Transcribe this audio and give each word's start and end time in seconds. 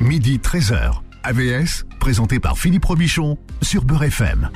midi 0.00 0.38
13h. 0.38 1.00
AVS, 1.22 1.86
présenté 2.00 2.40
par 2.40 2.58
Philippe 2.58 2.84
Robichon 2.84 3.38
sur 3.62 3.84
Beurre 3.84 4.04
FM. 4.04 4.50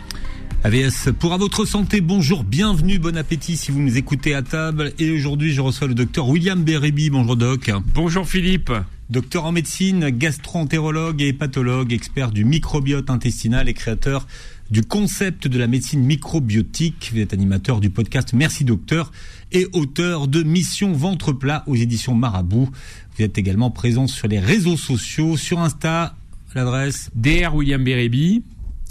AVS 0.64 1.10
pour 1.18 1.32
à 1.32 1.38
votre 1.38 1.64
santé, 1.64 2.00
bonjour, 2.00 2.44
bienvenue, 2.44 2.98
bon 2.98 3.16
appétit 3.16 3.56
si 3.56 3.70
vous 3.70 3.80
nous 3.80 3.96
écoutez 3.96 4.34
à 4.34 4.42
table. 4.42 4.92
Et 4.98 5.10
aujourd'hui, 5.10 5.52
je 5.52 5.60
reçois 5.60 5.86
le 5.86 5.94
docteur 5.94 6.28
William 6.28 6.62
Bérébi. 6.62 7.10
Bonjour 7.10 7.36
doc. 7.36 7.70
Bonjour 7.94 8.26
Philippe. 8.28 8.72
Docteur 9.08 9.46
en 9.46 9.52
médecine, 9.52 10.10
gastro-entérologue 10.10 11.22
et 11.22 11.28
hépatologue, 11.28 11.94
expert 11.94 12.30
du 12.30 12.44
microbiote 12.44 13.08
intestinal 13.08 13.68
et 13.68 13.74
créateur 13.74 14.26
du 14.70 14.82
concept 14.82 15.48
de 15.48 15.58
la 15.58 15.66
médecine 15.66 16.00
microbiotique. 16.00 17.10
Vous 17.12 17.20
êtes 17.20 17.32
animateur 17.32 17.80
du 17.80 17.90
podcast 17.90 18.32
Merci 18.32 18.64
Docteur 18.64 19.12
et 19.52 19.66
auteur 19.72 20.28
de 20.28 20.42
Mission 20.42 20.92
Ventre 20.92 21.32
Plat 21.32 21.64
aux 21.66 21.74
éditions 21.74 22.14
Marabout. 22.14 22.68
Vous 23.16 23.24
êtes 23.24 23.38
également 23.38 23.70
présent 23.70 24.06
sur 24.06 24.28
les 24.28 24.38
réseaux 24.38 24.76
sociaux, 24.76 25.36
sur 25.36 25.58
Insta, 25.60 26.16
l'adresse 26.54 27.10
DR 27.14 27.54
William 27.54 27.82
Bérébi 27.82 28.42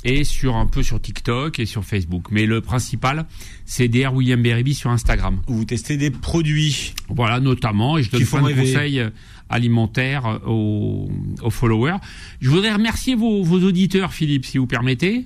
et 0.04 0.24
sur 0.24 0.56
un 0.56 0.66
peu 0.66 0.84
sur 0.84 1.02
TikTok 1.02 1.60
et 1.60 1.66
sur 1.66 1.84
Facebook. 1.84 2.28
Mais 2.32 2.46
le 2.46 2.62
principal, 2.62 3.26
c'est 3.66 3.88
DR 3.88 4.14
William 4.14 4.42
Bérébi 4.42 4.74
sur 4.74 4.90
Instagram. 4.90 5.42
Où 5.48 5.54
vous 5.54 5.66
testez 5.66 5.98
des 5.98 6.12
produits. 6.12 6.94
Voilà, 7.10 7.40
notamment, 7.40 7.98
et 7.98 8.04
je 8.04 8.12
donne 8.12 8.26
plein 8.26 8.42
de 8.42 8.54
conseils 8.54 9.04
alimentaires 9.50 10.40
aux, 10.46 11.10
aux, 11.42 11.50
followers. 11.50 11.98
Je 12.42 12.50
voudrais 12.50 12.74
remercier 12.74 13.16
vos, 13.16 13.44
vos, 13.44 13.60
auditeurs, 13.64 14.14
Philippe, 14.14 14.46
si 14.46 14.58
vous 14.58 14.68
permettez, 14.68 15.24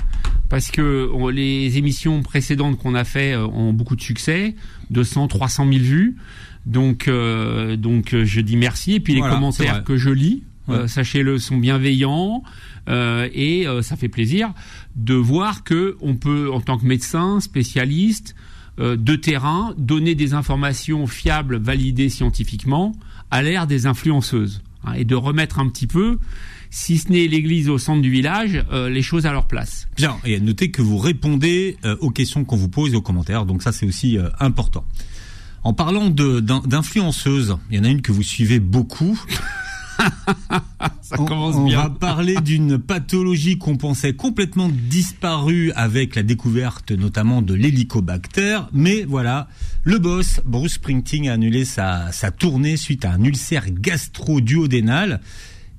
parce 0.50 0.72
que 0.72 1.10
les 1.32 1.78
émissions 1.78 2.22
précédentes 2.22 2.78
qu'on 2.78 2.96
a 2.96 3.04
fait 3.04 3.34
euh, 3.34 3.46
ont 3.48 3.74
beaucoup 3.74 3.96
de 3.96 4.02
succès, 4.02 4.56
200, 4.90 5.28
300 5.28 5.68
000 5.72 5.84
vues. 5.84 6.18
Donc, 6.66 7.08
euh, 7.08 7.76
donc 7.76 8.16
je 8.16 8.42
dis 8.42 8.58
merci. 8.58 8.94
Et 8.94 9.00
puis 9.00 9.16
les 9.16 9.22
commentaires 9.22 9.84
que 9.84 9.98
je 9.98 10.10
lis, 10.12 10.44
euh, 10.70 10.88
sachez-le, 10.88 11.38
sont 11.38 11.58
bienveillants 11.58 12.44
euh, 12.90 13.28
et 13.34 13.68
euh, 13.68 13.82
ça 13.82 13.96
fait 13.96 14.10
plaisir 14.10 14.54
de 14.96 15.14
voir 15.14 15.64
que 15.64 15.98
on 16.02 16.16
peut, 16.16 16.52
en 16.52 16.62
tant 16.62 16.78
que 16.78 16.86
médecin 16.86 17.40
spécialiste 17.40 18.36
de 18.78 19.16
terrain, 19.16 19.76
donner 19.78 20.16
des 20.16 20.34
informations 20.34 21.06
fiables, 21.06 21.58
validées 21.58 22.10
scientifiquement, 22.10 22.94
à 23.32 23.42
l'ère 23.42 23.66
des 23.66 23.86
influenceuses 23.88 24.62
hein, 24.86 24.94
et 24.94 25.06
de 25.06 25.16
remettre 25.16 25.60
un 25.60 25.68
petit 25.70 25.88
peu 25.88 26.20
si 26.70 26.98
ce 26.98 27.10
n'est 27.10 27.28
l'église 27.28 27.68
au 27.70 27.78
centre 27.78 28.02
du 28.02 28.10
village, 28.10 28.64
les 28.72 29.02
choses 29.02 29.26
à 29.26 29.34
leur 29.34 29.46
place. 29.46 29.90
Bien, 29.98 30.16
et 30.24 30.40
notez 30.40 30.72
que 30.72 30.82
vous 30.82 30.98
répondez 30.98 31.76
aux 32.00 32.12
questions 32.12 32.46
qu'on 32.46 32.56
vous 32.56 32.70
pose 32.70 32.94
et 32.94 32.96
aux 32.96 33.02
commentaires, 33.02 33.46
donc 33.46 33.62
ça 33.62 33.74
c'est 33.74 33.86
aussi 33.86 34.18
important. 34.40 34.86
En 35.64 35.74
parlant 35.74 36.10
d'influenceuses, 36.10 37.58
il 37.70 37.78
y 37.78 37.80
en 37.80 37.84
a 37.84 37.90
une 37.90 38.02
que 38.02 38.14
vous 38.14 38.24
suivez 38.24 38.62
beaucoup. 38.62 39.22
Ça 41.02 41.18
commence 41.18 41.64
bien. 41.64 41.80
On 41.80 41.84
va 41.84 41.90
parler 41.90 42.36
d'une 42.36 42.78
pathologie 42.78 43.58
qu'on 43.58 43.78
pensait 43.78 44.14
complètement 44.14 44.70
disparue 44.70 45.72
avec 45.76 46.16
la 46.16 46.24
découverte 46.24 46.92
notamment 46.92 47.42
de 47.42 47.54
l'hélicobactère. 47.54 48.70
Mais 48.72 49.04
voilà, 49.04 49.48
le 49.84 50.00
boss, 50.00 50.42
Bruce 50.46 50.74
Springsteen, 50.74 51.28
a 51.28 51.34
annulé 51.34 51.66
sa, 51.66 52.12
sa 52.12 52.32
tournée 52.32 52.78
suite 52.78 53.06
à 53.06 53.12
un 53.12 53.24
ulcère 53.24 53.66
gastro-duodénal. 53.70 55.22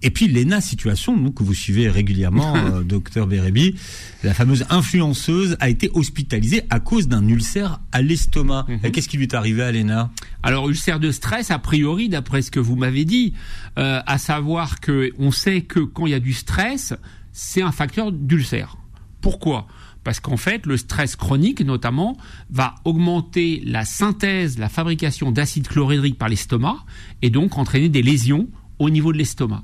Et 0.03 0.11
puis 0.11 0.29
l'ENA 0.29 0.61
situation, 0.61 1.17
nous, 1.17 1.31
que 1.31 1.43
vous 1.43 1.55
suivez 1.55 1.89
régulièrement, 1.89 2.57
euh, 2.57 2.83
docteur 2.83 3.27
Bérébi, 3.27 3.77
la 4.23 4.35
fameuse 4.35 4.65
influenceuse 4.71 5.57
a 5.61 5.69
été 5.69 5.91
hospitalisée 5.95 6.63
à 6.71 6.81
cause 6.81 7.09
d'un 7.09 7.27
ulcère 7.27 7.81
à 7.93 8.03
l'estomac. 8.03 8.67
Mhm. 8.69 8.91
Qu'est-ce 8.91 9.09
qui 9.09 9.17
lui 9.17 9.25
est 9.25 9.35
arrivé 9.35 9.63
à 9.63 9.73
l'ENA? 9.73 10.11
Alors 10.43 10.69
ulcère 10.69 11.01
de 11.01 11.11
stress, 11.11 11.51
a 11.51 11.59
priori, 11.59 12.09
d'après 12.09 12.43
ce 12.43 12.51
que 12.51 12.61
vous 12.61 12.77
m'avez 12.77 13.05
dit, 13.05 13.35
euh, 13.79 14.01
à 14.07 14.19
savoir 14.19 14.81
que 14.81 15.13
on 15.19 15.31
sait 15.31 15.63
que 15.63 15.81
quand 15.81 16.07
il 16.07 16.11
y 16.11 16.15
a 16.15 16.21
du 16.21 16.33
stress, 16.33 16.95
c'est 17.33 17.63
un 17.63 17.73
facteur 17.73 18.13
d'ulcère. 18.13 18.77
Pourquoi? 19.21 19.67
Parce 20.05 20.19
qu'en 20.19 20.37
fait, 20.37 20.67
le 20.67 20.77
stress 20.77 21.15
chronique, 21.15 21.61
notamment, 21.61 22.17
va 22.51 22.75
augmenter 22.85 23.63
la 23.65 23.85
synthèse, 23.85 24.59
la 24.59 24.69
fabrication 24.69 25.31
d'acide 25.31 25.69
chlorhydrique 25.69 26.19
par 26.19 26.29
l'estomac, 26.29 26.85
et 27.23 27.31
donc 27.31 27.57
entraîner 27.57 27.89
des 27.89 28.03
lésions 28.03 28.49
au 28.79 28.91
niveau 28.91 29.13
de 29.13 29.19
l'estomac. 29.19 29.63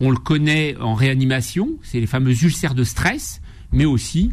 On 0.00 0.10
le 0.10 0.16
connaît 0.16 0.76
en 0.78 0.94
réanimation, 0.94 1.68
c'est 1.82 2.00
les 2.00 2.06
fameux 2.06 2.32
ulcères 2.42 2.74
de 2.74 2.84
stress, 2.84 3.40
mais 3.72 3.84
aussi 3.84 4.32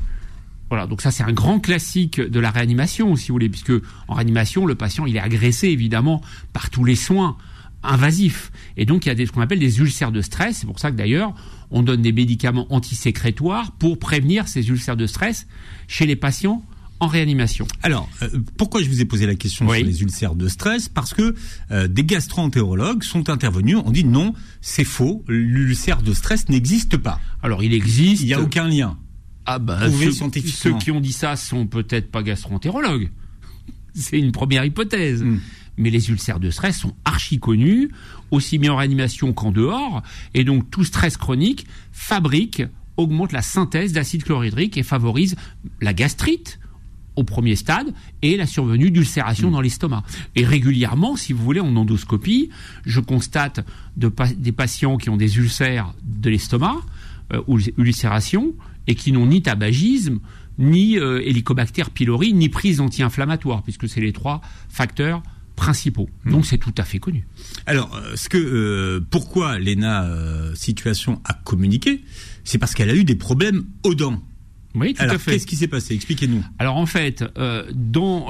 voilà, 0.69 0.85
donc 0.85 1.01
ça 1.01 1.11
c'est 1.11 1.23
un 1.23 1.31
grand 1.31 1.59
classique 1.59 2.19
de 2.19 2.39
la 2.41 2.51
réanimation, 2.51 3.15
si 3.15 3.29
vous 3.29 3.35
voulez, 3.35 3.47
puisque 3.47 3.71
en 4.07 4.15
réanimation, 4.15 4.65
le 4.65 4.75
patient 4.75 5.05
il 5.05 5.15
est 5.15 5.21
agressé 5.21 5.69
évidemment 5.69 6.21
par 6.51 6.69
tous 6.69 6.83
les 6.83 6.95
soins 6.95 7.37
invasifs, 7.83 8.51
et 8.75 8.85
donc 8.85 9.05
il 9.05 9.17
y 9.17 9.21
a 9.21 9.25
ce 9.25 9.31
qu'on 9.31 9.41
appelle 9.41 9.59
des 9.59 9.79
ulcères 9.79 10.11
de 10.11 10.21
stress. 10.21 10.57
C'est 10.57 10.65
pour 10.65 10.79
ça 10.79 10.91
que 10.91 10.97
d'ailleurs 10.97 11.33
on 11.71 11.83
donne 11.83 12.01
des 12.01 12.11
médicaments 12.11 12.67
antisécrétoires 12.69 13.71
pour 13.73 13.97
prévenir 13.99 14.47
ces 14.47 14.69
ulcères 14.69 14.97
de 14.97 15.07
stress 15.07 15.47
chez 15.87 16.05
les 16.05 16.15
patients 16.15 16.63
en 16.99 17.07
réanimation. 17.07 17.67
Alors, 17.83 18.09
euh, 18.21 18.29
pourquoi 18.57 18.81
je 18.81 18.89
vous 18.89 19.01
ai 19.01 19.05
posé 19.05 19.25
la 19.25 19.35
question 19.35 19.67
sur 19.67 19.83
les 19.83 20.01
ulcères 20.01 20.35
de 20.35 20.47
stress? 20.47 20.89
Parce 20.89 21.13
que 21.13 21.35
euh, 21.71 21.87
des 21.87 22.03
gastro-entérologues 22.03 23.03
sont 23.03 23.29
intervenus, 23.29 23.77
on 23.85 23.91
dit 23.91 24.03
non, 24.03 24.33
c'est 24.61 24.83
faux, 24.83 25.23
l'ulcère 25.27 26.01
de 26.01 26.13
stress 26.13 26.49
n'existe 26.49 26.97
pas. 26.97 27.19
Alors, 27.43 27.63
il 27.63 27.73
existe. 27.73 28.23
Il 28.23 28.27
n'y 28.27 28.33
a 28.33 28.41
aucun 28.41 28.67
lien. 28.67 28.97
Ah 29.45 29.59
ben, 29.59 29.79
ceux, 29.89 30.77
qui 30.77 30.91
ont 30.91 30.99
dit 30.99 31.13
ça 31.13 31.37
sont 31.37 31.67
peut-être 31.67 32.11
pas 32.11 32.21
gastro-entérologues. 32.21 33.09
c'est 33.93 34.19
une 34.19 34.31
première 34.31 34.65
hypothèse. 34.65 35.23
Hmm. 35.23 35.39
Mais 35.77 35.89
les 35.91 36.09
ulcères 36.09 36.39
de 36.39 36.49
stress 36.49 36.79
sont 36.79 36.95
archi 37.05 37.39
connus, 37.39 37.91
aussi 38.31 38.57
bien 38.57 38.73
en 38.73 38.77
réanimation 38.77 39.31
qu'en 39.31 39.51
dehors, 39.51 40.01
et 40.33 40.43
donc 40.43 40.69
tout 40.71 40.83
stress 40.83 41.17
chronique 41.17 41.67
fabrique 41.91 42.63
augmente 42.97 43.31
la 43.31 43.43
synthèse 43.43 43.93
d'acide 43.93 44.23
chlorhydrique 44.23 44.75
et 44.77 44.83
favorise 44.83 45.35
la 45.79 45.93
gastrite, 45.93 46.59
au 47.17 47.23
premier 47.23 47.57
stade 47.57 47.93
et 48.21 48.37
la 48.37 48.45
survenue 48.45 48.91
d'ulcération 48.91 49.49
mm. 49.49 49.51
dans 49.51 49.61
l'estomac. 49.61 50.03
Et 50.35 50.45
régulièrement, 50.45 51.17
si 51.17 51.33
vous 51.33 51.43
voulez, 51.43 51.59
en 51.59 51.75
endoscopie, 51.75 52.49
je 52.85 53.01
constate 53.01 53.65
des 53.97 54.51
patients 54.53 54.97
qui 54.97 55.09
ont 55.09 55.17
des 55.17 55.37
ulcères 55.37 55.93
de 56.03 56.29
l'estomac, 56.29 56.77
euh, 57.33 57.41
ou 57.47 57.59
ulcération, 57.77 58.53
et 58.85 58.95
qui 58.95 59.11
n'ont 59.11 59.25
ni 59.25 59.41
tabagisme, 59.41 60.19
ni 60.59 60.97
euh, 60.97 61.21
Helicobacter 61.21 61.83
pylori, 61.93 62.33
ni 62.33 62.47
prise 62.47 62.79
anti-inflammatoire, 62.79 63.63
puisque 63.63 63.89
c'est 63.89 63.99
les 63.99 64.13
trois 64.13 64.41
facteurs 64.69 65.21
principaux. 65.55 66.07
Mm. 66.23 66.31
Donc 66.31 66.45
c'est 66.45 66.59
tout 66.59 66.73
à 66.77 66.83
fait 66.83 66.99
connu. 66.99 67.25
Alors, 67.65 67.93
euh, 67.95 68.15
ce 68.15 68.29
que 68.29 69.03
pourquoi 69.09 69.57
l'ENA 69.57 70.07
situation 70.53 71.19
a 71.25 71.33
communiqué, 71.33 72.03
c'est 72.43 72.59
parce 72.59 72.75
qu'elle 72.75 72.91
a 72.91 72.95
eu 72.95 73.03
des 73.03 73.15
problèmes 73.15 73.65
aux 73.83 73.95
dents. 73.95 74.21
Oui, 74.79 74.93
tout 74.93 75.03
à 75.03 75.17
fait. 75.17 75.31
Qu'est-ce 75.31 75.47
qui 75.47 75.55
s'est 75.55 75.67
passé? 75.67 75.93
Expliquez-nous. 75.95 76.43
Alors 76.59 76.77
en 76.77 76.85
fait, 76.85 77.23
euh, 77.37 77.63
dans 77.73 78.27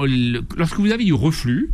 lorsque 0.56 0.78
vous 0.78 0.90
avez 0.90 1.04
du 1.04 1.12
reflux 1.12 1.70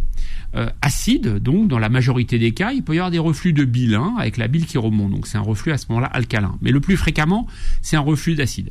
euh, 0.55 0.69
acide, 0.83 1.39
donc 1.39 1.69
dans 1.69 1.79
la 1.79 1.89
majorité 1.89 2.39
des 2.39 2.53
cas, 2.53 2.73
il 2.73 2.83
peut 2.83 2.95
y 2.95 2.99
avoir 2.99 3.11
des 3.11 3.19
reflux 3.19 3.53
de 3.53 3.65
bile 3.65 3.95
hein, 3.95 4.15
avec 4.19 4.37
la 4.37 4.49
bile 4.49 4.67
qui 4.67 4.79
remonte. 4.79 5.11
Donc 5.11 5.27
c'est 5.27 5.39
un 5.39 5.43
reflux 5.43 5.73
à 5.73 5.79
ce 5.79 5.87
moment-là 5.91 6.09
alcalin. 6.09 6.57
Mais 6.63 6.71
le 6.71 6.81
plus 6.81 6.97
fréquemment, 6.97 7.47
c'est 7.83 7.97
un 7.97 8.01
reflux 8.01 8.35
d'acide. 8.35 8.71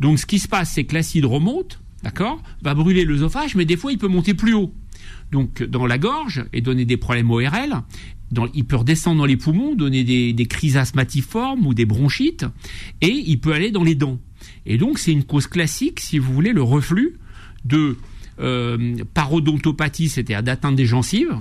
Donc 0.00 0.18
ce 0.18 0.26
qui 0.26 0.38
se 0.38 0.48
passe, 0.48 0.72
c'est 0.72 0.84
que 0.84 0.94
l'acide 0.94 1.24
remonte, 1.24 1.80
d'accord, 2.02 2.42
va 2.62 2.74
brûler 2.74 3.04
l'œsophage, 3.04 3.54
mais 3.54 3.64
des 3.64 3.76
fois 3.76 3.92
il 3.92 3.98
peut 3.98 4.08
monter 4.08 4.34
plus 4.34 4.54
haut. 4.54 4.72
Donc 5.30 5.62
dans 5.62 5.86
la 5.86 5.98
gorge 5.98 6.44
et 6.52 6.60
donner 6.60 6.84
des 6.84 6.96
problèmes 6.96 7.30
ORL. 7.30 7.82
Dans, 8.30 8.48
il 8.54 8.64
peut 8.64 8.76
redescendre 8.76 9.18
dans 9.18 9.26
les 9.26 9.36
poumons, 9.36 9.74
donner 9.74 10.04
des, 10.04 10.32
des 10.32 10.46
crises 10.46 10.78
asthmatiformes 10.78 11.66
ou 11.66 11.74
des 11.74 11.84
bronchites, 11.84 12.46
et 13.02 13.10
il 13.10 13.38
peut 13.38 13.52
aller 13.52 13.70
dans 13.70 13.84
les 13.84 13.94
dents. 13.94 14.18
Et 14.66 14.78
donc 14.78 14.98
c'est 14.98 15.12
une 15.12 15.24
cause 15.24 15.46
classique, 15.46 16.00
si 16.00 16.18
vous 16.18 16.32
voulez, 16.32 16.52
le 16.52 16.62
reflux 16.62 17.18
de 17.64 17.96
euh, 18.40 18.96
parodontopathie, 19.14 20.08
c'est-à-dire 20.08 20.42
d'atteinte 20.42 20.76
des 20.76 20.86
gencives, 20.86 21.36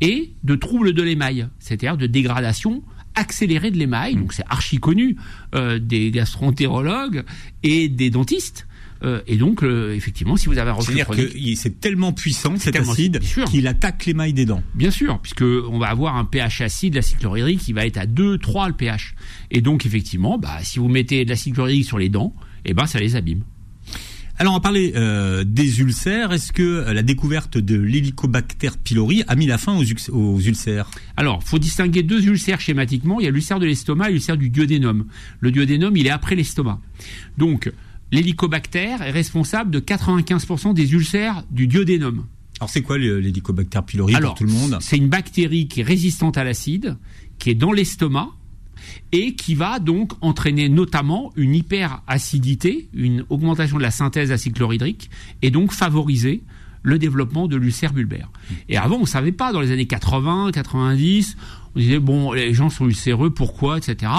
et 0.00 0.32
de 0.42 0.54
troubles 0.54 0.92
de 0.92 1.02
l'émail, 1.02 1.48
c'est-à-dire 1.58 1.96
de 1.96 2.06
dégradation 2.06 2.82
accélérée 3.14 3.70
de 3.70 3.78
l'émail. 3.78 4.16
Donc 4.16 4.32
c'est 4.32 4.44
archi 4.48 4.78
connu 4.78 5.16
euh, 5.54 5.78
des 5.78 6.10
gastroentérologues 6.10 7.24
et 7.62 7.88
des 7.88 8.10
dentistes. 8.10 8.66
Euh, 9.02 9.20
et 9.26 9.36
donc, 9.36 9.62
euh, 9.62 9.94
effectivement, 9.94 10.36
si 10.36 10.46
vous 10.46 10.58
avez 10.58 10.70
un 10.70 10.74
reflux 10.74 11.04
que 11.04 11.54
c'est 11.56 11.80
tellement 11.80 12.12
puissant, 12.12 12.56
cet 12.56 12.76
acide, 12.76 13.20
qu'il 13.50 13.66
attaque 13.66 14.06
l'émail 14.06 14.32
des 14.32 14.44
dents. 14.44 14.62
Bien 14.74 14.90
sûr, 14.90 15.18
puisque 15.20 15.42
on 15.42 15.78
va 15.78 15.88
avoir 15.88 16.16
un 16.16 16.24
pH 16.24 16.60
acide, 16.60 16.94
l'acide 16.94 17.18
chlorhydrique, 17.18 17.60
qui 17.60 17.72
va 17.72 17.86
être 17.86 17.98
à 17.98 18.06
2, 18.06 18.38
3 18.38 18.68
le 18.68 18.74
pH. 18.74 19.14
Et 19.50 19.60
donc, 19.60 19.86
effectivement, 19.86 20.38
bah, 20.38 20.58
si 20.62 20.78
vous 20.78 20.88
mettez 20.88 21.24
de 21.24 21.30
l'acide 21.30 21.54
chlorhydrique 21.54 21.86
sur 21.86 21.98
les 21.98 22.08
dents, 22.08 22.34
eh 22.64 22.74
ben, 22.74 22.86
ça 22.86 23.00
les 23.00 23.16
abîme. 23.16 23.42
Alors 24.38 24.54
on 24.54 24.60
parler 24.60 24.92
euh, 24.96 25.44
des 25.44 25.80
ulcères. 25.80 26.32
Est-ce 26.32 26.52
que 26.52 26.62
euh, 26.62 26.92
la 26.92 27.02
découverte 27.02 27.58
de 27.58 27.76
l'Helicobacter 27.76 28.70
pylori 28.82 29.22
a 29.28 29.36
mis 29.36 29.46
la 29.46 29.58
fin 29.58 29.76
aux, 29.76 29.84
aux 30.12 30.40
ulcères? 30.40 30.90
Alors, 31.16 31.44
faut 31.44 31.58
distinguer 31.58 32.02
deux 32.02 32.26
ulcères 32.26 32.60
schématiquement. 32.60 33.20
Il 33.20 33.24
y 33.24 33.28
a 33.28 33.30
l'ulcère 33.30 33.60
de 33.60 33.66
l'estomac 33.66 34.08
et 34.08 34.12
l'ulcère 34.12 34.36
du 34.36 34.50
duodénum. 34.50 35.06
Le 35.40 35.50
duodénum, 35.50 35.96
il 35.96 36.06
est 36.06 36.10
après 36.10 36.34
l'estomac. 36.34 36.80
Donc, 37.36 37.70
l'Helicobacter 38.12 38.96
est 39.00 39.10
responsable 39.10 39.70
de 39.70 39.80
95% 39.80 40.74
des 40.74 40.92
ulcères 40.92 41.42
du 41.50 41.66
duodénum. 41.66 42.26
Alors 42.60 42.70
c'est 42.70 42.82
quoi 42.82 42.98
l'Helicobacter 42.98 43.80
pylori 43.84 44.14
pour 44.20 44.34
tout 44.34 44.44
le 44.44 44.52
monde 44.52 44.78
C'est 44.80 44.96
une 44.96 45.08
bactérie 45.08 45.66
qui 45.66 45.80
est 45.80 45.84
résistante 45.84 46.38
à 46.38 46.44
l'acide, 46.44 46.96
qui 47.38 47.50
est 47.50 47.54
dans 47.54 47.72
l'estomac 47.72 48.28
et 49.10 49.34
qui 49.34 49.54
va 49.54 49.78
donc 49.78 50.12
entraîner 50.20 50.68
notamment 50.68 51.32
une 51.36 51.54
hyperacidité, 51.54 52.88
une 52.92 53.24
augmentation 53.30 53.78
de 53.78 53.82
la 53.82 53.90
synthèse 53.90 54.28
d'acide 54.28 54.54
chlorhydrique, 54.54 55.10
et 55.40 55.50
donc 55.50 55.72
favoriser 55.72 56.42
le 56.82 56.98
développement 56.98 57.46
de 57.46 57.56
l'ulcère 57.56 57.92
bulbaire. 57.92 58.30
Et 58.68 58.76
avant, 58.76 58.96
on 58.96 59.06
savait 59.06 59.32
pas, 59.32 59.52
dans 59.52 59.60
les 59.60 59.70
années 59.70 59.86
80, 59.86 60.50
90, 60.52 61.36
on 61.74 61.78
disait, 61.78 62.00
bon, 62.00 62.32
les 62.32 62.52
gens 62.54 62.70
sont 62.70 62.86
ulcéreux, 62.86 63.30
pourquoi, 63.30 63.78
etc. 63.78 64.10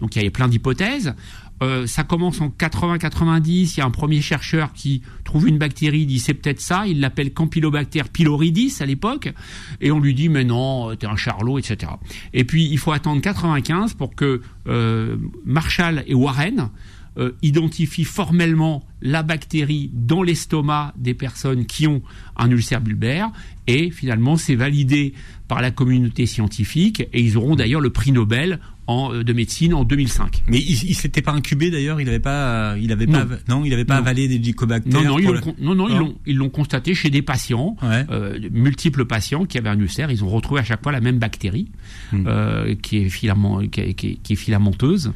Donc 0.00 0.14
il 0.14 0.18
y 0.18 0.20
avait 0.20 0.30
plein 0.30 0.48
d'hypothèses. 0.48 1.14
Euh, 1.62 1.86
ça 1.86 2.04
commence 2.04 2.40
en 2.40 2.48
80-90. 2.48 3.74
Il 3.74 3.78
y 3.78 3.80
a 3.80 3.86
un 3.86 3.90
premier 3.90 4.20
chercheur 4.20 4.72
qui 4.72 5.02
trouve 5.24 5.48
une 5.48 5.58
bactérie, 5.58 6.06
dit 6.06 6.18
c'est 6.18 6.34
peut-être 6.34 6.60
ça. 6.60 6.86
Il 6.86 7.00
l'appelle 7.00 7.32
Campylobacter 7.32 8.04
pylorhizis 8.12 8.76
à 8.80 8.86
l'époque, 8.86 9.32
et 9.80 9.90
on 9.90 10.00
lui 10.00 10.14
dit 10.14 10.28
mais 10.28 10.44
non, 10.44 10.94
t'es 10.96 11.06
un 11.06 11.16
charlot, 11.16 11.58
etc. 11.58 11.92
Et 12.32 12.44
puis 12.44 12.66
il 12.66 12.78
faut 12.78 12.92
attendre 12.92 13.20
95 13.20 13.94
pour 13.94 14.14
que 14.14 14.40
euh, 14.66 15.16
Marshall 15.44 16.04
et 16.06 16.14
Warren 16.14 16.70
euh, 17.18 17.32
identifient 17.42 18.04
formellement 18.04 18.86
la 19.02 19.22
bactérie 19.22 19.90
dans 19.92 20.22
l'estomac 20.22 20.94
des 20.96 21.12
personnes 21.12 21.66
qui 21.66 21.86
ont 21.86 22.02
un 22.36 22.50
ulcère 22.50 22.80
bulbaire, 22.80 23.30
et 23.66 23.90
finalement 23.90 24.36
c'est 24.36 24.54
validé 24.54 25.12
par 25.48 25.60
la 25.60 25.72
communauté 25.72 26.26
scientifique, 26.26 27.00
et 27.12 27.20
ils 27.20 27.36
auront 27.36 27.56
d'ailleurs 27.56 27.80
le 27.80 27.90
prix 27.90 28.12
Nobel 28.12 28.60
euh, 28.90 29.24
de 29.24 29.32
médecine 29.32 29.74
en 29.74 29.84
2005. 29.84 30.44
Mais 30.48 30.58
il, 30.58 30.90
il 30.90 30.94
s'était 30.94 31.22
pas 31.22 31.32
incubé 31.32 31.70
d'ailleurs, 31.70 32.00
il 32.00 32.08
avait 32.08 32.18
pas, 32.18 32.76
il 32.78 32.92
avait 32.92 33.06
pas, 33.06 33.26
non, 33.48 33.64
il 33.64 33.72
avait 33.72 33.84
pas 33.84 33.96
avalé 33.96 34.28
des 34.28 34.38
lycobactères. 34.38 34.92
Non, 34.92 35.08
non, 35.08 35.18
ils 35.18 35.26
l'ont, 35.26 35.54
non, 35.60 35.74
non, 35.74 35.88
ils 35.88 35.96
l'ont, 35.96 36.14
ils 36.26 36.36
l'ont 36.36 36.48
constaté 36.48 36.94
chez 36.94 37.10
des 37.10 37.22
patients, 37.22 37.76
euh, 37.82 38.38
multiples 38.52 39.04
patients 39.04 39.44
qui 39.44 39.58
avaient 39.58 39.68
un 39.68 39.78
ulcère. 39.78 40.10
Ils 40.10 40.24
ont 40.24 40.28
retrouvé 40.28 40.60
à 40.60 40.64
chaque 40.64 40.82
fois 40.82 40.92
la 40.92 41.00
même 41.00 41.18
bactérie 41.18 41.68
hmm. 42.12 42.24
euh, 42.26 42.74
qui 42.74 42.98
est 42.98 43.08
filament, 43.08 43.60
qui 43.70 43.80
est, 43.80 43.94
qui 43.94 44.18
est, 44.28 44.36
filamenteuse. 44.36 45.12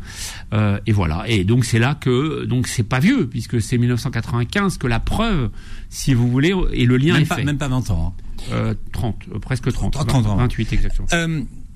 Euh, 0.53 0.79
et 0.87 0.93
voilà. 0.93 1.25
Et 1.29 1.45
donc 1.45 1.65
c'est 1.65 1.79
là 1.79 1.95
que, 1.95 2.45
donc 2.45 2.67
c'est 2.67 2.83
pas 2.83 3.01
vieux 3.01 3.27
puisque 3.29 3.61
c'est 3.61 3.79
1995 3.79 4.79
que 4.79 4.87
la 4.87 5.01
preuve, 5.01 5.51
si 5.89 6.15
vous 6.15 6.29
voulez, 6.29 6.55
et 6.73 6.87
le 6.87 6.97
lien 6.97 7.15
même 7.15 7.23
est 7.23 7.27
pas, 7.27 7.37
fait. 7.37 7.45
Même 7.45 7.59
pas 7.59 7.69
20 7.69 7.91
ans. 7.91 8.15
Hein. 8.53 8.75
30, 8.93 9.39
presque 9.41 9.73
30, 9.73 9.93
30 9.93 10.27
ans. 10.27 10.37
28 10.37 10.73
exactement. 10.73 11.09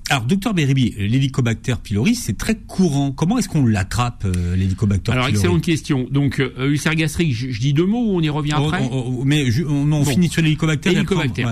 Alors, 0.09 0.23
docteur 0.23 0.53
Beribi, 0.53 0.93
l'hélicobacter 0.97 1.75
pylori, 1.83 2.15
c'est 2.15 2.37
très 2.37 2.55
courant. 2.55 3.11
Comment 3.11 3.37
est-ce 3.37 3.49
qu'on 3.49 3.65
l'attrape, 3.65 4.25
euh, 4.25 4.55
l'hélicobacter 4.55 5.11
Alors, 5.11 5.27
excellente 5.27 5.61
question. 5.61 6.07
Donc, 6.09 6.39
euh, 6.39 6.69
ulcère 6.69 6.95
gastrique, 6.95 7.33
je, 7.33 7.59
dis 7.59 7.73
deux 7.73 7.85
mots 7.85 8.13
ou 8.13 8.17
on 8.17 8.21
y 8.21 8.29
revient 8.29 8.53
après 8.53 8.89
on, 8.91 9.23
Mais 9.25 9.51
je, 9.51 9.63
on, 9.63 9.91
on 9.91 10.05
finit 10.05 10.29
sur 10.29 10.41
l'hélicobacter. 10.41 10.95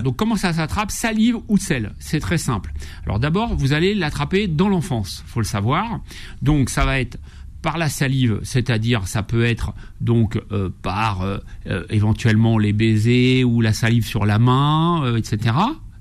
Donc, 0.04 0.16
comment 0.16 0.36
ça 0.36 0.54
s'attrape 0.54 0.92
Salive 0.92 1.38
ou 1.48 1.58
sel? 1.58 1.94
C'est 2.00 2.20
très 2.20 2.38
simple. 2.38 2.74
Alors, 3.06 3.20
d'abord, 3.20 3.56
vous 3.56 3.74
allez 3.74 3.94
l'attraper 3.94 4.48
dans 4.48 4.70
l'enfance, 4.70 5.24
faut 5.28 5.40
le 5.42 5.46
savoir. 5.46 6.02
Donc, 6.42 6.70
ça 6.70 6.86
va 6.86 7.00
être 7.00 7.18
par 7.62 7.78
la 7.78 7.90
salive, 7.90 8.40
c'est-à-dire 8.44 9.08
ça 9.08 9.24
peut 9.24 9.44
être 9.44 9.74
donc 10.00 10.40
euh, 10.52 10.70
par 10.82 11.22
euh, 11.22 11.38
euh, 11.68 11.84
éventuellement 11.90 12.58
les 12.58 12.74
baisers 12.74 13.44
ou 13.44 13.62
la 13.62 13.74
salive 13.74 14.06
sur 14.06 14.26
la 14.26 14.40
main, 14.40 15.16
etc. 15.18 15.56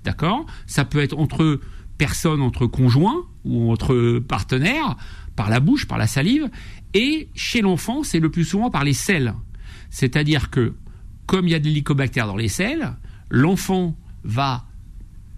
D'accord? 0.05 0.47
Ça 0.67 0.85
peut 0.85 1.01
être 1.01 1.19
entre 1.19 1.61
personne 1.99 2.43
entre 2.43 2.67
conjoints 2.67 3.25
ou 3.45 3.71
entre 3.71 4.19
partenaires, 4.19 4.97
par 5.35 5.51
la 5.51 5.61
bouche, 5.61 5.87
par 5.87 5.99
la 5.99 6.07
salive, 6.07 6.51
et 6.95 7.29
chez 7.35 7.61
l'enfant, 7.61 8.03
c'est 8.03 8.21
le 8.21 8.31
plus 8.31 8.45
souvent 8.45 8.71
par 8.71 8.85
les 8.85 8.95
selles. 8.95 9.35
C'est-à-dire 9.91 10.51
que, 10.51 10.75
comme 11.27 11.47
il 11.47 11.51
y 11.51 11.55
a 11.55 11.59
de 11.59 11.65
l'hélicobactère 11.65 12.27
dans 12.27 12.37
les 12.37 12.49
selles, 12.49 12.95
l'enfant 13.31 13.97
va 14.25 14.65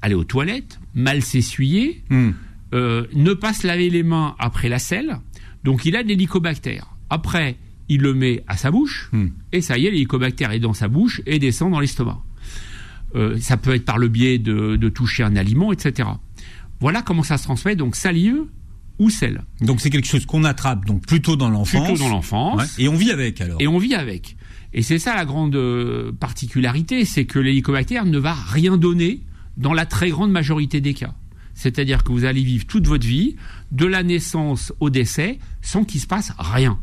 aller 0.00 0.14
aux 0.14 0.25
toilettes, 0.25 0.78
mal 0.94 1.22
s'essuyer, 1.22 2.05
hmm. 2.10 2.31
euh, 2.75 3.06
ne 3.14 3.32
pas 3.34 3.52
se 3.52 3.66
laver 3.66 3.90
les 3.90 4.02
mains 4.02 4.37
après 4.38 4.69
la 4.69 4.78
selle, 4.78 5.19
donc 5.64 5.84
il 5.84 5.96
a 5.96 6.02
de 6.02 6.08
l'hélicobactère. 6.08 6.87
Après, 7.11 7.56
il 7.88 8.02
le 8.02 8.14
met 8.14 8.44
à 8.46 8.56
sa 8.56 8.70
bouche, 8.70 9.08
hmm. 9.12 9.28
et 9.52 9.61
ça 9.61 9.78
y 9.78 9.87
est, 9.87 9.90
l'hélicobactère 9.90 10.52
est 10.52 10.61
dans 10.61 10.75
sa 10.75 10.88
bouche 10.88 11.20
et 11.26 11.38
descend 11.38 11.72
dans 11.72 11.81
l'estomac. 11.81 12.22
Euh, 13.14 13.38
ça 13.38 13.56
peut 13.56 13.75
être 13.75 13.87
par 13.87 13.99
le 13.99 14.08
biais 14.08 14.38
de, 14.38 14.76
de 14.76 14.88
toucher 14.88 15.22
un 15.22 15.34
aliment, 15.34 15.72
etc. 15.72 16.08
Voilà 16.80 17.02
comment 17.02 17.22
ça 17.22 17.38
se 17.38 17.44
transmet, 17.44 17.76
donc 17.76 17.96
salive 17.96 18.44
ou 18.98 19.10
sel. 19.10 19.42
Donc 19.60 19.80
c'est 19.80 19.90
quelque 19.90 20.06
chose 20.06 20.26
qu'on 20.26 20.44
attrape 20.44 20.84
donc 20.84 21.06
plutôt 21.06 21.36
dans 21.36 21.50
l'enfance. 21.50 21.86
Plutôt 21.86 21.98
dans 21.98 22.08
l'enfance. 22.08 22.78
et 22.78 22.88
on 22.88 22.96
vit 22.96 23.10
avec 23.10 23.40
alors. 23.40 23.60
Et 23.60 23.66
on 23.66 23.78
vit 23.78 23.94
avec. 23.94 24.36
Et 24.75 24.82
c'est 24.82 24.98
ça 24.98 25.14
la 25.14 25.25
grande 25.25 25.56
euh, 25.56 26.12
particularité, 26.12 27.04
c'est 27.04 27.25
que 27.25 27.38
l'hélicobactère 27.38 28.04
ne 28.04 28.19
va 28.19 28.34
rien 28.34 28.76
donner 28.76 29.22
dans 29.56 29.72
la 29.72 29.86
très 29.86 30.10
grande 30.10 30.30
majorité 30.30 30.80
des 30.80 30.94
cas. 30.94 31.14
C'est-à-dire 31.54 32.04
que 32.04 32.12
vous 32.12 32.25
allez 32.25 32.42
vivre 32.42 32.66
toute 32.66 32.86
votre 32.86 33.06
vie, 33.06 33.36
de 33.72 33.86
la 33.86 34.02
naissance 34.02 34.72
au 34.78 34.90
décès, 34.90 35.38
sans 35.62 35.84
qu'il 35.84 36.00
se 36.00 36.06
passe 36.06 36.32
rien. 36.38 36.78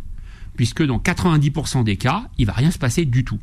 Puisque 0.58 0.84
dans 0.84 1.00
90% 1.00 1.84
des 1.84 1.96
cas, 1.96 2.28
il 2.38 2.46
va 2.46 2.54
rien 2.54 2.72
se 2.72 2.78
passer 2.78 3.06
du 3.06 3.24
tout. 3.24 3.40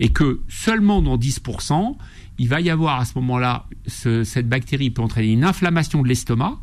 Et 0.00 0.08
que 0.08 0.40
seulement 0.48 1.02
dans 1.02 1.18
10%, 1.18 1.96
il 2.38 2.48
va 2.48 2.60
y 2.60 2.70
avoir 2.70 3.00
à 3.00 3.04
ce 3.04 3.14
moment-là, 3.16 3.66
cette 3.86 4.48
bactérie 4.48 4.90
peut 4.90 5.02
entraîner 5.02 5.32
une 5.32 5.44
inflammation 5.44 6.02
de 6.02 6.08
l'estomac, 6.08 6.58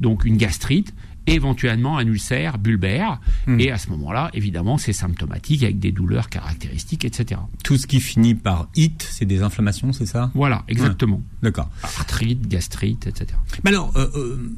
donc 0.00 0.24
une 0.24 0.36
gastrite, 0.36 0.94
éventuellement 1.26 1.98
un 1.98 2.06
ulcère 2.06 2.58
bulbaire. 2.58 3.20
Hmm. 3.46 3.60
Et 3.60 3.70
à 3.70 3.78
ce 3.78 3.90
moment-là, 3.90 4.30
évidemment, 4.34 4.78
c'est 4.78 4.92
symptomatique 4.92 5.62
avec 5.62 5.78
des 5.78 5.92
douleurs 5.92 6.28
caractéristiques, 6.28 7.04
etc. 7.04 7.40
Tout 7.62 7.76
ce 7.76 7.86
qui 7.86 8.00
finit 8.00 8.34
par 8.34 8.68
it, 8.76 9.06
c'est 9.08 9.24
des 9.24 9.42
inflammations, 9.42 9.92
c'est 9.92 10.06
ça? 10.06 10.30
Voilà, 10.34 10.64
exactement. 10.68 11.22
D'accord. 11.42 11.70
Arthrite, 11.82 12.46
gastrite, 12.48 13.06
etc. 13.06 13.38
Mais 13.64 13.70
alors, 13.70 13.92
euh, 13.96 14.10
euh, 14.14 14.52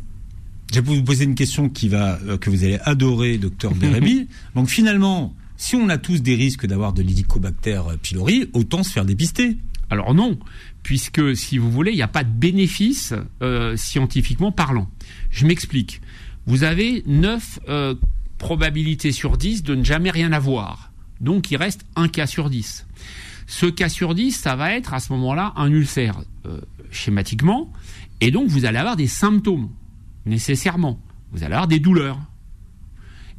je 0.73 0.81
vais 0.81 0.97
vous 0.97 1.03
poser 1.03 1.25
une 1.25 1.35
question 1.35 1.69
qui 1.69 1.89
va, 1.89 2.19
euh, 2.27 2.39
que 2.39 2.51
vous 2.51 2.65
allez 2.65 2.79
adorer, 2.85 3.39
docteur 3.39 3.75
Bérébi. 3.75 4.29
Donc 4.55 4.69
finalement, 4.69 5.35
si 5.57 5.77
on 5.77 5.89
a 5.89 5.99
tous 5.99 6.23
des 6.23 6.35
risques 6.35 6.67
d'avoir 6.67 6.93
de 6.93 7.03
l'hélicobacter 7.03 7.81
pylori, 8.03 8.51
autant 8.53 8.83
se 8.83 8.91
faire 8.91 9.05
dépister. 9.05 9.57
Alors 9.91 10.15
non, 10.15 10.39
puisque 10.83 11.37
si 11.37 11.59
vous 11.59 11.71
voulez, 11.71 11.93
il 11.93 11.97
n'y 11.97 12.03
a 12.03 12.09
pas 12.09 12.25
de 12.25 12.31
bénéfice 12.31 13.15
euh, 13.43 13.77
scientifiquement 13.77 14.53
parlant. 14.53 14.91
Je 15.31 15.47
m'explique. 15.47 16.01
Vous 16.47 16.65
avez 16.65 17.03
9 17.07 17.61
euh, 17.69 17.95
probabilités 18.39 19.13
sur 19.13 19.37
10 19.37 19.63
de 19.63 19.75
ne 19.75 19.85
jamais 19.85 20.11
rien 20.11 20.33
avoir. 20.33 20.93
Donc 21.21 21.51
il 21.51 21.57
reste 21.57 21.87
un 21.97 22.09
cas 22.09 22.27
sur 22.27 22.51
10. 22.51 22.87
Ce 23.47 23.67
cas 23.67 23.89
sur 23.89 24.15
10, 24.15 24.33
ça 24.33 24.57
va 24.57 24.73
être 24.75 24.93
à 24.93 25.01
ce 25.01 25.13
moment-là 25.13 25.53
un 25.57 25.71
ulcère 25.71 26.21
euh, 26.47 26.61
schématiquement, 26.91 27.73
et 28.21 28.31
donc 28.31 28.49
vous 28.49 28.65
allez 28.65 28.79
avoir 28.79 28.97
des 28.97 29.07
symptômes, 29.07 29.71
nécessairement. 30.25 31.01
Vous 31.33 31.45
allez 31.45 31.55
avoir 31.55 31.69
des 31.69 31.79
douleurs. 31.79 32.19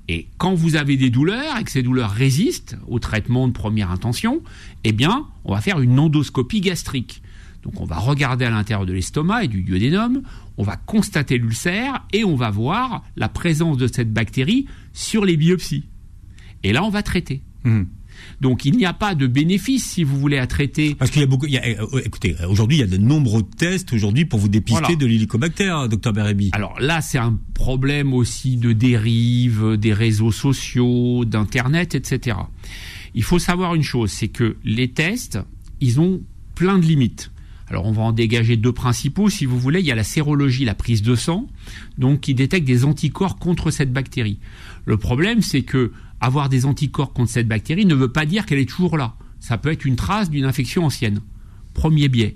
Et 0.08 0.28
quand 0.38 0.54
vous 0.54 0.76
avez 0.76 0.96
des 0.96 1.10
douleurs 1.10 1.58
et 1.60 1.64
que 1.64 1.72
ces 1.72 1.84
douleurs 1.84 2.12
résistent 2.12 2.78
au 2.88 3.00
traitement 3.00 3.48
de 3.48 3.54
première 3.54 3.92
intention, 3.92 4.42
eh 4.84 4.94
bien, 4.94 5.26
on 5.44 5.54
va 5.54 5.62
faire 5.62 5.80
une 5.80 6.00
endoscopie 6.00 6.62
gastrique. 6.62 7.22
Donc 7.64 7.82
on 7.82 7.86
va 7.86 7.98
regarder 7.98 8.46
à 8.46 8.50
l'intérieur 8.50 8.86
de 8.86 8.94
l'estomac 8.94 9.44
et 9.44 9.48
du 9.50 9.64
duodénum, 9.64 10.22
on 10.58 10.64
va 10.64 10.78
constater 10.78 11.38
l'ulcère 11.38 12.06
et 12.14 12.24
on 12.24 12.36
va 12.36 12.50
voir 12.50 13.04
la 13.18 13.28
présence 13.28 13.78
de 13.78 13.88
cette 13.88 14.14
bactérie 14.14 14.68
sur 14.94 15.26
les 15.26 15.36
biopsies. 15.36 15.84
Et 16.64 16.72
là, 16.72 16.84
on 16.84 16.90
va 16.90 17.04
traiter. 17.04 17.42
Mmh. 17.66 17.84
Donc 18.42 18.66
il 18.66 18.78
n'y 18.78 18.86
a 18.86 18.94
pas 18.94 19.16
de 19.16 19.28
bénéfice 19.28 19.86
si 19.86 20.04
vous 20.04 20.18
voulez 20.18 20.38
à 20.38 20.48
traiter. 20.48 20.96
Parce 20.96 21.12
qu'il 21.12 21.22
y 21.22 21.24
a 21.24 21.28
beaucoup. 21.28 21.48
Euh, 21.48 22.02
écoutez, 22.04 22.36
aujourd'hui 22.48 22.78
il 22.78 22.82
y 22.82 22.84
a 22.84 22.88
de 22.88 22.98
nombreux 22.98 23.44
tests 23.44 23.94
aujourd'hui 23.94 24.26
pour 24.26 24.40
vous 24.40 24.50
dépister 24.50 24.96
de 24.96 25.06
l'hélicobacter, 25.06 25.88
docteur 25.90 26.14
Berebi. 26.14 26.52
Alors 26.54 26.80
là, 26.80 27.02
c'est 27.02 27.18
un 27.18 27.40
problème 27.54 28.14
aussi 28.14 28.58
de 28.58 28.74
dérive 28.74 29.78
des 29.78 29.94
réseaux 29.94 30.32
sociaux, 30.32 31.26
d'internet, 31.26 31.96
etc. 31.96 32.38
Il 33.14 33.24
faut 33.24 33.40
savoir 33.40 33.76
une 33.76 33.84
chose, 33.84 34.12
c'est 34.12 34.28
que 34.28 34.58
les 34.64 34.90
tests, 34.90 35.40
ils 35.82 36.00
ont 36.00 36.22
plein 36.56 36.78
de 36.78 36.86
limites. 36.86 37.32
Alors 37.70 37.86
on 37.86 37.92
va 37.92 38.04
en 38.04 38.12
dégager 38.14 38.56
deux 38.56 38.72
principaux 38.72 39.30
si 39.30 39.46
vous 39.46 39.60
voulez. 39.60 39.80
Il 39.80 39.86
y 39.86 39.92
a 39.92 39.96
la 39.96 40.04
sérologie, 40.04 40.64
la 40.66 40.76
prise 40.76 41.02
de 41.02 41.16
sang, 41.16 41.48
donc 41.98 42.22
qui 42.22 42.34
détecte 42.34 42.66
des 42.66 42.86
anticorps 42.86 43.38
contre 43.38 43.72
cette 43.72 43.92
bactérie. 43.92 44.40
Le 44.86 44.98
problème, 44.98 45.42
c'est 45.42 45.64
que 45.64 45.92
avoir 46.22 46.50
des 46.50 46.66
anticorps 46.66 47.14
contre 47.14 47.32
cette 47.32 47.48
bactérie 47.48 47.86
ne 47.86 47.96
veut 47.96 48.12
pas 48.12 48.26
dire 48.26 48.46
qu'elle 48.46 48.60
est 48.60 48.70
toujours 48.70 48.98
là. 48.98 49.16
Ça 49.40 49.58
peut 49.58 49.72
être 49.72 49.86
une 49.86 49.96
trace 49.96 50.30
d'une 50.30 50.46
infection 50.46 50.86
ancienne. 50.86 51.22
Premier 51.74 52.10
biais. 52.10 52.36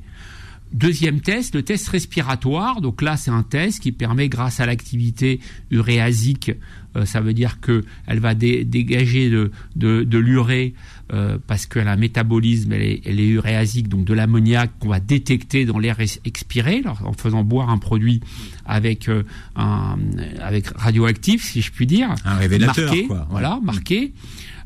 Deuxième 0.72 1.20
test, 1.20 1.56
le 1.56 1.64
test 1.64 1.90
respiratoire. 1.90 2.80
Donc 2.80 3.02
là, 3.02 3.18
c'est 3.18 3.32
un 3.32 3.44
test 3.44 3.82
qui 3.82 3.92
permet, 3.92 4.30
grâce 4.30 4.62
à 4.62 4.66
l'activité 4.66 5.42
uréasique, 5.70 6.52
euh, 6.96 7.06
ça 7.06 7.20
veut 7.20 7.34
dire 7.34 7.60
que 7.60 7.84
elle 8.08 8.20
va 8.20 8.36
dégager 8.36 9.30
de, 9.30 10.18
l'urée 10.18 10.74
euh, 11.12 11.38
parce 11.46 11.66
qu'elle 11.66 11.88
a 11.88 11.92
un 11.92 11.98
métabolisme, 11.98 12.72
elle 12.74 12.82
est, 12.82 13.02
elle 13.06 13.20
est 13.20 13.28
uréasique, 13.28 13.88
donc 13.88 14.06
de 14.06 14.14
l'ammoniac 14.14 14.72
qu'on 14.80 14.90
va 14.90 15.00
détecter 15.00 15.66
dans 15.66 15.80
l'air 15.80 15.98
expiré, 16.26 16.84
en 16.86 17.14
faisant 17.14 17.44
boire 17.44 17.70
un 17.70 17.78
produit 17.78 18.22
avec 18.66 19.10
euh, 19.10 19.24
un 19.56 19.98
avec 20.42 20.68
radioactif, 20.68 21.44
si 21.44 21.62
je 21.62 21.72
puis 21.72 21.88
dire, 21.88 22.14
un 22.26 22.36
révélateur, 22.36 22.86
marqué, 22.86 23.08
quoi. 23.08 23.28
voilà, 23.30 23.60
marqué. 23.62 24.14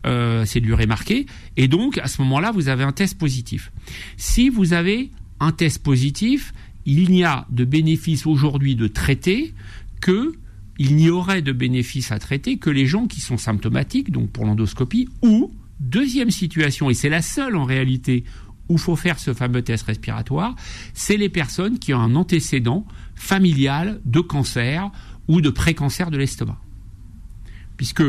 c'est 0.03 0.59
de 0.59 0.65
l'urée 0.65 0.85
marquée, 0.85 1.25
et 1.57 1.67
donc 1.67 1.97
à 1.97 2.07
ce 2.07 2.21
moment-là, 2.21 2.51
vous 2.51 2.69
avez 2.69 2.83
un 2.83 2.91
test 2.91 3.17
positif. 3.17 3.71
Si 4.17 4.49
vous 4.49 4.73
avez 4.73 5.09
un 5.39 5.51
test 5.51 5.81
positif, 5.81 6.53
il 6.85 7.09
n'y 7.09 7.23
a 7.23 7.47
de 7.49 7.65
bénéfice 7.65 8.25
aujourd'hui 8.25 8.75
de 8.75 8.87
traiter 8.87 9.53
que 10.01 10.33
il 10.77 10.95
n'y 10.95 11.09
aurait 11.09 11.41
de 11.41 11.51
bénéfice 11.51 12.11
à 12.11 12.19
traiter 12.19 12.57
que 12.57 12.69
les 12.69 12.85
gens 12.85 13.07
qui 13.07 13.21
sont 13.21 13.37
symptomatiques, 13.37 14.11
donc 14.11 14.29
pour 14.29 14.45
l'endoscopie, 14.45 15.07
ou, 15.21 15.51
deuxième 15.89 16.31
situation, 16.31 16.89
et 16.89 16.93
c'est 16.93 17.09
la 17.09 17.21
seule 17.21 17.55
en 17.55 17.63
réalité 17.63 18.23
où 18.69 18.73
il 18.73 18.79
faut 18.79 18.95
faire 18.95 19.19
ce 19.19 19.33
fameux 19.33 19.61
test 19.61 19.85
respiratoire, 19.85 20.55
c'est 20.93 21.17
les 21.17 21.29
personnes 21.29 21.79
qui 21.79 21.93
ont 21.93 21.99
un 21.99 22.15
antécédent 22.15 22.85
familial 23.15 24.01
de 24.05 24.19
cancer 24.19 24.89
ou 25.27 25.41
de 25.41 25.49
précancer 25.49 26.05
de 26.05 26.17
l'estomac. 26.17 26.57
Puisque, 27.77 28.03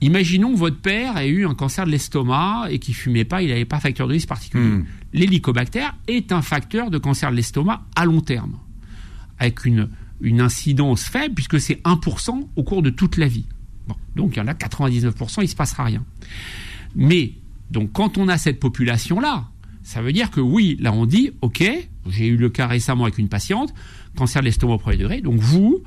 imaginons 0.00 0.52
que 0.52 0.58
votre 0.58 0.80
père 0.80 1.16
ait 1.18 1.28
eu 1.28 1.46
un 1.46 1.54
cancer 1.54 1.86
de 1.86 1.90
l'estomac 1.90 2.66
et 2.70 2.78
qu'il 2.78 2.94
fumait 2.94 3.24
pas, 3.24 3.42
il 3.42 3.48
n'avait 3.48 3.64
pas 3.64 3.80
facteur 3.80 4.06
de 4.06 4.12
risque 4.12 4.28
particulier. 4.28 4.64
Hmm. 4.64 4.84
L'hélicobactère 5.12 5.96
est 6.06 6.32
un 6.32 6.42
facteur 6.42 6.90
de 6.90 6.98
cancer 6.98 7.30
de 7.30 7.36
l'estomac 7.36 7.84
à 7.96 8.04
long 8.04 8.20
terme, 8.20 8.58
avec 9.38 9.64
une, 9.64 9.88
une 10.20 10.40
incidence 10.40 11.04
faible, 11.04 11.34
puisque 11.34 11.60
c'est 11.60 11.82
1% 11.82 12.48
au 12.54 12.62
cours 12.62 12.82
de 12.82 12.90
toute 12.90 13.16
la 13.16 13.26
vie. 13.26 13.46
Bon, 13.88 13.96
donc 14.14 14.36
il 14.36 14.38
y 14.38 14.42
en 14.42 14.48
a 14.48 14.54
99%, 14.54 15.36
il 15.38 15.42
ne 15.42 15.46
se 15.46 15.56
passera 15.56 15.84
rien. 15.84 16.04
Mais, 16.94 17.32
donc 17.70 17.92
quand 17.92 18.18
on 18.18 18.28
a 18.28 18.38
cette 18.38 18.60
population-là, 18.60 19.48
ça 19.82 20.00
veut 20.02 20.12
dire 20.12 20.30
que 20.30 20.40
oui, 20.40 20.76
là 20.80 20.92
on 20.92 21.06
dit, 21.06 21.30
ok, 21.42 21.62
j'ai 22.08 22.26
eu 22.26 22.36
le 22.36 22.48
cas 22.50 22.66
récemment 22.66 23.04
avec 23.04 23.18
une 23.18 23.28
patiente, 23.28 23.74
cancer 24.16 24.40
de 24.42 24.46
l'estomac 24.46 24.74
au 24.74 24.78
premier 24.78 24.96
degré, 24.96 25.20
donc 25.20 25.38
vous, 25.40 25.82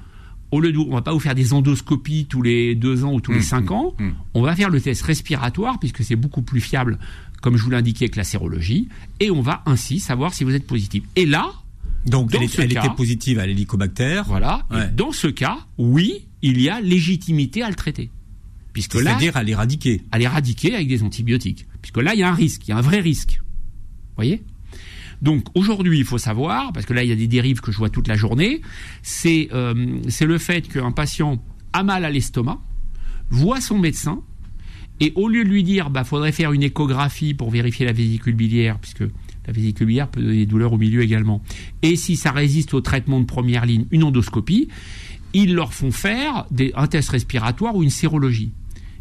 au 0.51 0.59
lieu 0.61 0.71
de, 0.71 0.77
on 0.77 0.93
va 0.93 1.01
pas 1.01 1.13
vous 1.13 1.19
faire 1.19 1.35
des 1.35 1.53
endoscopies 1.53 2.25
tous 2.25 2.41
les 2.41 2.75
deux 2.75 3.03
ans 3.03 3.13
ou 3.13 3.21
tous 3.21 3.31
les 3.31 3.39
Mmh, 3.39 3.43
cinq 3.43 3.69
mmh, 3.69 3.73
ans, 3.73 3.93
mmh. 3.99 4.09
on 4.33 4.41
va 4.41 4.55
faire 4.55 4.69
le 4.69 4.79
test 4.79 5.01
respiratoire 5.01 5.79
puisque 5.79 6.03
c'est 6.03 6.15
beaucoup 6.15 6.41
plus 6.41 6.61
fiable, 6.61 6.99
comme 7.41 7.57
je 7.57 7.63
vous 7.63 7.69
l'indiquais 7.71 8.05
avec 8.05 8.15
la 8.15 8.23
sérologie, 8.23 8.87
et 9.19 9.29
on 9.31 9.41
va 9.41 9.61
ainsi 9.65 9.99
savoir 9.99 10.33
si 10.33 10.43
vous 10.43 10.53
êtes 10.53 10.65
positif. 10.67 11.03
Et 11.15 11.25
là, 11.25 11.51
Donc 12.05 12.31
Dans 12.31 12.39
elle, 12.39 12.45
est- 12.45 12.47
ce 12.47 12.61
elle 12.61 12.73
cas- 12.73 12.85
était 12.85 12.95
positive 12.95 13.39
à 13.39 13.45
l'hélicobactère. 13.45 14.23
voilà, 14.25 14.65
et 14.71 14.93
dans 14.95 15.11
ce 15.11 15.27
cas, 15.27 15.57
oui, 15.77 16.25
il 16.41 16.61
y 16.61 16.69
a 16.69 16.79
légitimité 16.81 17.63
à 17.63 17.69
le 17.69 17.75
traiter. 17.75 18.09
Puisque 18.77 18.93
là, 18.93 19.09
C'est-à-dire 19.09 19.35
à 19.37 19.41
l'éradiquer. 19.41 20.03
à 20.11 20.19
l'éradiquer 20.19 20.75
avec 20.75 20.87
des 20.87 21.01
antibiotiques. 21.01 21.65
Puisque 21.81 21.97
là, 21.97 22.13
il 22.13 22.19
y 22.19 22.23
a 22.23 22.29
un 22.29 22.35
risque, 22.35 22.67
il 22.67 22.69
y 22.69 22.73
a 22.73 22.77
un 22.77 22.81
vrai 22.81 22.99
risque. 22.99 23.41
Vous 23.41 24.17
voyez? 24.17 24.43
Donc 25.19 25.45
aujourd'hui, 25.55 25.97
il 25.97 26.05
faut 26.05 26.19
savoir, 26.19 26.71
parce 26.73 26.85
que 26.85 26.93
là, 26.93 27.03
il 27.03 27.09
y 27.09 27.11
a 27.11 27.15
des 27.15 27.25
dérives 27.25 27.59
que 27.59 27.71
je 27.71 27.77
vois 27.79 27.89
toute 27.89 28.07
la 28.07 28.15
journée, 28.15 28.61
c'est 29.01 29.49
euh, 29.51 29.97
c'est 30.09 30.27
le 30.27 30.37
fait 30.37 30.67
qu'un 30.67 30.91
patient 30.91 31.43
a 31.73 31.81
mal 31.81 32.05
à 32.05 32.11
l'estomac, 32.11 32.59
voit 33.31 33.61
son 33.61 33.79
médecin, 33.79 34.21
et 34.99 35.11
au 35.15 35.27
lieu 35.27 35.43
de 35.43 35.49
lui 35.49 35.63
dire, 35.63 35.89
bah, 35.89 36.03
faudrait 36.03 36.31
faire 36.31 36.51
une 36.51 36.61
échographie 36.61 37.33
pour 37.33 37.49
vérifier 37.49 37.83
la 37.83 37.93
vésicule 37.93 38.35
biliaire, 38.35 38.77
puisque 38.77 39.05
la 39.47 39.53
vésicule 39.53 39.87
biliaire 39.87 40.07
peut 40.07 40.21
donner 40.21 40.37
des 40.37 40.45
douleurs 40.45 40.73
au 40.73 40.77
milieu 40.77 41.01
également, 41.01 41.41
et 41.81 41.95
si 41.95 42.15
ça 42.15 42.31
résiste 42.31 42.75
au 42.75 42.81
traitement 42.81 43.19
de 43.19 43.25
première 43.25 43.65
ligne, 43.65 43.87
une 43.89 44.03
endoscopie, 44.03 44.67
ils 45.33 45.55
leur 45.55 45.73
font 45.73 45.91
faire 45.91 46.45
des, 46.51 46.73
un 46.75 46.85
test 46.85 47.09
respiratoire 47.09 47.75
ou 47.75 47.81
une 47.81 47.89
sérologie. 47.89 48.51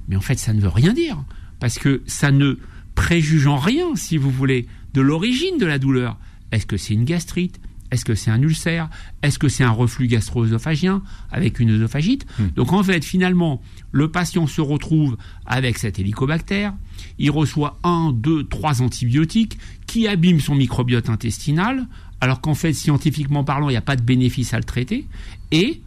Mais 0.09 0.17
en 0.17 0.21
fait, 0.21 0.39
ça 0.39 0.53
ne 0.53 0.61
veut 0.61 0.69
rien 0.69 0.93
dire, 0.93 1.23
parce 1.61 1.79
que 1.79 2.03
ça 2.07 2.31
ne 2.31 2.59
préjuge 2.95 3.47
en 3.47 3.59
rien, 3.59 3.95
si 3.95 4.17
vous 4.17 4.31
voulez, 4.31 4.67
de 4.95 5.01
l'origine 5.01 5.59
de 5.59 5.67
la 5.67 5.79
douleur. 5.79 6.19
Est-ce 6.53 6.67
que 6.67 6.77
c'est 6.77 6.95
une 6.95 7.05
gastrite? 7.05 7.61
Est-ce 7.91 8.05
que 8.05 8.15
c'est 8.15 8.31
un 8.31 8.43
ulcère? 8.43 8.89
Est-ce 9.23 9.39
que 9.39 9.49
c'est 9.49 9.63
un 9.63 9.71
reflux 9.71 10.09
gastro-œsophagien 10.09 11.03
avec 11.31 11.61
une 11.61 11.71
œsophagite? 11.71 12.27
Donc 12.57 12.73
en 12.73 12.83
fait, 12.83 13.05
finalement, 13.05 13.63
le 13.93 14.11
patient 14.11 14.47
se 14.47 14.61
retrouve 14.61 15.17
avec 15.45 15.79
cet 15.79 15.99
hélicobactère, 15.99 16.75
il 17.19 17.31
reçoit 17.31 17.79
un, 17.85 18.13
deux, 18.13 18.45
trois 18.45 18.83
antibiotiques 18.83 19.59
qui 19.87 20.09
abîment 20.09 20.41
son 20.41 20.57
microbiote 20.57 21.09
intestinal, 21.09 21.87
alors 22.21 22.41
qu'en 22.41 22.55
fait, 22.55 22.73
scientifiquement 22.73 23.45
parlant, 23.45 23.69
il 23.69 23.73
n'y 23.73 23.79
a 23.79 23.83
pas 23.83 23.97
de 23.97 24.03
bénéfice 24.03 24.53
à 24.53 24.59
le 24.59 24.65
traiter, 24.65 25.07
et 25.53 25.81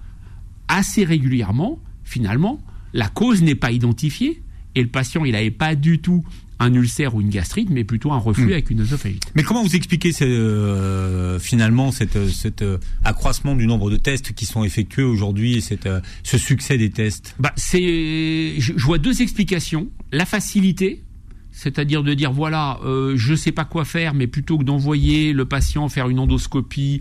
assez 0.68 1.04
régulièrement, 1.04 1.80
finalement, 2.06 2.62
la 2.94 3.08
cause 3.08 3.42
n'est 3.42 3.56
pas 3.56 3.72
identifiée 3.72 4.42
et 4.76 4.82
le 4.82 4.90
patient, 4.90 5.26
il 5.26 5.32
n'avait 5.34 5.52
pas 5.52 5.76
du 5.76 6.00
tout 6.00 6.24
un 6.62 6.74
ulcère 6.74 7.16
ou 7.16 7.22
une 7.22 7.30
gastrite, 7.30 7.70
mais 7.70 7.86
plutôt 7.86 8.12
un 8.12 8.18
reflux 8.18 8.48
Hmm. 8.48 8.52
avec 8.52 8.70
une 8.70 8.82
œsophagite. 8.82 9.24
Mais 9.34 9.44
comment 9.44 9.64
vous 9.64 9.76
expliquez 9.78 10.12
ce- 10.12 10.26
euh, 10.26 11.40
finalement 11.40 11.92
cet, 11.94 12.28
cet 12.30 12.62
euh, 12.62 12.78
accroissement 13.06 13.56
du 13.56 13.66
nombre 13.66 13.90
de 13.90 13.96
tests 13.96 14.34
qui 14.34 14.46
sont 14.46 14.64
effectués 14.66 15.04
aujourd'hui 15.04 15.56
et 15.56 15.62
cette, 15.62 15.86
euh, 15.86 16.02
ce 16.24 16.38
succès 16.38 16.78
des 16.78 16.90
tests? 16.90 17.34
Bah, 17.40 17.54
c'est, 17.56 18.56
je, 18.58 18.74
je 18.76 18.86
vois 18.86 18.98
deux 18.98 19.22
explications. 19.22 19.88
La 20.12 20.26
facilité, 20.26 21.02
c'est-à-dire 21.52 22.04
de 22.04 22.14
dire 22.14 22.32
voilà, 22.34 22.80
euh, 22.84 23.14
je 23.16 23.36
sais 23.36 23.52
pas 23.54 23.64
quoi 23.66 23.86
faire, 23.86 24.14
mais 24.14 24.28
plutôt 24.28 24.58
que 24.58 24.64
d'envoyer 24.66 25.32
le 25.32 25.46
patient 25.46 25.88
faire 25.88 26.10
une 26.10 26.20
endoscopie, 26.20 27.00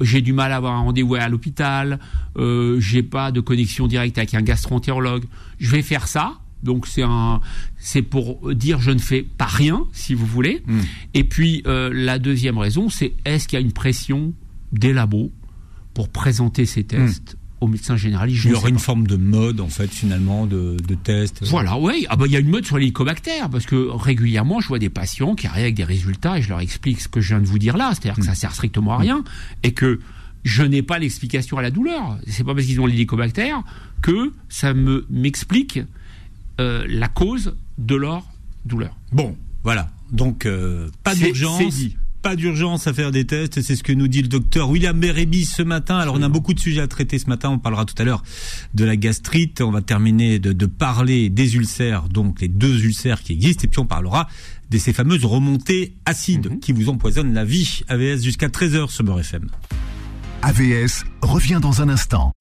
j'ai 0.00 0.20
du 0.20 0.32
mal 0.32 0.52
à 0.52 0.56
avoir 0.56 0.74
un 0.74 0.80
rendez-vous 0.80 1.14
à 1.14 1.28
l'hôpital, 1.28 1.98
euh, 2.36 2.78
j'ai 2.80 3.02
pas 3.02 3.32
de 3.32 3.40
connexion 3.40 3.86
directe 3.86 4.18
avec 4.18 4.34
un 4.34 4.42
gastro-entérologue, 4.42 5.24
je 5.58 5.70
vais 5.70 5.82
faire 5.82 6.08
ça. 6.08 6.34
Donc 6.62 6.86
c'est 6.86 7.02
un, 7.02 7.40
c'est 7.78 8.02
pour 8.02 8.54
dire 8.54 8.80
je 8.80 8.90
ne 8.90 8.98
fais 8.98 9.22
pas 9.22 9.46
rien, 9.46 9.86
si 9.92 10.14
vous 10.14 10.26
voulez. 10.26 10.62
Mm. 10.66 10.80
Et 11.14 11.24
puis 11.24 11.62
euh, 11.66 11.90
la 11.92 12.18
deuxième 12.18 12.58
raison, 12.58 12.88
c'est 12.88 13.12
est-ce 13.24 13.46
qu'il 13.46 13.58
y 13.58 13.62
a 13.62 13.64
une 13.64 13.72
pression 13.72 14.32
des 14.72 14.92
labos 14.92 15.30
pour 15.94 16.08
présenter 16.08 16.66
ces 16.66 16.84
tests 16.84 17.36
au 17.60 17.68
médecin 17.68 17.96
généraliste 17.96 18.42
Je 18.42 18.48
Il 18.48 18.52
y 18.52 18.54
aurait 18.54 18.68
une 18.70 18.76
pas. 18.76 18.82
forme 18.82 19.06
de 19.06 19.16
mode 19.16 19.60
en 19.60 19.68
fait 19.68 19.88
finalement 19.88 20.46
de, 20.46 20.76
de 20.86 20.94
tests. 20.94 21.44
Voilà, 21.46 21.78
oui. 21.78 22.06
Ah 22.10 22.16
bah 22.16 22.26
il 22.26 22.32
y 22.32 22.36
a 22.36 22.38
une 22.40 22.50
mode 22.50 22.66
sur 22.66 22.76
l'hélicobactère 22.78 23.48
parce 23.48 23.64
que 23.66 23.88
régulièrement 23.90 24.60
je 24.60 24.68
vois 24.68 24.78
des 24.78 24.90
patients 24.90 25.34
qui 25.34 25.46
arrivent 25.46 25.62
avec 25.64 25.74
des 25.74 25.84
résultats 25.84 26.38
et 26.38 26.42
je 26.42 26.48
leur 26.50 26.60
explique 26.60 27.00
ce 27.00 27.08
que 27.08 27.20
je 27.20 27.28
viens 27.28 27.40
de 27.40 27.46
vous 27.46 27.58
dire 27.58 27.76
là, 27.76 27.92
c'est-à-dire 27.92 28.16
que 28.16 28.24
ça 28.24 28.34
sert 28.34 28.52
strictement 28.54 28.92
à 28.94 28.98
rien 28.98 29.24
et 29.62 29.72
que 29.72 30.00
je 30.44 30.62
n'ai 30.62 30.82
pas 30.82 30.98
l'explication 30.98 31.58
à 31.58 31.62
la 31.62 31.70
douleur. 31.70 32.18
C'est 32.28 32.44
pas 32.44 32.54
parce 32.54 32.66
qu'ils 32.66 32.80
ont 32.80 32.86
l'hélicobactère 32.86 33.62
que 34.02 34.32
ça 34.48 34.74
me 34.74 35.06
m'explique 35.10 35.80
euh, 36.60 36.84
la 36.88 37.08
cause 37.08 37.56
de 37.78 37.94
leur 37.96 38.22
douleur. 38.64 38.96
Bon, 39.12 39.36
voilà. 39.64 39.90
Donc 40.12 40.46
euh, 40.46 40.88
pas 41.02 41.14
d'urgence. 41.14 41.62
Pas 42.26 42.34
d'urgence 42.34 42.88
à 42.88 42.92
faire 42.92 43.12
des 43.12 43.24
tests, 43.24 43.62
c'est 43.62 43.76
ce 43.76 43.84
que 43.84 43.92
nous 43.92 44.08
dit 44.08 44.20
le 44.20 44.26
docteur 44.26 44.68
William 44.68 44.98
Bérébi 44.98 45.44
ce 45.44 45.62
matin. 45.62 45.98
Alors 45.98 46.16
on 46.18 46.22
a 46.22 46.28
beaucoup 46.28 46.54
de 46.54 46.58
sujets 46.58 46.80
à 46.80 46.88
traiter 46.88 47.20
ce 47.20 47.28
matin, 47.28 47.50
on 47.50 47.60
parlera 47.60 47.84
tout 47.84 47.94
à 47.98 48.04
l'heure 48.04 48.24
de 48.74 48.84
la 48.84 48.96
gastrite, 48.96 49.60
on 49.60 49.70
va 49.70 49.80
terminer 49.80 50.40
de, 50.40 50.52
de 50.52 50.66
parler 50.66 51.30
des 51.30 51.54
ulcères, 51.54 52.08
donc 52.08 52.40
les 52.40 52.48
deux 52.48 52.84
ulcères 52.84 53.22
qui 53.22 53.32
existent, 53.32 53.62
et 53.62 53.68
puis 53.68 53.78
on 53.78 53.86
parlera 53.86 54.26
de 54.72 54.76
ces 54.76 54.92
fameuses 54.92 55.24
remontées 55.24 55.94
acides 56.04 56.50
Mhm. 56.50 56.58
qui 56.58 56.72
vous 56.72 56.88
empoisonnent 56.88 57.32
la 57.32 57.44
vie. 57.44 57.82
AVS 57.86 58.24
jusqu'à 58.24 58.48
13h 58.48 58.90
sur 58.90 59.04
Beurre 59.04 59.20
FM. 59.20 59.46
AVS 60.42 61.04
revient 61.22 61.60
dans 61.62 61.80
un 61.80 61.88
instant. 61.88 62.32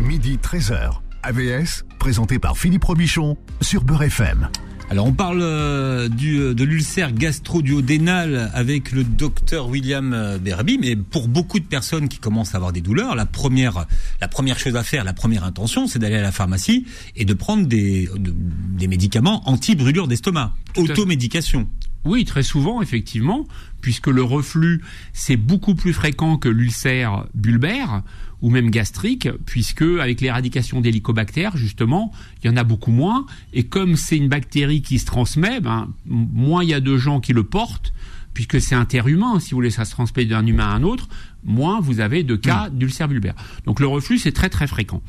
Midi 0.00 0.36
13h. 0.42 1.00
AVS, 1.22 1.84
présenté 2.00 2.40
par 2.40 2.58
Philippe 2.58 2.82
Robichon 2.82 3.36
sur 3.60 3.84
Beurre 3.84 4.02
FM. 4.02 4.48
Alors 4.88 5.06
on 5.06 5.12
parle 5.12 5.40
euh, 5.42 6.08
du, 6.08 6.38
euh, 6.38 6.54
de 6.54 6.62
l'ulcère 6.62 7.12
gastro-duodénal 7.12 8.50
avec 8.54 8.92
le 8.92 9.02
docteur 9.02 9.68
William 9.68 10.12
euh, 10.12 10.38
Berby, 10.38 10.78
mais 10.80 10.94
pour 10.94 11.26
beaucoup 11.26 11.58
de 11.58 11.64
personnes 11.64 12.08
qui 12.08 12.18
commencent 12.18 12.54
à 12.54 12.58
avoir 12.58 12.72
des 12.72 12.80
douleurs, 12.82 13.16
la 13.16 13.26
première, 13.26 13.86
la 14.20 14.28
première 14.28 14.60
chose 14.60 14.76
à 14.76 14.84
faire, 14.84 15.02
la 15.02 15.12
première 15.12 15.42
intention, 15.42 15.88
c'est 15.88 15.98
d'aller 15.98 16.14
à 16.16 16.22
la 16.22 16.30
pharmacie 16.30 16.86
et 17.16 17.24
de 17.24 17.34
prendre 17.34 17.66
des, 17.66 18.08
de- 18.16 18.32
des 18.78 18.86
médicaments 18.86 19.42
anti-brûlure 19.48 20.06
d'estomac, 20.06 20.54
automédication. 20.76 21.68
Oui, 22.04 22.24
très 22.24 22.44
souvent, 22.44 22.80
effectivement, 22.80 23.44
puisque 23.80 24.06
le 24.06 24.22
reflux, 24.22 24.80
c'est 25.12 25.36
beaucoup 25.36 25.74
plus 25.74 25.92
fréquent 25.92 26.36
que 26.36 26.48
l'ulcère 26.48 27.26
bulbaire 27.34 28.02
ou 28.42 28.50
même 28.50 28.70
gastrique, 28.70 29.28
puisque 29.46 29.82
avec 29.82 30.20
l'éradication 30.20 30.80
d'hélicobactères, 30.80 31.56
justement, 31.56 32.12
il 32.42 32.48
y 32.48 32.50
en 32.50 32.56
a 32.56 32.64
beaucoup 32.64 32.92
moins. 32.92 33.26
Et 33.52 33.64
comme 33.64 33.96
c'est 33.96 34.16
une 34.16 34.28
bactérie 34.28 34.82
qui 34.82 34.98
se 34.98 35.06
transmet, 35.06 35.60
ben, 35.60 35.88
moins 36.06 36.62
il 36.62 36.70
y 36.70 36.74
a 36.74 36.80
de 36.80 36.96
gens 36.96 37.20
qui 37.20 37.32
le 37.32 37.44
portent, 37.44 37.92
puisque 38.34 38.60
c'est 38.60 38.74
interhumain, 38.74 39.40
si 39.40 39.52
vous 39.52 39.56
voulez, 39.56 39.70
ça 39.70 39.86
se 39.86 39.92
transmet 39.92 40.26
d'un 40.26 40.46
humain 40.46 40.66
à 40.66 40.74
un 40.74 40.82
autre, 40.82 41.08
moins 41.42 41.80
vous 41.80 42.00
avez 42.00 42.22
de 42.22 42.36
cas 42.36 42.68
d'ulcère 42.68 43.08
bulbaire. 43.08 43.34
Donc 43.64 43.80
le 43.80 43.86
reflux, 43.86 44.18
c'est 44.18 44.32
très 44.32 44.50
très 44.50 44.66
fréquent. 44.66 45.02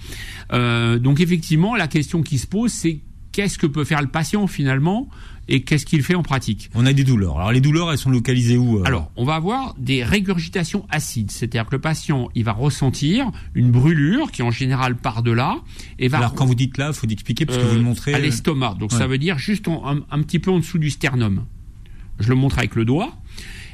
Euh, 0.53 0.98
donc 0.98 1.19
effectivement, 1.19 1.75
la 1.75 1.89
question 1.89 2.24
qui 2.24 2.38
se 2.38 2.48
pose, 2.48 2.72
c'est 2.72 3.01
qu'est-ce 3.38 3.60
que 3.60 3.67
peut 3.67 3.84
faire 3.84 4.01
le 4.01 4.08
patient 4.08 4.48
finalement 4.48 5.08
et 5.48 5.62
qu'est-ce 5.62 5.86
qu'il 5.86 6.01
fait 6.01 6.15
en 6.15 6.24
pratique? 6.24 6.72
On 6.74 6.88
a 6.88 6.91
des 6.91 7.03
douleurs. 7.03 7.38
Alors 7.38 7.51
les 7.51 7.62
douleurs, 7.62 7.91
elles 7.91 8.00
sont 8.00 8.10
localisées 8.10 8.58
où 8.58 8.79
euh? 8.79 8.84
Alors, 8.84 9.12
on 9.15 9.25
va 9.25 9.36
avoir 9.36 9.75
des 9.77 10.03
régurgitations 10.03 10.88
acides, 10.89 11.29
c'est-à-dire 11.29 11.67
que 11.67 11.75
le 11.75 11.79
patient, 11.79 12.29
il 12.34 12.44
va 12.46 12.53
ressentir 12.53 13.29
une 13.53 13.70
brûlure 13.70 14.32
qui 14.32 14.41
en 14.41 14.50
général 14.50 14.96
part 14.96 15.22
de 15.22 15.29
là 15.32 15.60
et 16.00 16.08
va 16.08 16.17
Alors 16.17 16.34
quand 16.34 16.48
vous 16.48 16.56
dites 16.56 16.79
là, 16.79 16.91
faut 16.94 17.06
expliquer 17.08 17.46
parce 17.46 17.60
que 17.60 17.63
euh, 17.63 17.67
vous 17.70 17.75
le 17.75 17.82
montrez. 17.84 18.15
à 18.15 18.17
euh, 18.17 18.22
l'estomac. 18.22 18.75
Donc 18.79 18.91
ouais. 18.91 18.98
ça 18.98 19.06
veut 19.06 19.20
dire 19.20 19.38
juste 19.38 19.67
en- 19.67 19.88
un, 19.88 20.00
un 20.10 20.22
petit 20.24 20.39
peu 20.39 20.50
en 20.50 20.58
dessous 20.58 20.79
du 20.79 20.89
sternum. 20.89 21.46
Je 22.20 22.29
le 22.29 22.36
montre 22.36 22.58
avec 22.58 22.74
le 22.74 22.86
doigt. 22.86 23.13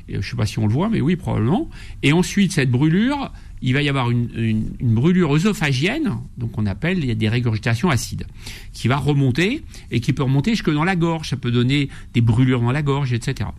Et 0.10 0.22
je 0.22 0.29
sais 0.29 0.36
pas 0.36 0.46
si 0.46 0.60
on 0.60 0.67
le 0.67 0.74
voit, 0.74 0.89
mais 0.89 1.00
oui, 1.00 1.15
probablement. 1.15 1.70
Et 2.03 2.12
ensuite, 2.12 2.51
cette 2.51 2.70
brûlure, 2.70 3.32
il 3.63 3.74
va 3.74 3.82
y 3.82 3.88
avoir 3.88 4.12
une, 4.12 4.65
brûlure 4.82 5.34
œsophagienne, 5.34 6.17
donc 6.38 6.58
on 6.58 6.65
appelle, 6.65 7.00
il 7.00 7.05
y 7.05 7.12
a 7.12 7.15
des 7.15 7.29
régurgitations 7.29 7.89
acides, 7.89 8.27
qui 8.74 8.89
va 8.89 8.98
remonter 8.98 9.63
et 9.89 10.01
qui 10.01 10.12
peut 10.12 10.24
remonter 10.24 10.51
jusque 10.51 10.72
dans 10.72 10.84
la 10.84 10.98
gorge. 10.98 11.29
Ça 11.29 11.38
peut 11.38 11.50
donner 11.50 11.88
des 12.13 12.20
brûlures 12.20 12.60
dans 12.60 12.74
la 12.74 12.82
gorge, 12.82 13.13
etc. 13.13 13.50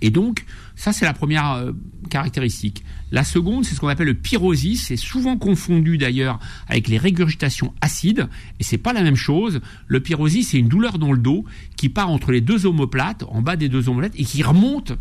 Et 0.00 0.08
donc, 0.08 0.46
ça 0.74 0.94
c'est 0.94 1.04
la 1.04 1.12
première 1.12 1.52
euh, 1.52 1.72
caractéristique. 2.08 2.82
La 3.12 3.22
seconde, 3.22 3.66
c'est 3.66 3.74
ce 3.74 3.80
qu'on 3.80 3.88
appelle 3.88 4.06
le 4.06 4.14
pyrosis. 4.14 4.86
C'est 4.86 4.96
souvent 4.96 5.36
confondu 5.36 5.98
d'ailleurs 5.98 6.40
avec 6.66 6.88
les 6.88 6.96
régurgitations 6.96 7.74
acides, 7.82 8.26
et 8.58 8.64
c'est 8.64 8.78
pas 8.78 8.94
la 8.94 9.02
même 9.02 9.16
chose. 9.16 9.60
Le 9.86 10.00
pyrosis, 10.00 10.48
c'est 10.48 10.58
une 10.58 10.68
douleur 10.68 10.98
dans 10.98 11.12
le 11.12 11.18
dos 11.18 11.44
qui 11.76 11.90
part 11.90 12.08
entre 12.08 12.32
les 12.32 12.40
deux 12.40 12.64
omoplates, 12.64 13.24
en 13.28 13.42
bas 13.42 13.56
des 13.56 13.68
deux 13.68 13.90
omoplates, 13.90 14.18
et 14.18 14.24
qui 14.24 14.42
remonte 14.42 14.94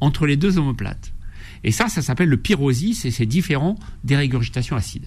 entre 0.00 0.26
les 0.26 0.36
deux 0.36 0.58
omoplates. 0.58 1.14
Et 1.64 1.70
ça, 1.70 1.88
ça 1.88 2.02
s'appelle 2.02 2.28
le 2.28 2.36
pyrosis, 2.36 3.04
et 3.04 3.10
c'est 3.10 3.26
différent 3.26 3.76
des 4.04 4.16
régurgitations 4.16 4.76
acides. 4.76 5.06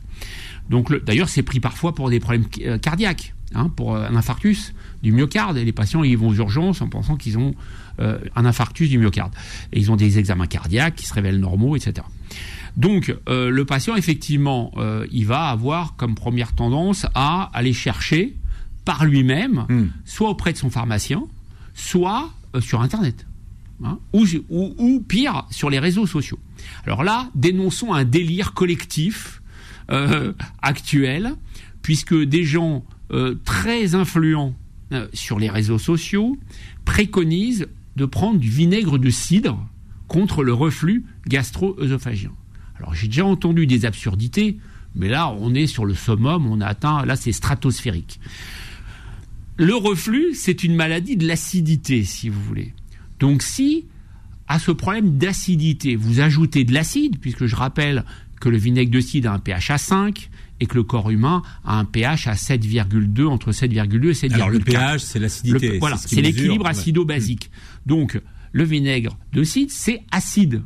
Donc, 0.69 0.93
d'ailleurs, 1.05 1.29
c'est 1.29 1.43
pris 1.43 1.59
parfois 1.59 1.93
pour 1.93 2.09
des 2.09 2.19
problèmes 2.19 2.45
euh, 2.61 2.77
cardiaques, 2.77 3.33
hein, 3.53 3.69
pour 3.75 3.95
euh, 3.95 4.07
un 4.07 4.15
infarctus 4.15 4.73
du 5.03 5.11
myocarde, 5.11 5.57
et 5.57 5.65
les 5.65 5.71
patients 5.73 6.03
ils 6.03 6.17
vont 6.17 6.29
aux 6.29 6.33
urgences 6.35 6.81
en 6.81 6.87
pensant 6.89 7.17
qu'ils 7.17 7.37
ont 7.37 7.53
euh, 7.99 8.17
un 8.35 8.45
infarctus 8.45 8.89
du 8.89 8.97
myocarde. 8.97 9.33
Et 9.73 9.79
ils 9.79 9.91
ont 9.91 9.95
des 9.95 10.17
examens 10.17 10.47
cardiaques 10.47 10.95
qui 10.95 11.05
se 11.05 11.13
révèlent 11.13 11.39
normaux, 11.39 11.75
etc. 11.75 12.05
Donc 12.77 13.15
euh, 13.29 13.49
le 13.49 13.65
patient, 13.65 13.95
effectivement, 13.95 14.71
euh, 14.77 15.05
il 15.11 15.25
va 15.25 15.45
avoir 15.49 15.95
comme 15.95 16.15
première 16.15 16.53
tendance 16.53 17.05
à 17.15 17.49
aller 17.53 17.73
chercher 17.73 18.35
par 18.85 19.05
lui-même, 19.05 19.65
Hmm. 19.69 19.87
soit 20.05 20.29
auprès 20.29 20.51
de 20.53 20.57
son 20.57 20.69
pharmacien, 20.69 21.23
soit 21.73 22.31
euh, 22.55 22.61
sur 22.61 22.81
Internet. 22.81 23.25
Hein, 23.83 23.99
ou, 24.13 24.25
ou- 24.49 24.73
ou 24.77 25.01
pire, 25.01 25.45
sur 25.49 25.69
les 25.69 25.79
réseaux 25.79 26.05
sociaux. 26.07 26.39
Alors 26.85 27.03
là, 27.03 27.29
dénonçons 27.35 27.93
un 27.93 28.03
délire 28.03 28.53
collectif 28.53 29.41
euh, 29.91 30.33
actuel, 30.61 31.33
puisque 31.81 32.15
des 32.15 32.43
gens 32.43 32.83
euh, 33.11 33.35
très 33.45 33.93
influents 33.93 34.55
euh, 34.91 35.07
sur 35.13 35.37
les 35.37 35.49
réseaux 35.49 35.77
sociaux 35.77 36.37
préconisent 36.85 37.67
de 37.95 38.05
prendre 38.05 38.39
du 38.39 38.49
vinaigre 38.49 38.97
de 38.97 39.09
cidre 39.09 39.63
contre 40.07 40.43
le 40.43 40.53
reflux 40.53 41.05
gastro-œsophagien. 41.27 42.31
Alors 42.77 42.93
j'ai 42.93 43.07
déjà 43.07 43.25
entendu 43.25 43.67
des 43.67 43.85
absurdités, 43.85 44.57
mais 44.95 45.07
là 45.07 45.35
on 45.39 45.53
est 45.53 45.67
sur 45.67 45.85
le 45.85 45.93
summum, 45.93 46.47
on 46.47 46.61
a 46.61 46.65
atteint, 46.65 47.05
là 47.05 47.15
c'est 47.15 47.31
stratosphérique. 47.31 48.19
Le 49.57 49.75
reflux, 49.75 50.33
c'est 50.33 50.63
une 50.63 50.75
maladie 50.75 51.15
de 51.15 51.27
l'acidité, 51.27 52.03
si 52.03 52.29
vous 52.29 52.41
voulez. 52.41 52.73
Donc 53.19 53.41
si 53.41 53.85
à 54.47 54.59
ce 54.59 54.71
problème 54.71 55.17
d'acidité, 55.17 55.95
vous 55.95 56.19
ajoutez 56.19 56.63
de 56.63 56.73
l'acide, 56.73 57.19
puisque 57.19 57.45
je 57.45 57.55
rappelle 57.55 58.03
que 58.39 58.49
le 58.49 58.57
vinaigre 58.57 58.91
de 58.91 58.99
cidre 58.99 59.29
a 59.31 59.33
un 59.33 59.39
pH 59.39 59.71
à 59.71 59.77
5 59.77 60.29
et 60.59 60.67
que 60.67 60.75
le 60.75 60.83
corps 60.83 61.09
humain 61.09 61.41
a 61.65 61.79
un 61.79 61.85
pH 61.85 62.27
à 62.27 62.33
7,2, 62.33 63.25
entre 63.25 63.51
7,2 63.51 64.09
et 64.09 64.13
7,4. 64.13 64.33
Alors 64.33 64.49
le 64.49 64.59
pH, 64.59 65.01
c'est 65.01 65.19
l'acidité. 65.19 65.79
voilà, 65.79 65.97
c'est 65.97 66.21
l'équilibre 66.21 66.65
Ouais. 66.65 66.69
acido-basique. 66.71 67.49
Donc, 67.85 68.21
le 68.51 68.63
vinaigre 68.63 69.17
de 69.33 69.43
cidre, 69.43 69.71
c'est 69.73 70.01
acide. 70.11 70.61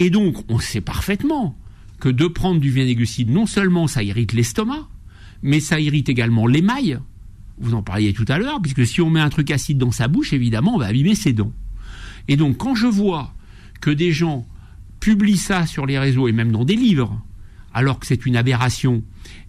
Et 0.00 0.10
donc, 0.10 0.36
on 0.48 0.58
sait 0.58 0.80
parfaitement 0.80 1.56
que 2.00 2.08
de 2.08 2.26
prendre 2.26 2.60
du 2.60 2.70
vinaigre 2.70 3.00
de 3.00 3.04
cidre, 3.04 3.32
non 3.32 3.46
seulement 3.46 3.86
ça 3.86 4.02
irrite 4.02 4.32
l'estomac, 4.32 4.88
mais 5.42 5.60
ça 5.60 5.78
irrite 5.78 6.08
également 6.08 6.46
l'émail. 6.46 6.98
Vous 7.58 7.74
en 7.74 7.82
parliez 7.82 8.12
tout 8.12 8.24
à 8.28 8.38
l'heure, 8.38 8.60
puisque 8.60 8.84
si 8.86 9.00
on 9.00 9.10
met 9.10 9.20
un 9.20 9.28
truc 9.28 9.50
acide 9.52 9.78
dans 9.78 9.92
sa 9.92 10.08
bouche, 10.08 10.32
évidemment, 10.32 10.74
on 10.74 10.78
va 10.78 10.86
abîmer 10.86 11.14
ses 11.14 11.32
dents. 11.32 11.52
Et 12.28 12.36
donc, 12.36 12.56
quand 12.56 12.74
je 12.74 12.86
vois 12.86 13.34
que 13.80 13.90
des 13.90 14.12
gens 14.12 14.46
publient 15.00 15.36
ça 15.36 15.66
sur 15.66 15.86
les 15.86 15.98
réseaux 15.98 16.28
et 16.28 16.32
même 16.32 16.52
dans 16.52 16.64
des 16.64 16.76
livres, 16.76 17.20
alors 17.74 17.98
que 17.98 18.06
c'est 18.06 18.26
une 18.26 18.36
aberration, 18.36 19.02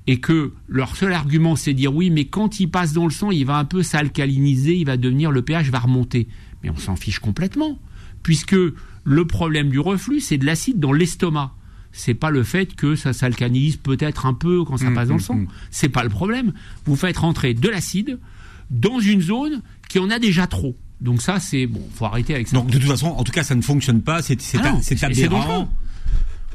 et 0.08 0.20
que 0.20 0.54
leur 0.68 0.96
seul 0.96 1.14
argument 1.14 1.56
c'est 1.56 1.74
de 1.74 1.78
dire 1.78 1.94
oui, 1.96 2.10
mais 2.10 2.26
quand 2.26 2.60
il 2.60 2.68
passe 2.70 2.94
dans 2.94 3.06
le 3.06 3.12
sang, 3.12 3.32
il 3.32 3.46
va 3.46 3.58
un 3.58 3.66
peu 3.66 3.84
s'alcaliniser, 3.84 4.76
il 4.76 4.86
va 4.86 4.98
devenir, 4.98 5.32
le 5.32 5.42
pH 5.44 5.70
va 5.70 5.80
remonter. 5.80 6.28
Mais 6.64 6.70
on 6.70 6.76
s'en 6.78 6.96
fiche 6.96 7.20
complètement, 7.20 7.80
puisque 8.24 8.56
le 9.04 9.28
problème 9.28 9.70
du 9.70 9.80
reflux, 9.80 10.20
c'est 10.20 10.38
de 10.38 10.46
l'acide 10.46 10.80
dans 10.80 10.94
l'estomac. 10.94 11.54
C'est 11.92 12.16
pas 12.16 12.32
le 12.32 12.44
fait 12.44 12.76
que 12.76 12.96
ça 12.96 13.14
s'alcalinise 13.14 13.78
peut-être 13.78 14.26
un 14.26 14.34
peu 14.34 14.64
quand 14.64 14.78
ça 14.78 14.90
Mmh, 14.90 14.94
passe 14.96 15.08
dans 15.10 15.14
le 15.16 15.20
mmh, 15.20 15.24
sang. 15.24 15.36
mmh. 15.36 15.48
C'est 15.70 15.90
pas 15.90 16.04
le 16.04 16.10
problème. 16.10 16.54
Vous 16.86 16.96
faites 16.96 17.18
rentrer 17.18 17.54
de 17.54 17.70
l'acide 17.70 18.18
dans 18.72 19.00
une 19.00 19.22
zone 19.22 19.62
qui 19.90 20.00
en 20.00 20.10
a 20.10 20.18
déjà 20.18 20.48
trop. 20.48 20.76
Donc 21.04 21.22
ça, 21.22 21.40
c'est 21.40 21.68
bon, 21.68 21.82
faut 21.94 22.06
arrêter 22.06 22.34
avec 22.34 22.48
ça. 22.48 22.56
Donc 22.56 22.68
de 22.68 22.78
toute 22.80 22.88
façon, 22.90 23.08
en 23.08 23.24
tout 23.24 23.32
cas, 23.34 23.44
ça 23.44 23.56
ne 23.56 23.62
fonctionne 23.62 24.02
pas. 24.02 24.22
C'est 24.22 24.42
c'est 24.42 24.58
Ah 24.64 24.78
aberrant. 25.06 25.70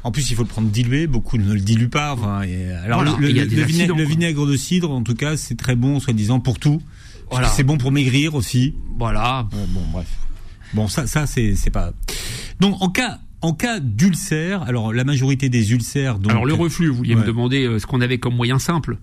En 0.03 0.11
plus, 0.11 0.31
il 0.31 0.35
faut 0.35 0.43
le 0.43 0.47
prendre 0.47 0.69
dilué. 0.69 1.07
Beaucoup 1.07 1.37
ne 1.37 1.53
le 1.53 1.59
diluent 1.59 1.89
pas. 1.89 2.13
Enfin, 2.13 2.41
et, 2.43 2.71
alors 2.71 3.03
Voilà, 3.03 3.17
le, 3.19 3.27
vinaigre, 3.63 4.45
le 4.45 4.51
de 4.51 4.57
cidre, 4.57 4.91
en 4.91 5.03
tout 5.03 5.13
cas, 5.13 5.37
c'est 5.37 5.55
très 5.55 5.75
bon, 5.75 5.99
soi-disant 5.99 6.39
pour 6.39 6.57
tout. 6.57 6.81
Voilà. 7.29 7.47
C'est 7.49 7.63
bon 7.63 7.77
pour 7.77 7.91
maigrir 7.91 8.33
aussi. 8.33 8.75
voilà. 8.97 9.47
Bon, 9.51 9.67
bon, 9.69 9.81
bref. 9.91 10.07
Bon, 10.73 10.87
ça, 10.87 11.05
ça, 11.05 11.27
c'est, 11.27 11.53
pas. 11.71 11.91
Donc, 12.59 12.81
en 12.81 12.89
cas, 12.89 13.19
en 13.41 13.53
cas 13.53 13.79
d'ulcère, 13.79 14.63
alors 14.63 14.93
la 14.93 15.03
majorité 15.03 15.49
des 15.49 15.73
ulcères. 15.73 16.19
Donc, 16.19 16.31
Alors 16.31 16.45
le 16.45 16.53
reflux, 16.53 16.87
vous 16.89 16.95
vouliez 16.97 17.15
me 17.15 17.21
Ouais. 17.21 17.27
demander 17.27 17.65
euh, 17.65 17.79
ce 17.79 17.85
qu'on 17.85 18.01
avait 18.01 18.17
comme 18.19 18.35
moyen 18.35 18.57
simple. 18.59 18.97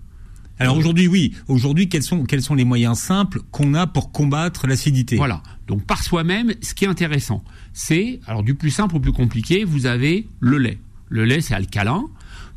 Alors 0.59 0.77
aujourd'hui, 0.77 1.07
oui. 1.07 1.33
Aujourd'hui, 1.47 1.87
quels 1.87 2.03
sont, 2.03 2.23
quels 2.23 2.41
sont 2.41 2.55
les 2.55 2.65
moyens 2.65 2.97
simples 2.97 3.41
qu'on 3.51 3.73
a 3.73 3.85
pour 3.85 4.11
combattre 4.11 4.67
l'acidité? 4.67 5.15
Voilà. 5.15 5.43
Donc 5.67 5.85
par 5.85 6.03
soi-même, 6.03 6.53
ce 6.61 6.73
qui 6.73 6.85
est 6.85 6.87
intéressant, 6.87 7.43
c'est 7.73 8.19
alors 8.25 8.43
du 8.43 8.55
plus 8.55 8.71
simple 8.71 8.95
au 8.95 8.99
plus 8.99 9.11
compliqué, 9.11 9.63
vous 9.63 9.85
avez 9.85 10.27
le 10.39 10.57
lait. 10.57 10.79
Le 11.09 11.25
lait, 11.25 11.41
c'est 11.41 11.53
alcalin. 11.53 12.05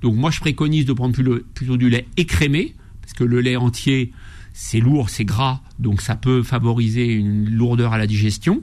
Donc 0.01 0.15
moi, 0.15 0.31
je 0.31 0.41
préconise 0.41 0.87
de 0.87 0.93
prendre 0.93 1.15
plutôt 1.55 1.77
du 1.77 1.91
lait 1.91 2.07
écrémé, 2.17 2.75
parce 3.03 3.13
que 3.13 3.25
le 3.25 3.41
lait 3.41 3.57
entier, 3.57 4.13
c'est 4.53 4.81
lourd, 4.81 5.11
c'est 5.11 5.25
gras, 5.25 5.61
donc 5.79 6.01
ça 6.01 6.17
peut 6.17 6.43
favoriser 6.43 7.13
une 7.13 7.51
lourdeur 7.51 7.93
à 7.93 7.99
la 7.99 8.07
digestion. 8.07 8.63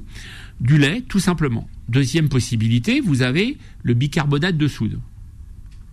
Du 0.60 0.78
lait, 0.78 1.02
tout 1.02 1.19
simplement. 1.19 1.69
Deuxième 1.89 2.28
possibilité, 2.28 3.00
vous 3.00 3.21
avez 3.21 3.58
le 3.84 3.93
bicarbonate 3.93 4.58
de 4.58 4.67
soude. 4.67 5.00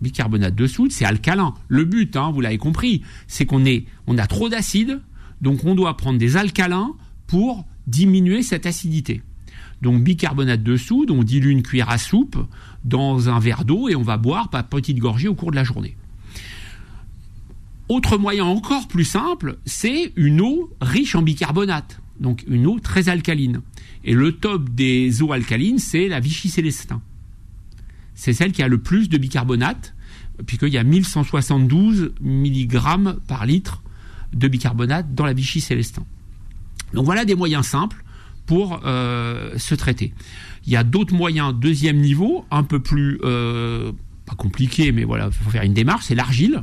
Bicarbonate 0.04 0.54
de 0.54 0.66
soude, 0.68 0.92
c'est 0.92 1.04
alcalin. 1.04 1.54
Le 1.66 1.84
but, 1.84 2.14
hein, 2.14 2.30
vous 2.30 2.40
l'avez 2.40 2.58
compris, 2.58 3.02
c'est 3.26 3.46
qu'on 3.46 3.64
a 3.64 4.26
trop 4.28 4.48
d'acide, 4.48 5.00
donc 5.40 5.64
on 5.64 5.74
doit 5.74 5.96
prendre 5.96 6.18
des 6.18 6.36
alcalins 6.36 6.92
pour 7.26 7.66
diminuer 7.88 8.42
cette 8.42 8.66
acidité. 8.66 9.22
Donc 9.82 10.04
bicarbonate 10.04 10.62
de 10.62 10.76
soude, 10.76 11.10
on 11.10 11.22
dilue 11.22 11.50
une 11.50 11.62
cuillère 11.62 11.90
à 11.90 11.98
soupe 11.98 12.38
dans 12.84 13.28
un 13.28 13.38
verre 13.38 13.64
d'eau 13.64 13.88
et 13.88 13.96
on 13.96 14.02
va 14.02 14.16
boire 14.16 14.48
par 14.48 14.66
petites 14.66 14.98
gorgées 14.98 15.28
au 15.28 15.34
cours 15.34 15.50
de 15.50 15.56
la 15.56 15.64
journée. 15.64 15.96
Autre 17.88 18.16
moyen 18.16 18.44
encore 18.44 18.88
plus 18.88 19.04
simple, 19.04 19.58
c'est 19.66 20.12
une 20.16 20.40
eau 20.40 20.70
riche 20.80 21.14
en 21.14 21.22
bicarbonate, 21.22 22.00
donc 22.20 22.44
une 22.48 22.66
eau 22.66 22.78
très 22.78 23.10
alcaline. 23.10 23.60
Et 24.04 24.14
le 24.14 24.32
top 24.32 24.70
des 24.70 25.22
eaux 25.22 25.32
alcalines, 25.32 25.78
c'est 25.78 26.08
la 26.08 26.20
Vichy 26.20 26.48
Célestin. 26.48 27.02
C'est 28.14 28.32
celle 28.32 28.52
qui 28.52 28.62
a 28.62 28.68
le 28.68 28.78
plus 28.78 29.08
de 29.08 29.18
bicarbonate, 29.18 29.93
puisqu'il 30.46 30.72
y 30.72 30.78
a 30.78 30.84
1172 30.84 32.12
mg 32.20 32.78
par 33.26 33.46
litre 33.46 33.82
de 34.32 34.48
bicarbonate 34.48 35.14
dans 35.14 35.24
la 35.24 35.32
Vichy 35.32 35.60
Célestin. 35.60 36.04
Donc 36.92 37.04
voilà 37.04 37.24
des 37.24 37.34
moyens 37.34 37.66
simples 37.66 38.04
pour 38.46 38.80
euh, 38.84 39.56
se 39.58 39.74
traiter. 39.74 40.12
Il 40.66 40.72
y 40.72 40.76
a 40.76 40.84
d'autres 40.84 41.14
moyens 41.14 41.54
deuxième 41.54 41.98
niveau, 41.98 42.44
un 42.50 42.62
peu 42.62 42.80
plus 42.80 43.18
euh, 43.24 43.92
pas 44.26 44.34
compliqué, 44.34 44.92
mais 44.92 45.04
voilà, 45.04 45.26
il 45.26 45.32
faut 45.32 45.50
faire 45.50 45.62
une 45.62 45.74
démarche. 45.74 46.06
C'est 46.06 46.14
l'argile. 46.14 46.62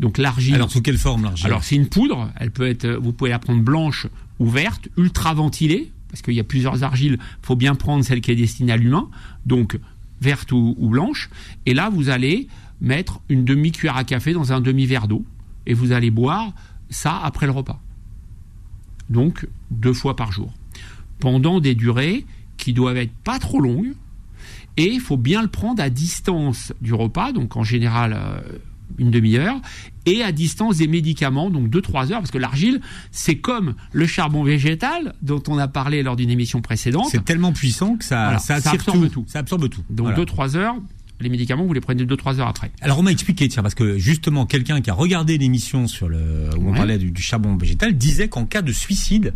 Donc 0.00 0.18
l'argile. 0.18 0.54
Alors 0.54 0.70
sous 0.70 0.82
quelle 0.82 0.98
forme 0.98 1.24
l'argile? 1.24 1.46
Alors 1.46 1.64
c'est 1.64 1.76
une 1.76 1.88
poudre, 1.88 2.30
elle 2.36 2.50
peut 2.50 2.66
être, 2.66 2.88
vous 2.88 3.12
pouvez 3.12 3.30
la 3.30 3.38
prendre 3.38 3.62
blanche 3.62 4.06
ou 4.38 4.48
verte, 4.48 4.88
ultra 4.96 5.34
ventilée, 5.34 5.92
parce 6.10 6.22
qu'il 6.22 6.34
y 6.34 6.40
a 6.40 6.44
plusieurs 6.44 6.82
argiles, 6.82 7.18
faut 7.42 7.56
bien 7.56 7.74
prendre 7.74 8.04
celle 8.04 8.20
qui 8.20 8.30
est 8.30 8.36
destinée 8.36 8.72
à 8.72 8.76
l'humain, 8.76 9.08
donc 9.46 9.78
verte 10.20 10.50
ou, 10.52 10.74
ou 10.78 10.88
blanche, 10.88 11.30
et 11.66 11.74
là 11.74 11.90
vous 11.90 12.08
allez 12.08 12.48
mettre 12.82 13.20
une 13.30 13.44
demi-cuillère 13.44 13.96
à 13.96 14.04
café 14.04 14.34
dans 14.34 14.52
un 14.52 14.60
demi-verre 14.60 15.08
d'eau, 15.08 15.24
et 15.66 15.72
vous 15.72 15.92
allez 15.92 16.10
boire 16.10 16.52
ça 16.90 17.18
après 17.22 17.46
le 17.46 17.52
repas. 17.52 17.80
Donc 19.08 19.46
deux 19.70 19.94
fois 19.94 20.16
par 20.16 20.32
jour, 20.32 20.52
pendant 21.20 21.60
des 21.60 21.74
durées 21.74 22.26
qui 22.58 22.72
doivent 22.74 22.96
être 22.98 23.14
pas 23.24 23.38
trop 23.38 23.60
longues, 23.60 23.94
et 24.76 24.86
il 24.86 25.00
faut 25.00 25.16
bien 25.16 25.42
le 25.42 25.48
prendre 25.48 25.82
à 25.82 25.90
distance 25.90 26.72
du 26.80 26.92
repas, 26.92 27.32
donc 27.32 27.56
en 27.56 27.62
général 27.62 28.14
euh, 28.14 28.40
une 28.98 29.10
demi-heure, 29.10 29.60
et 30.04 30.22
à 30.22 30.32
distance 30.32 30.78
des 30.78 30.88
médicaments, 30.88 31.50
donc 31.50 31.68
2-3 31.68 32.12
heures, 32.12 32.18
parce 32.18 32.30
que 32.30 32.38
l'argile, 32.38 32.80
c'est 33.10 33.36
comme 33.36 33.74
le 33.92 34.06
charbon 34.06 34.42
végétal, 34.42 35.14
dont 35.22 35.42
on 35.48 35.56
a 35.58 35.68
parlé 35.68 36.02
lors 36.02 36.16
d'une 36.16 36.30
émission 36.30 36.60
précédente. 36.60 37.06
C'est 37.10 37.24
tellement 37.24 37.52
puissant 37.52 37.96
que 37.96 38.04
ça, 38.04 38.24
Voilà, 38.24 38.38
ça 38.38 38.54
absorbe 38.56 39.04
tout. 39.04 39.08
tout. 39.08 39.24
Ça 39.28 39.38
absorbe 39.38 39.68
tout. 39.68 39.84
Donc 39.88 40.08
Voilà. 40.08 40.24
2-3 40.24 40.56
heures, 40.56 40.76
les 41.22 41.28
médicaments, 41.28 41.64
vous 41.64 41.72
les 41.72 41.80
prenez 41.80 42.04
2-3 42.04 42.40
heures 42.40 42.48
après. 42.48 42.70
Alors 42.80 42.98
on 42.98 43.02
m'a 43.02 43.12
expliqué, 43.12 43.48
tiens, 43.48 43.62
parce 43.62 43.74
que 43.74 43.96
justement 43.98 44.44
quelqu'un 44.46 44.80
qui 44.80 44.90
a 44.90 44.94
regardé 44.94 45.38
l'émission 45.38 45.86
sur 45.86 46.08
le 46.08 46.50
où 46.58 46.70
on 46.70 46.74
parlait 46.74 46.98
du, 46.98 47.10
du 47.10 47.22
charbon 47.22 47.56
végétal 47.56 47.96
disait 47.96 48.28
qu'en 48.28 48.44
cas 48.44 48.62
de 48.62 48.72
suicide, 48.72 49.32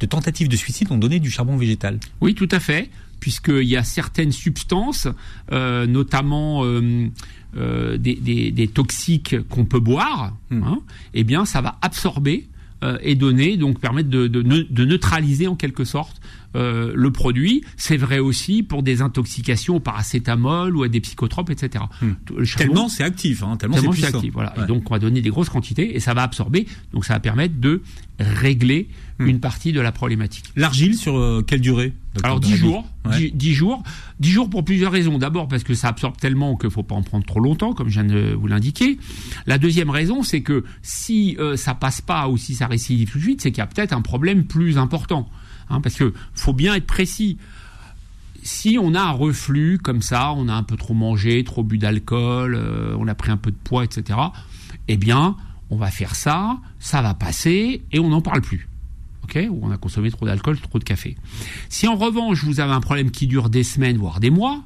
de 0.00 0.06
tentative 0.06 0.48
de 0.48 0.56
suicide, 0.56 0.88
on 0.90 0.98
donnait 0.98 1.20
du 1.20 1.30
charbon 1.30 1.56
végétal. 1.56 1.98
Oui, 2.20 2.34
tout 2.34 2.48
à 2.52 2.60
fait, 2.60 2.88
puisqu'il 3.20 3.64
y 3.66 3.76
a 3.76 3.82
certaines 3.84 4.32
substances, 4.32 5.08
euh, 5.52 5.86
notamment 5.86 6.64
euh, 6.64 7.08
euh, 7.56 7.96
des, 7.98 8.14
des- 8.14 8.50
des 8.50 8.68
toxiques 8.68 9.36
qu'on 9.48 9.64
peut 9.64 9.80
boire, 9.80 10.34
Hmm. 10.50 10.62
hein, 10.62 10.78
eh 11.14 11.24
bien, 11.24 11.44
ça 11.44 11.60
va 11.60 11.76
absorber 11.82 12.46
est 13.02 13.16
donné, 13.16 13.56
donc 13.56 13.80
permettre 13.80 14.10
de, 14.10 14.28
de, 14.28 14.42
de 14.42 14.84
neutraliser 14.84 15.48
en 15.48 15.56
quelque 15.56 15.84
sorte 15.84 16.20
euh, 16.54 16.92
le 16.94 17.10
produit. 17.10 17.64
C'est 17.76 17.96
vrai 17.96 18.18
aussi 18.18 18.62
pour 18.62 18.82
des 18.82 19.02
intoxications 19.02 19.76
au 19.76 19.80
paracétamol 19.80 20.76
ou 20.76 20.82
à 20.82 20.88
des 20.88 21.00
psychotropes, 21.00 21.50
etc. 21.50 21.84
Hmm. 22.00 22.12
Tellement 22.56 22.88
c'est 22.88 23.04
actif, 23.04 23.42
hein, 23.42 23.56
tellement, 23.56 23.76
tellement 23.76 23.92
c'est 23.92 24.06
actif. 24.06 24.32
Voilà. 24.32 24.54
Et 24.62 24.66
donc 24.66 24.90
on 24.90 24.94
va 24.94 24.98
donner 24.98 25.20
des 25.20 25.30
grosses 25.30 25.48
quantités 25.48 25.96
et 25.96 26.00
ça 26.00 26.14
va 26.14 26.22
absorber. 26.22 26.66
Donc 26.92 27.04
ça 27.04 27.14
va 27.14 27.20
permettre 27.20 27.60
de 27.60 27.82
régler 28.18 28.88
hmm. 29.18 29.26
une 29.26 29.40
partie 29.40 29.72
de 29.72 29.80
la 29.80 29.92
problématique. 29.92 30.44
L'argile 30.56 30.94
sur 30.94 31.18
euh, 31.18 31.42
quelle 31.46 31.60
durée 31.60 31.92
Alors 32.22 32.40
10 32.40 32.56
jours, 32.56 32.86
10, 33.04 33.52
jours, 33.52 33.82
10 34.20 34.30
jours 34.30 34.50
pour 34.50 34.64
plusieurs 34.64 34.92
raisons. 34.92 35.18
D'abord 35.18 35.48
parce 35.48 35.64
que 35.64 35.74
ça 35.74 35.88
absorbe 35.88 36.16
tellement 36.16 36.56
qu'il 36.56 36.70
faut 36.70 36.82
pas 36.82 36.94
en 36.94 37.02
prendre 37.02 37.26
trop 37.26 37.40
longtemps, 37.40 37.74
comme 37.74 37.88
je 37.88 38.00
viens 38.00 38.04
de 38.04 38.34
vous 38.34 38.46
l'indiquer. 38.46 38.98
La 39.46 39.58
deuxième 39.58 39.90
raison, 39.90 40.22
c'est 40.22 40.40
que 40.40 40.64
si 40.82 41.36
euh, 41.38 41.56
ça 41.56 41.74
passe 41.74 42.00
pas 42.00 42.28
ou 42.28 42.36
si 42.36 42.54
ça 42.54 42.66
récidive 42.66 43.10
tout 43.10 43.18
de 43.18 43.22
suite, 43.22 43.40
c'est 43.42 43.50
qu'il 43.50 43.58
y 43.58 43.62
a 43.62 43.66
peut-être 43.66 43.92
un 43.92 44.02
problème 44.02 44.44
plus 44.44 44.78
important. 44.78 45.28
Hein, 45.68 45.80
parce 45.80 45.96
que 45.96 46.12
faut 46.34 46.52
bien 46.52 46.74
être 46.74 46.86
précis. 46.86 47.38
Si 48.42 48.78
on 48.80 48.94
a 48.94 49.00
un 49.00 49.10
reflux 49.10 49.78
comme 49.78 50.02
ça, 50.02 50.32
on 50.32 50.48
a 50.48 50.54
un 50.54 50.62
peu 50.62 50.76
trop 50.76 50.94
mangé, 50.94 51.42
trop 51.42 51.64
bu 51.64 51.78
d'alcool, 51.78 52.54
euh, 52.54 52.96
on 52.98 53.08
a 53.08 53.14
pris 53.14 53.32
un 53.32 53.36
peu 53.36 53.50
de 53.50 53.56
poids, 53.56 53.84
etc. 53.84 54.18
Eh 54.86 54.96
bien, 54.96 55.36
on 55.70 55.76
va 55.76 55.90
faire 55.90 56.14
ça, 56.14 56.58
ça 56.78 57.02
va 57.02 57.14
passer 57.14 57.82
et 57.90 57.98
on 57.98 58.10
n'en 58.10 58.22
parle 58.22 58.42
plus. 58.42 58.68
Ou 59.34 59.60
on 59.62 59.70
a 59.70 59.76
consommé 59.76 60.10
trop 60.10 60.24
d'alcool, 60.24 60.58
trop 60.58 60.78
de 60.78 60.84
café. 60.84 61.16
Si 61.68 61.86
en 61.88 61.96
revanche 61.96 62.44
vous 62.44 62.60
avez 62.60 62.72
un 62.72 62.80
problème 62.80 63.10
qui 63.10 63.26
dure 63.26 63.50
des 63.50 63.64
semaines, 63.64 63.98
voire 63.98 64.20
des 64.20 64.30
mois, 64.30 64.62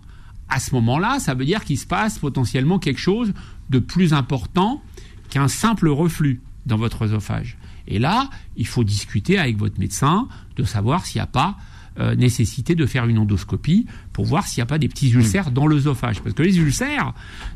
à 0.49 0.61
ce 0.61 0.75
moment-là, 0.75 1.19
ça 1.19 1.35
veut 1.35 1.45
dire 1.45 1.65
qu'il 1.65 1.79
se 1.79 1.87
passe 1.87 2.19
potentiellement 2.19 2.79
quelque 2.79 3.01
chose 3.01 3.33
de 3.71 3.79
plus 3.79 4.13
important 4.13 4.83
qu'un 5.31 5.49
simple 5.49 5.89
reflux 5.89 6.41
dans 6.67 6.77
votre 6.77 7.03
œsophage. 7.03 7.57
Et 7.89 7.99
là, 7.99 8.31
il 8.57 8.67
faut 8.67 8.85
discuter 8.85 9.39
avec 9.39 9.57
votre 9.57 9.79
médecin 9.79 10.29
de 10.57 10.65
savoir 10.65 11.07
s'il 11.07 11.19
n'y 11.19 11.23
a 11.23 11.27
pas 11.27 11.57
euh, 11.99 12.15
nécessité 12.15 12.75
de 12.75 12.87
faire 12.87 13.07
une 13.07 13.19
endoscopie 13.19 13.87
pour 14.13 14.25
voir 14.25 14.47
s'il 14.47 14.61
n'y 14.61 14.63
a 14.63 14.67
pas 14.67 14.79
des 14.79 14.89
petits 14.89 15.11
ulcères 15.11 15.51
dans 15.51 15.67
l'œsophage. 15.67 16.21
Parce 16.23 16.35
que 16.35 16.43
les 16.43 16.59
ulcères 16.59 17.13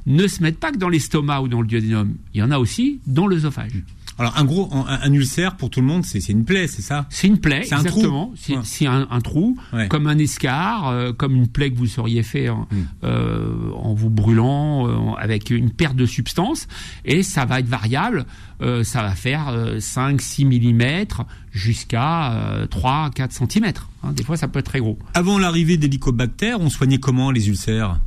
ne 0.07 0.27
se 0.27 0.43
mettent 0.43 0.59
pas 0.59 0.73
que 0.73 0.77
dans 0.77 0.89
l'estomac 0.89 1.41
ou 1.43 1.49
dans 1.49 1.61
le 1.61 1.67
duodénum. 1.67 2.17
Il 2.35 2.41
y 2.41 2.43
en 2.43 2.51
a 2.51 2.59
aussi 2.59 3.01
dans 3.07 3.27
l'œsophage. 3.27 3.73
Alors 4.18 4.37
un 4.37 4.44
gros 4.44 4.70
un, 4.72 5.12
ulcère 5.12 5.57
pour 5.57 5.70
tout 5.70 5.81
le 5.81 5.87
monde, 5.87 6.05
c'est 6.05 6.29
une 6.29 6.44
plaie, 6.44 6.66
c'est 6.68 6.83
ça? 6.83 7.07
C'est 7.11 7.27
une 7.27 7.38
plaie, 7.38 7.62
c'est 7.64 7.74
exactement. 7.74 8.33
C'est 8.37 8.87
un, 8.87 9.09
un, 9.11 9.20
trou, 9.20 9.57
comme 9.88 10.07
un 10.07 10.18
escar, 10.18 10.88
euh, 10.88 11.12
comme 11.12 11.35
une 11.35 11.48
plaie 11.48 11.70
que 11.70 11.77
vous 11.77 11.87
seriez 11.87 12.22
fait 12.22 12.48
en, 12.48 12.68
hmm. 12.70 12.87
euh, 13.05 13.70
en 13.74 13.94
vous 13.94 14.11
brûlant 14.11 14.87
euh, 14.87 15.14
avec 15.18 15.50
une 15.50 15.70
perte 15.70 15.96
de 15.96 16.07
substance, 16.07 16.68
et 17.05 17.22
ça 17.22 17.44
va 17.44 17.61
être 17.61 17.68
variable. 17.68 18.27
ça 18.61 19.03
va 19.03 19.14
faire 19.14 19.53
5-6 19.79 20.46
mm 20.46 21.07
jusqu'à 21.53 22.66
3-4 22.70 23.31
cm. 23.31 23.72
Hein. 24.03 24.12
Des 24.12 24.22
fois, 24.22 24.37
ça 24.37 24.48
peut 24.48 24.61
être 24.61 24.66
très 24.66 24.81
gros. 24.81 24.98
Avant 25.14 25.38
l'arrivée 25.38 25.77
d'hélicobactères, 25.77 26.61
on 26.61 26.70
soignait 26.70 26.98
comment 26.98 27.31
les 27.31 27.48
ulcères? 27.48 28.00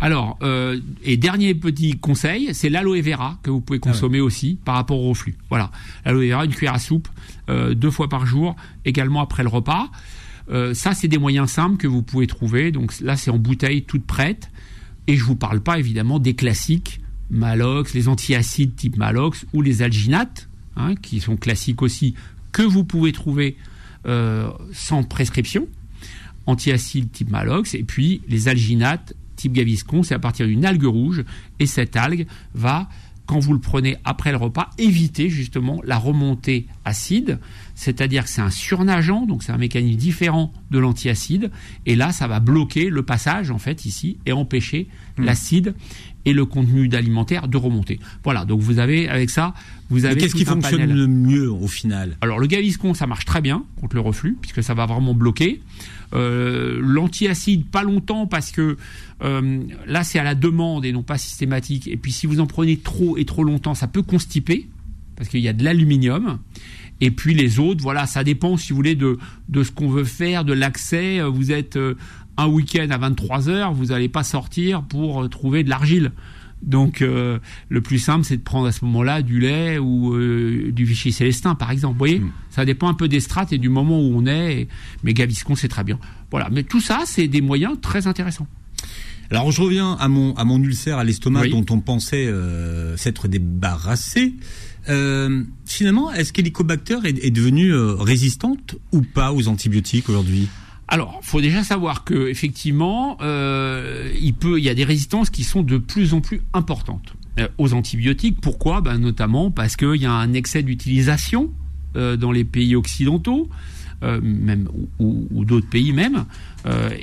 Alors, 0.00 0.38
euh, 0.42 0.78
et 1.02 1.16
dernier 1.16 1.54
petit 1.54 1.98
conseil, 1.98 2.50
c'est 2.52 2.68
l'aloe 2.68 3.02
vera 3.02 3.38
que 3.42 3.50
vous 3.50 3.60
pouvez 3.60 3.80
ah 3.82 3.88
consommer 3.88 4.20
aussi 4.20 4.58
par 4.64 4.76
rapport 4.76 5.00
au 5.00 5.08
reflux. 5.08 5.36
Voilà, 5.48 5.72
l'aloe 6.04 6.28
vera, 6.28 6.44
une 6.44 6.54
cuillère 6.54 6.74
à 6.74 6.78
soupe, 6.78 7.08
euh, 7.48 7.74
deux 7.74 7.90
fois 7.90 8.08
par 8.08 8.24
jour, 8.24 8.54
également 8.84 9.20
après 9.20 9.42
le 9.42 9.48
repas. 9.48 9.90
Euh, 10.50 10.72
ça, 10.72 10.94
c'est 10.94 11.08
des 11.08 11.18
moyens 11.18 11.50
simples 11.50 11.76
que 11.76 11.88
vous 11.88 12.02
pouvez 12.02 12.26
trouver. 12.26 12.70
Donc 12.70 12.98
là, 13.00 13.16
c'est 13.16 13.30
en 13.30 13.38
bouteille 13.38 13.82
toute 13.82 14.04
prête. 14.04 14.50
Et 15.08 15.16
je 15.16 15.24
vous 15.24 15.36
parle 15.36 15.60
pas 15.60 15.78
évidemment 15.78 16.18
des 16.18 16.34
classiques, 16.34 17.00
Malox, 17.30 17.94
les 17.94 18.08
antiacides 18.08 18.76
type 18.76 18.96
Malox 18.96 19.46
ou 19.52 19.62
les 19.62 19.82
alginates, 19.82 20.48
hein, 20.76 20.94
qui 20.94 21.20
sont 21.20 21.36
classiques 21.36 21.82
aussi, 21.82 22.14
que 22.52 22.62
vous 22.62 22.84
pouvez 22.84 23.12
trouver 23.12 23.56
sans 24.72 25.02
prescription 25.02 25.68
antiacides 26.46 27.12
type 27.12 27.30
Malox, 27.30 27.74
et 27.74 27.82
puis 27.82 28.22
les 28.26 28.48
alginates 28.48 29.14
type 29.38 29.52
Gaviscon, 29.52 30.02
c'est 30.02 30.14
à 30.14 30.18
partir 30.18 30.46
d'une 30.46 30.66
algue 30.66 30.84
rouge, 30.84 31.24
et 31.58 31.66
cette 31.66 31.96
algue 31.96 32.26
va, 32.54 32.88
quand 33.24 33.38
vous 33.38 33.52
le 33.52 33.60
prenez 33.60 33.96
après 34.04 34.30
le 34.30 34.36
repas, 34.36 34.70
éviter 34.78 35.30
justement 35.30 35.80
la 35.84 35.96
remontée 35.96 36.66
acide, 36.84 37.38
c'est-à-dire 37.74 38.24
que 38.24 38.30
c'est 38.30 38.40
un 38.40 38.50
surnageant, 38.50 39.26
donc 39.26 39.42
c'est 39.42 39.52
un 39.52 39.58
mécanisme 39.58 39.98
différent 39.98 40.52
de 40.70 40.78
l'antiacide, 40.78 41.50
et 41.86 41.94
là 41.94 42.12
ça 42.12 42.26
va 42.26 42.40
bloquer 42.40 42.90
le 42.90 43.02
passage 43.02 43.50
en 43.50 43.58
fait 43.58 43.86
ici 43.86 44.18
et 44.26 44.32
empêcher 44.32 44.88
hmm. 45.16 45.24
l'acide 45.24 45.74
et 46.24 46.32
le 46.32 46.44
contenu 46.44 46.88
d'alimentaire 46.88 47.48
de 47.48 47.56
remonter. 47.56 48.00
Voilà, 48.24 48.44
donc 48.44 48.60
vous 48.60 48.78
avez 48.78 49.08
avec 49.08 49.30
ça, 49.30 49.54
vous 49.88 50.04
avez. 50.04 50.20
Qu'est-ce 50.20 50.34
qui 50.34 50.44
fonctionne 50.44 50.92
le 50.92 51.06
mieux 51.06 51.50
au 51.50 51.68
final? 51.68 52.16
Alors 52.20 52.38
le 52.38 52.46
Gaviscon, 52.46 52.92
ça 52.92 53.06
marche 53.06 53.24
très 53.24 53.40
bien 53.40 53.64
contre 53.80 53.94
le 53.94 54.02
reflux 54.02 54.36
puisque 54.40 54.62
ça 54.62 54.74
va 54.74 54.84
vraiment 54.84 55.14
bloquer. 55.14 55.62
Euh, 56.14 56.78
l'antiacide, 56.80 57.66
pas 57.66 57.82
longtemps 57.82 58.26
parce 58.26 58.50
que 58.50 58.76
euh, 59.22 59.62
là 59.86 60.04
c'est 60.04 60.18
à 60.18 60.24
la 60.24 60.34
demande 60.34 60.84
et 60.86 60.92
non 60.92 61.02
pas 61.02 61.18
systématique. 61.18 61.86
Et 61.86 61.96
puis 61.96 62.12
si 62.12 62.26
vous 62.26 62.40
en 62.40 62.46
prenez 62.46 62.78
trop 62.78 63.18
et 63.18 63.24
trop 63.24 63.44
longtemps, 63.44 63.74
ça 63.74 63.88
peut 63.88 64.02
constiper 64.02 64.68
parce 65.16 65.28
qu'il 65.28 65.40
y 65.40 65.48
a 65.48 65.52
de 65.52 65.64
l'aluminium. 65.64 66.38
Et 67.00 67.10
puis 67.10 67.34
les 67.34 67.58
autres, 67.58 67.82
voilà, 67.82 68.06
ça 68.06 68.24
dépend, 68.24 68.56
si 68.56 68.70
vous 68.70 68.76
voulez, 68.76 68.94
de, 68.94 69.18
de 69.48 69.62
ce 69.62 69.70
qu'on 69.70 69.88
veut 69.88 70.04
faire, 70.04 70.44
de 70.44 70.52
l'accès. 70.52 71.20
Vous 71.20 71.52
êtes 71.52 71.76
euh, 71.76 71.94
un 72.38 72.46
week-end 72.46 72.86
à 72.90 72.98
23 72.98 73.48
heures, 73.48 73.72
vous 73.74 73.86
n'allez 73.86 74.08
pas 74.08 74.22
sortir 74.22 74.82
pour 74.82 75.24
euh, 75.24 75.28
trouver 75.28 75.64
de 75.64 75.68
l'argile. 75.68 76.12
Donc 76.62 77.02
euh, 77.02 77.38
le 77.68 77.80
plus 77.80 77.98
simple, 77.98 78.24
c'est 78.24 78.36
de 78.36 78.42
prendre 78.42 78.66
à 78.66 78.72
ce 78.72 78.84
moment-là 78.84 79.22
du 79.22 79.40
lait 79.40 79.78
ou 79.78 80.16
du 80.70 80.84
Vichy 80.84 81.12
Célestin, 81.12 81.54
par 81.54 81.70
exemple. 81.70 81.94
Vous 81.94 81.98
voyez, 81.98 82.20
hmm. 82.20 82.32
ça 82.50 82.64
dépend 82.64 82.88
un 82.88 82.94
peu 82.94 83.08
des 83.08 83.20
strates 83.20 83.52
et 83.52 83.58
du 83.58 83.68
moment 83.68 84.00
où 84.00 84.12
on 84.16 84.26
est. 84.26 84.68
Mais 85.02 85.14
Gaviscon, 85.14 85.54
c'est 85.54 85.68
très 85.68 85.84
bien. 85.84 85.98
Voilà. 86.30 86.48
Mais 86.50 86.62
tout 86.62 86.80
ça, 86.80 87.02
c'est 87.06 87.28
des 87.28 87.40
moyens 87.40 87.80
très 87.80 88.06
intéressants. 88.06 88.46
Alors 89.30 89.50
je 89.52 89.60
reviens 89.60 89.92
à 90.00 90.08
mon 90.08 90.34
à 90.36 90.44
mon 90.44 90.62
ulcère 90.62 90.96
à 90.96 91.04
l'estomac 91.04 91.48
dont 91.48 91.66
on 91.70 91.80
pensait 91.80 92.32
s'être 92.96 93.28
débarrassé. 93.28 94.34
Euh, 94.88 95.44
finalement, 95.66 96.12
est-ce 96.12 96.32
qu'Helicobacter 96.32 96.98
est, 97.04 97.24
est 97.24 97.30
devenue 97.30 97.72
euh, 97.72 97.94
résistante 97.94 98.76
ou 98.92 99.02
pas 99.02 99.32
aux 99.32 99.48
antibiotiques 99.48 100.08
aujourd'hui? 100.08 100.48
Alors, 100.90 101.20
faut 101.22 101.42
déjà 101.42 101.62
savoir 101.64 102.04
que 102.04 102.28
effectivement, 102.28 103.18
euh, 103.20 104.10
il 104.20 104.32
peut, 104.32 104.58
il 104.58 104.64
y 104.64 104.70
a 104.70 104.74
des 104.74 104.84
résistances 104.84 105.28
qui 105.28 105.44
sont 105.44 105.62
de 105.62 105.76
plus 105.76 106.14
en 106.14 106.22
plus 106.22 106.40
importantes 106.54 107.14
aux 107.58 107.74
antibiotiques. 107.74 108.40
Pourquoi? 108.40 108.80
Ben, 108.80 108.96
Notamment 108.98 109.50
parce 109.50 109.76
qu'il 109.76 109.96
y 109.96 110.06
a 110.06 110.12
un 110.12 110.32
excès 110.32 110.62
d'utilisation 110.62 111.52
dans 111.94 112.32
les 112.32 112.44
pays 112.44 112.74
occidentaux, 112.74 113.48
même 114.02 114.68
ou, 114.98 115.26
ou 115.30 115.44
d'autres 115.44 115.68
pays 115.68 115.92
même, 115.92 116.24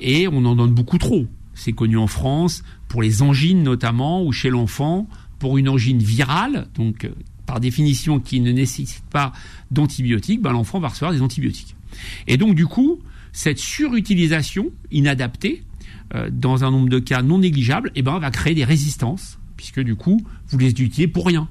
et 0.02 0.28
on 0.28 0.44
en 0.46 0.56
donne 0.56 0.74
beaucoup 0.74 0.98
trop. 0.98 1.26
C'est 1.54 1.74
connu 1.74 1.98
en 1.98 2.08
France 2.08 2.64
pour 2.88 3.02
les 3.02 3.22
angines 3.22 3.64
notamment, 3.64 4.24
ou 4.24 4.32
chez 4.32 4.50
l'enfant 4.50 5.08
pour 5.40 5.58
une 5.58 5.70
angine 5.70 6.00
virale, 6.00 6.68
donc 6.76 7.10
par 7.46 7.60
définition 7.60 8.20
qui 8.20 8.40
ne 8.40 8.52
nécessite 8.52 9.04
pas 9.12 9.32
d'antibiotiques, 9.72 10.42
ben, 10.42 10.52
l'enfant 10.52 10.80
va 10.80 10.90
recevoir 10.90 11.12
des 11.12 11.22
antibiotiques. 11.22 11.76
Et 12.28 12.38
donc 12.38 12.56
du 12.56 12.66
coup, 12.66 13.00
cette 13.36 13.60
surutilisation 13.60 14.72
inadaptée, 14.92 15.64
euh, 16.14 16.30
dans 16.32 16.64
un 16.64 16.72
nombre 16.72 16.88
de 16.88 17.00
cas 17.00 17.22
non 17.22 17.40
négligeable, 17.40 17.92
eh 17.96 18.02
ben, 18.02 18.18
va 18.18 18.32
créer 18.32 18.56
des 18.56 18.64
résistances, 18.64 19.38
puisque 19.58 19.82
du 19.82 19.96
coup, 19.96 20.22
vous 20.48 20.58
les 20.58 20.70
utilisez 20.70 21.08
pour 21.08 21.28
rien. 21.28 21.50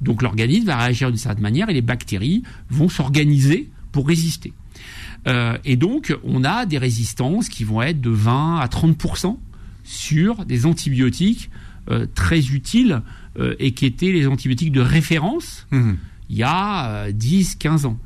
Donc 0.00 0.22
l'organisme 0.22 0.66
va 0.66 0.76
réagir 0.76 1.08
d'une 1.08 1.18
certaine 1.18 1.42
manière 1.42 1.70
et 1.70 1.72
les 1.72 1.82
bactéries 1.82 2.42
vont 2.68 2.88
s'organiser 2.88 3.70
pour 3.92 4.08
résister. 4.08 4.52
Euh, 5.28 5.56
et 5.64 5.76
donc, 5.76 6.14
on 6.24 6.42
a 6.42 6.66
des 6.66 6.78
résistances 6.78 7.48
qui 7.48 7.62
vont 7.62 7.80
être 7.80 8.00
de 8.00 8.10
20 8.10 8.58
à 8.58 8.66
30% 8.66 9.38
sur 9.84 10.44
des 10.44 10.66
antibiotiques 10.66 11.48
euh, 11.90 12.06
très 12.12 12.40
utiles 12.48 13.02
euh, 13.38 13.54
et 13.58 13.72
qui 13.72 13.86
étaient 13.86 14.10
les 14.10 14.26
antibiotiques 14.26 14.72
de 14.72 14.80
référence 14.80 15.66
mhm. 15.70 15.98
il 16.30 16.36
y 16.36 16.42
a 16.42 17.10
10-15 17.10 17.84
euh, 17.84 17.88
ans. 17.88 17.98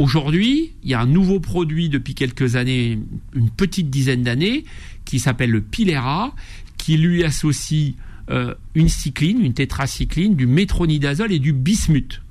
Aujourd'hui, 0.00 0.72
il 0.82 0.88
y 0.88 0.94
a 0.94 1.00
un 1.00 1.06
nouveau 1.06 1.40
produit 1.40 1.90
depuis 1.90 2.14
quelques 2.14 2.56
années, 2.56 2.98
une 3.34 3.50
petite 3.50 3.90
dizaine 3.90 4.22
d'années, 4.22 4.64
qui 5.04 5.18
s'appelle 5.18 5.50
le 5.50 5.60
Pilera, 5.60 6.34
qui 6.78 6.96
lui 6.96 7.22
associe 7.22 7.96
euh, 8.30 8.54
une 8.74 8.88
cycline, 8.88 9.44
une 9.44 9.52
tétracycline, 9.52 10.36
du 10.36 10.46
métronidazole 10.46 11.32
et 11.32 11.38
du 11.38 11.52
bismuth. 11.52 12.22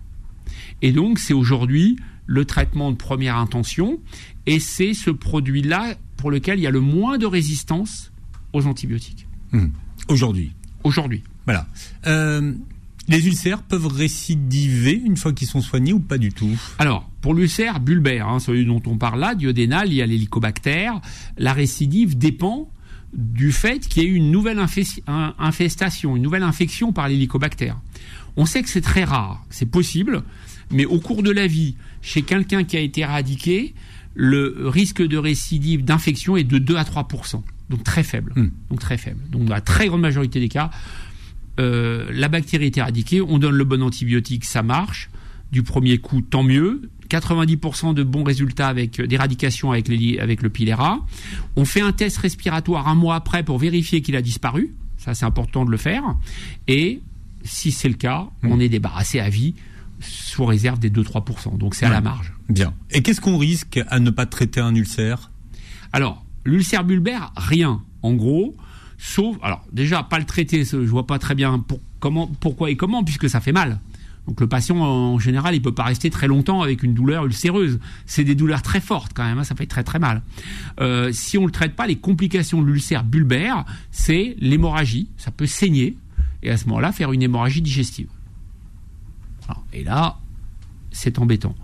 Et 0.82 0.92
donc, 0.92 1.20
c'est 1.20 1.36
aujourd'hui 1.36 1.98
le 2.26 2.44
traitement 2.44 2.90
de 2.90 2.98
première 2.98 3.38
intention, 3.38 4.00
et 4.48 4.60
c'est 4.60 4.96
ce 4.96 5.12
produit-là 5.12 5.94
pour 6.18 6.32
lequel 6.32 6.58
il 6.58 6.64
y 6.64 6.68
a 6.68 6.72
le 6.72 6.82
moins 6.82 7.20
de 7.20 7.28
résistance 7.28 8.12
aux 8.52 8.66
antibiotiques. 8.66 9.28
Mhm. 9.52 9.72
Aujourd'hui. 10.08 10.54
Aujourd'hui. 10.84 11.22
Voilà. 11.46 11.68
Euh, 12.08 12.52
les 13.10 13.28
ulcères 13.28 13.64
peuvent 13.64 13.88
récidiver 13.88 14.94
une 14.94 15.18
fois 15.18 15.34
qu'ils 15.34 15.48
sont 15.48 15.62
soignés 15.62 15.94
ou 15.94 16.00
pas 16.00 16.18
du 16.18 16.32
tout 16.32 16.58
Alors, 16.78 17.10
pour 17.22 17.34
l'ulcère 17.34 17.80
bulbaire, 17.80 18.28
hein, 18.28 18.40
celui 18.40 18.66
dont 18.66 18.82
on 18.86 18.98
parle 18.98 19.20
là, 19.20 19.36
duodénal, 19.36 19.88
il 19.88 19.96
y 19.96 20.02
a 20.02 20.06
l'hélicobactère, 20.06 21.02
la 21.38 21.54
récidive 21.54 22.18
dépend 22.18 22.72
du 23.14 23.52
fait 23.52 23.80
qu'il 23.80 24.04
y 24.04 24.06
ait 24.06 24.10
une 24.10 24.32
nouvelle 24.32 24.60
infestation, 24.60 26.16
une 26.16 26.22
nouvelle 26.22 26.44
infection 26.44 26.94
par 26.94 27.10
l'hélicobactère. 27.10 27.80
On 28.38 28.46
sait 28.46 28.62
que 28.62 28.70
c'est 28.70 28.82
très 28.82 29.04
rare, 29.04 29.44
c'est 29.50 29.66
possible, 29.66 30.24
Mais 30.72 30.86
au 30.86 31.00
cours 31.00 31.24
de 31.24 31.32
la 31.32 31.48
vie, 31.48 31.76
chez 32.04 32.22
quelqu'un 32.22 32.64
qui 32.64 32.78
a 32.78 32.80
été 32.80 33.02
éradiqué, 33.02 33.74
le 34.14 34.68
risque 34.68 35.02
de 35.02 35.18
récidive 35.18 35.84
d'infection 35.84 36.38
est 36.38 36.44
de 36.44 36.60
2 36.60 36.76
à 36.78 36.86
3 36.86 37.08
donc 37.70 37.84
très 37.84 38.04
faible. 38.04 38.34
Hmm. 38.36 38.50
Donc 38.70 38.80
très 38.80 38.98
faible. 38.98 39.20
Donc 39.30 39.46
dans 39.46 39.54
la 39.54 39.62
très 39.62 39.88
grande 39.88 40.02
majorité 40.02 40.40
des 40.40 40.50
cas, 40.50 40.72
euh, 41.60 42.08
la 42.12 42.28
bactérie 42.30 42.66
est 42.68 42.78
éradiquée, 42.78 43.22
on 43.22 43.38
donne 43.38 43.56
le 43.56 43.64
bon 43.66 43.82
antibiotique, 43.84 44.46
ça 44.46 44.64
marche. 44.64 45.10
Du 45.52 45.64
premier 45.64 45.98
coup, 45.98 46.22
tant 46.22 46.44
mieux. 46.44 46.90
90% 47.10 47.96
de 47.96 48.04
bons 48.04 48.24
résultats 48.24 48.68
avec 48.68 49.02
d'éradication 49.02 49.72
avec, 49.72 49.88
les, 49.88 50.20
avec 50.20 50.44
le 50.44 50.50
piléra. 50.50 51.00
On 51.56 51.66
fait 51.66 51.82
un 51.82 51.92
test 51.92 52.18
respiratoire 52.20 52.88
un 52.88 52.94
mois 52.96 53.16
après 53.16 53.42
pour 53.44 53.58
vérifier 53.58 54.02
qu'il 54.02 54.16
a 54.16 54.22
disparu. 54.22 54.76
Ça, 54.98 55.16
c'est 55.16 55.26
important 55.26 55.66
de 55.66 55.72
le 55.72 55.78
faire. 55.78 56.04
Et 56.68 57.02
si 57.44 57.72
c'est 57.72 57.88
le 57.90 57.96
cas, 57.96 58.28
Hmm. 58.44 58.52
on 58.52 58.60
est 58.60 58.70
débarrassé 58.70 59.20
à 59.20 59.28
vie 59.30 59.56
sous 60.00 60.46
réserve 60.46 60.78
des 60.80 60.92
2-3%. 60.92 61.58
Donc 61.58 61.74
c'est 61.74 61.86
à 61.86 61.90
la 61.90 61.96
Ouais. 61.96 62.02
marge. 62.04 62.32
Bien. 62.48 62.74
Et 62.92 63.02
qu'est-ce 63.02 63.22
qu'on 63.22 63.38
risque 63.40 63.80
à 63.90 64.00
ne 64.00 64.12
pas 64.12 64.28
traiter 64.28 64.60
un 64.60 64.76
ulcère? 64.76 65.32
Alors, 65.94 66.24
l'ulcère 66.46 66.84
bulbaire, 66.84 67.32
rien. 67.36 67.82
En 68.04 68.14
gros, 68.14 68.56
sauf. 69.00 69.38
Alors, 69.42 69.66
déjà, 69.72 70.04
pas 70.04 70.20
le 70.20 70.26
traiter, 70.26 70.64
je 70.64 70.78
vois 70.78 71.08
pas 71.08 71.18
très 71.18 71.34
bien 71.34 71.58
pour, 71.58 71.80
comment, 72.00 72.28
pourquoi 72.28 72.70
et 72.70 72.76
comment, 72.76 73.04
puisque 73.04 73.28
ça 73.28 73.42
fait 73.42 73.52
mal. 73.52 73.80
Donc, 74.28 74.42
le 74.42 74.48
patient, 74.48 74.78
en 74.78 75.18
général, 75.18 75.56
il 75.56 75.62
peut 75.62 75.74
pas 75.74 75.86
rester 75.86 76.12
très 76.12 76.28
longtemps 76.28 76.62
avec 76.62 76.84
une 76.84 76.94
douleur 76.94 77.26
ulcéreuse. 77.26 77.80
C'est 78.06 78.24
des 78.24 78.36
douleurs 78.36 78.62
très 78.62 78.80
fortes, 78.80 79.14
quand 79.16 79.24
même, 79.24 79.40
hein, 79.40 79.44
ça 79.44 79.56
fait 79.56 79.66
très 79.66 79.84
très 79.84 79.98
mal. 79.98 80.22
Euh, 80.80 81.12
si 81.12 81.40
on 81.40 81.48
le 81.48 81.52
traite 81.52 81.76
pas, 81.76 81.88
les 81.88 81.96
complications 81.96 82.62
de 82.62 82.68
l'ulcère 82.68 83.04
bulbaire, 83.04 83.66
c'est 83.90 84.36
l'hémorragie. 84.40 85.08
Ça 85.18 85.32
peut 85.32 85.48
saigner, 85.48 85.98
et 86.44 86.52
à 86.52 86.58
ce 86.58 86.66
moment-là, 86.66 86.92
faire 86.92 87.12
une 87.12 87.24
hémorragie 87.24 87.64
digestive. 87.64 88.10
Et 89.74 89.84
là, 89.84 90.20
c'est 90.92 91.18
embêtant. 91.18 91.56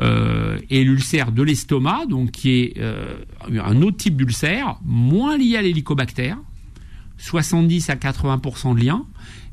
Euh, 0.00 0.58
et 0.68 0.84
l'ulcère 0.84 1.32
de 1.32 1.42
l'estomac, 1.42 2.06
donc 2.06 2.32
qui 2.32 2.50
est 2.50 2.74
euh, 2.78 3.16
un 3.48 3.80
autre 3.82 3.96
type 3.96 4.16
d'ulcère, 4.16 4.76
moins 4.84 5.38
lié 5.38 5.56
à 5.56 5.62
l'hélicobactère, 5.62 6.36
70 7.24 7.88
à 7.88 7.96
80% 7.96 8.74
de 8.74 8.84
lien, 8.84 9.04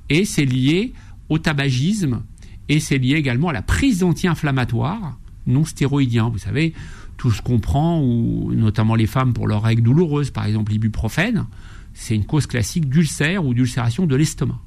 et 0.09 0.25
c'est 0.25 0.45
lié 0.45 0.93
au 1.29 1.39
tabagisme, 1.39 2.21
et 2.67 2.81
c'est 2.81 2.97
lié 2.97 3.15
également 3.15 3.47
à 3.49 3.53
la 3.53 3.61
prise 3.61 3.99
d'anti-inflammatoires 3.99 5.17
non 5.47 5.63
stéroïdiens. 5.63 6.29
Vous 6.29 6.37
savez, 6.37 6.73
tout 7.17 7.31
ce 7.31 7.41
qu'on 7.41 7.59
prend, 7.59 8.01
ou 8.01 8.51
notamment 8.53 8.95
les 8.95 9.07
femmes 9.07 9.33
pour 9.33 9.47
leurs 9.47 9.63
règles 9.63 9.83
douloureuses, 9.83 10.31
par 10.31 10.45
exemple 10.45 10.73
l'ibuprofène, 10.73 11.45
c'est 11.93 12.13
une 12.13 12.25
cause 12.25 12.45
classique 12.45 12.89
d'ulcère 12.89 13.45
ou 13.45 13.53
d'ulcération 13.53 14.05
de 14.05 14.15
l'estomac. 14.15 14.59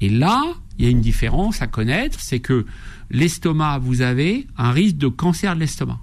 Et 0.00 0.08
là, 0.08 0.42
il 0.78 0.84
y 0.84 0.88
a 0.88 0.90
une 0.90 1.00
différence 1.00 1.62
à 1.62 1.68
connaître, 1.68 2.18
c'est 2.18 2.40
que 2.40 2.66
l'estomac, 3.10 3.78
vous 3.78 4.00
avez 4.00 4.48
un 4.56 4.72
risque 4.72 4.96
de 4.96 5.08
cancer 5.08 5.54
de 5.54 5.60
l'estomac. 5.60 6.00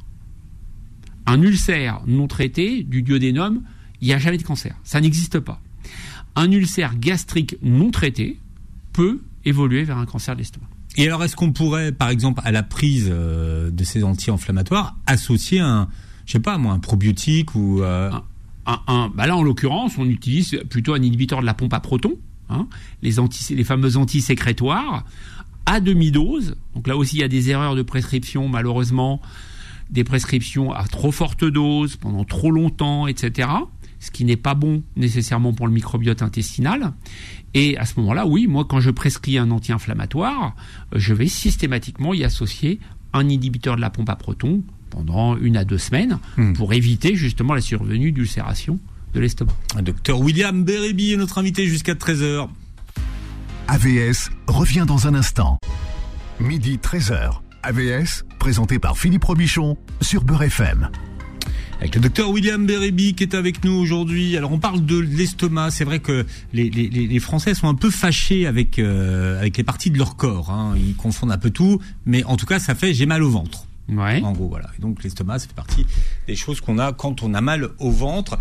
Un 1.26 1.42
ulcère 1.42 2.02
non 2.08 2.28
traité 2.28 2.84
du 2.84 3.02
duodénum, 3.02 3.62
il 4.00 4.08
n'y 4.08 4.14
a 4.14 4.20
jamais 4.20 4.38
de 4.38 4.44
cancer. 4.44 4.76
Ça 4.84 5.02
n'existe 5.02 5.40
pas. 5.40 5.62
Un 6.38 6.52
ulcère 6.52 6.98
gastrique 6.98 7.58
non 7.62 7.92
traité 7.92 8.38
peut 8.94 9.20
évoluer 9.44 9.84
vers 9.84 9.98
un 9.98 10.06
cancer 10.06 10.36
de 10.36 10.40
l'estomac. 10.40 10.68
Et 10.96 11.06
alors, 11.08 11.24
est-ce 11.24 11.36
qu'on 11.36 11.52
pourrait, 11.52 11.92
par 11.92 12.10
exemple, 12.10 12.42
à 12.46 12.52
la 12.52 12.64
prise 12.64 13.08
euh, 13.12 13.70
de 13.72 13.84
ces 13.84 14.04
anti-inflammatoires, 14.04 14.96
associer 15.06 15.60
un, 15.60 15.90
je 16.26 16.32
sais 16.34 16.40
pas 16.40 16.58
moi, 16.58 16.74
un 16.74 16.80
probiotique 16.80 17.54
ou 17.56 17.82
euh, 17.82 18.10
Un- 18.12 18.24
un- 18.66 18.82
un- 18.88 19.10
bah 19.14 19.28
là, 19.28 19.36
en 19.36 19.44
l'occurrence, 19.44 19.98
on 19.98 20.06
utilise 20.06 20.60
plutôt 20.70 20.94
un 20.94 21.02
inhibiteur 21.02 21.42
de 21.42 21.46
la 21.46 21.54
pompe 21.54 21.74
à 21.74 21.80
protons, 21.80 22.16
hein, 22.50 22.68
les, 23.02 23.20
anti, 23.20 23.54
les 23.56 23.64
fameux 23.64 23.98
antisécrétoires, 23.98 25.06
à 25.66 25.80
demi-dose. 25.80 26.56
Donc 26.76 26.88
là 26.88 26.98
aussi, 26.98 27.18
il 27.18 27.20
y 27.20 27.24
a 27.24 27.28
des 27.28 27.50
erreurs 27.50 27.76
de 27.76 27.82
prescription, 27.82 28.48
malheureusement, 28.48 29.22
des 29.90 30.04
prescriptions 30.04 30.72
à 30.74 30.86
trop 30.88 31.12
forte 31.12 31.46
dose, 31.46 31.96
pendant 31.96 32.24
trop 32.26 32.52
longtemps, 32.52 33.08
etc. 33.08 33.48
Ce 34.00 34.12
qui 34.12 34.26
n'est 34.26 34.38
pas 34.38 34.54
bon 34.54 34.84
nécessairement 34.96 35.54
pour 35.54 35.68
le 35.68 35.74
microbiote 35.74 36.22
intestinal. 36.22 36.94
Et 37.54 37.78
à 37.78 37.86
ce 37.86 38.00
moment-là, 38.00 38.26
oui, 38.28 38.46
moi, 38.48 38.66
quand 38.66 38.80
je 38.80 38.92
prescris 38.92 39.38
un 39.38 39.50
anti-inflammatoire, 39.52 40.56
euh, 40.94 41.00
je 41.00 41.14
vais 41.14 41.28
systématiquement 41.28 42.14
y 42.14 42.24
associer 42.24 42.80
un 43.14 43.28
inhibiteur 43.28 43.76
de 43.76 43.82
la 43.82 43.90
pompe 43.90 44.10
à 44.10 44.16
protons 44.16 44.62
pendant 44.90 45.36
une 45.38 45.58
à 45.58 45.66
deux 45.66 45.78
semaines 45.78 46.20
Hmm. 46.38 46.54
pour 46.54 46.74
éviter 46.74 47.16
justement 47.16 47.54
la 47.54 47.62
survenue 47.62 48.12
d'ulcération 48.12 48.80
de 49.14 49.20
l'estomac. 49.20 49.54
un 49.76 49.82
docteur 49.82 50.20
William 50.20 50.64
Bérébi 50.64 51.14
est 51.14 51.18
notre 51.18 51.38
invité 51.40 51.66
jusqu'à 51.66 51.94
13h. 51.94 52.48
AVS 53.68 54.30
revient 54.48 54.86
dans 54.88 55.08
un 55.08 55.16
instant. 55.16 55.58
Midi 56.40 56.78
13h. 56.78 57.40
AVS, 57.64 58.24
présenté 58.40 58.80
par 58.80 58.98
Philippe 58.98 59.24
Robichon 59.26 59.78
sur 60.02 60.24
Beurre 60.24 60.44
FM. 60.44 60.90
Avec 61.80 61.94
le 61.94 62.02
docteur 62.02 62.32
William 62.32 62.66
Bérébi 62.66 63.14
qui 63.14 63.24
est 63.24 63.36
avec 63.36 63.64
nous 63.64 63.74
aujourd'hui. 63.74 64.36
Alors 64.36 64.52
on 64.52 64.58
parle 64.58 64.84
de 64.84 64.98
l'estomac. 64.98 65.70
C'est 65.72 65.84
vrai 65.84 66.00
que 66.00 66.26
les, 66.52 66.70
les, 66.70 66.90
les 66.90 67.20
Français 67.20 67.54
sont 67.54 67.68
un 67.68 67.76
peu 67.76 67.92
fâchés 67.92 68.48
avec, 68.48 68.80
euh, 68.80 69.40
avec 69.40 69.58
les 69.58 69.64
parties 69.64 69.92
de 69.92 69.98
leur 69.98 70.16
corps. 70.16 70.50
Hein. 70.50 70.76
Ils 70.76 70.96
confondent 70.96 71.32
un 71.32 71.38
peu 71.38 71.52
tout. 71.52 71.80
Mais 72.06 72.24
en 72.24 72.36
tout 72.36 72.48
cas, 72.48 72.58
ça 72.60 72.74
fait 72.74 72.94
j'ai 72.94 73.06
mal 73.06 73.22
au 73.22 73.30
ventre. 73.30 73.66
Ouais. 73.90 74.22
En 74.22 74.34
gros, 74.34 74.50
voilà. 74.50 74.70
Et 74.78 74.82
donc 74.82 75.04
l'estomac, 75.04 75.40
ça 75.40 75.48
fait 75.48 75.54
partie 75.54 75.86
des 76.28 76.36
choses 76.36 76.60
qu'on 76.62 76.78
a 76.80 76.92
quand 76.94 77.22
on 77.24 77.34
a 77.34 77.42
mal 77.42 77.70
au 77.80 77.92
ventre. 77.92 78.38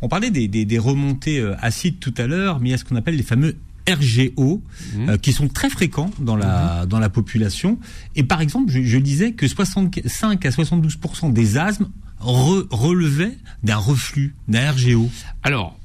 On 0.00 0.08
parlait 0.08 0.30
des, 0.30 0.48
des, 0.48 0.64
des 0.64 0.78
remontées 0.78 1.38
euh, 1.38 1.54
acides 1.60 2.00
tout 2.00 2.14
à 2.16 2.26
l'heure, 2.26 2.58
mais 2.58 2.70
il 2.70 2.72
y 2.72 2.74
a 2.74 2.78
ce 2.78 2.84
qu'on 2.84 2.96
appelle 2.96 3.16
les 3.16 3.22
fameux 3.22 3.54
RGO, 3.94 4.62
Mhm. 4.96 5.08
euh, 5.10 5.16
qui 5.16 5.32
sont 5.32 5.48
très 5.48 5.70
fréquents 5.70 6.10
dans 6.20 6.36
la, 6.36 6.86
dans 6.86 6.98
la 6.98 7.08
population. 7.08 7.78
Et 8.16 8.22
par 8.22 8.40
exemple, 8.40 8.70
je, 8.72 8.82
je 8.82 8.98
disais 8.98 9.32
que 9.32 9.46
65 9.48 10.44
à 10.46 10.50
72% 10.50 11.32
des 11.32 11.56
asthmes 11.58 11.88
re- 12.20 12.66
relevaient 12.70 13.36
d'un 13.62 13.76
reflux, 13.76 14.34
d'un 14.48 14.70
RGO. 14.72 15.08
Alors, 15.42 15.78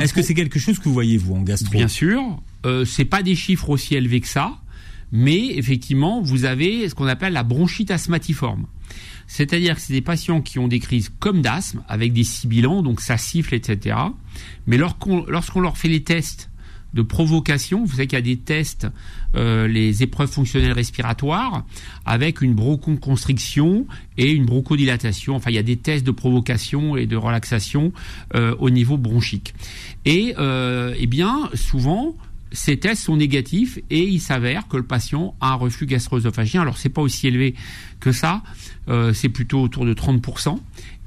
Est-ce 0.00 0.12
que 0.12 0.22
c'est 0.22 0.34
quelque 0.34 0.58
chose 0.58 0.78
que 0.78 0.84
vous 0.84 0.92
voyez, 0.92 1.16
vous, 1.18 1.34
en 1.34 1.42
gastro? 1.42 1.70
Bien 1.70 1.88
sûr, 1.88 2.20
euh, 2.66 2.84
c'est 2.84 3.04
pas 3.04 3.22
des 3.22 3.34
chiffres 3.36 3.70
aussi 3.70 3.94
élevés 3.94 4.20
que 4.20 4.26
ça, 4.28 4.58
mais 5.12 5.56
effectivement, 5.56 6.20
vous 6.20 6.44
avez 6.44 6.88
ce 6.88 6.94
qu'on 6.94 7.06
appelle 7.06 7.32
la 7.32 7.44
bronchite 7.44 7.90
asthmatiforme. 7.90 8.66
C'est-à-dire 9.30 9.74
que 9.76 9.80
c'est 9.82 9.92
des 9.92 10.00
patients 10.00 10.40
qui 10.40 10.58
ont 10.58 10.68
des 10.68 10.80
crises 10.80 11.10
comme 11.20 11.42
d'asthme, 11.42 11.82
avec 11.88 12.12
des 12.14 12.24
sibilants, 12.24 12.82
donc 12.82 13.00
ça 13.00 13.16
siffle, 13.18 13.54
etc. 13.54 13.94
Mais 14.66 14.78
lorsqu'on 14.78 15.24
lorsqu'on 15.28 15.60
leur 15.60 15.76
fait 15.76 15.88
les 15.88 16.02
tests 16.02 16.48
de 16.94 17.02
provocation, 17.02 17.84
vous 17.84 17.92
savez 17.92 18.06
qu'il 18.06 18.18
y 18.18 18.20
a 18.20 18.22
des 18.22 18.38
tests, 18.38 18.86
euh, 19.36 19.68
les 19.68 20.02
épreuves 20.02 20.30
fonctionnelles 20.30 20.72
respiratoires, 20.72 21.64
avec 22.06 22.40
une 22.40 22.54
bronchoconstriction 22.54 23.86
et 24.16 24.30
une 24.30 24.46
bronchodilatation. 24.46 25.36
Enfin, 25.36 25.50
il 25.50 25.54
y 25.54 25.58
a 25.58 25.62
des 25.62 25.76
tests 25.76 26.04
de 26.04 26.10
provocation 26.10 26.96
et 26.96 27.06
de 27.06 27.16
relaxation 27.16 27.92
euh, 28.34 28.54
au 28.58 28.70
niveau 28.70 28.96
bronchique. 28.96 29.54
Et 30.04 30.34
euh, 30.38 30.94
eh 30.98 31.06
bien, 31.06 31.50
souvent, 31.54 32.16
ces 32.52 32.78
tests 32.78 33.02
sont 33.02 33.16
négatifs 33.16 33.78
et 33.90 34.04
il 34.04 34.20
s'avère 34.20 34.68
que 34.68 34.76
le 34.76 34.82
patient 34.82 35.34
a 35.40 35.52
un 35.52 35.54
reflux 35.54 35.86
gastro-œsophagien. 35.86 36.62
Alors, 36.62 36.78
c'est 36.78 36.88
pas 36.88 37.02
aussi 37.02 37.26
élevé 37.26 37.54
que 38.00 38.12
ça, 38.12 38.42
euh, 38.88 39.12
c'est 39.12 39.28
plutôt 39.28 39.60
autour 39.60 39.84
de 39.84 39.92
30%. 39.92 40.58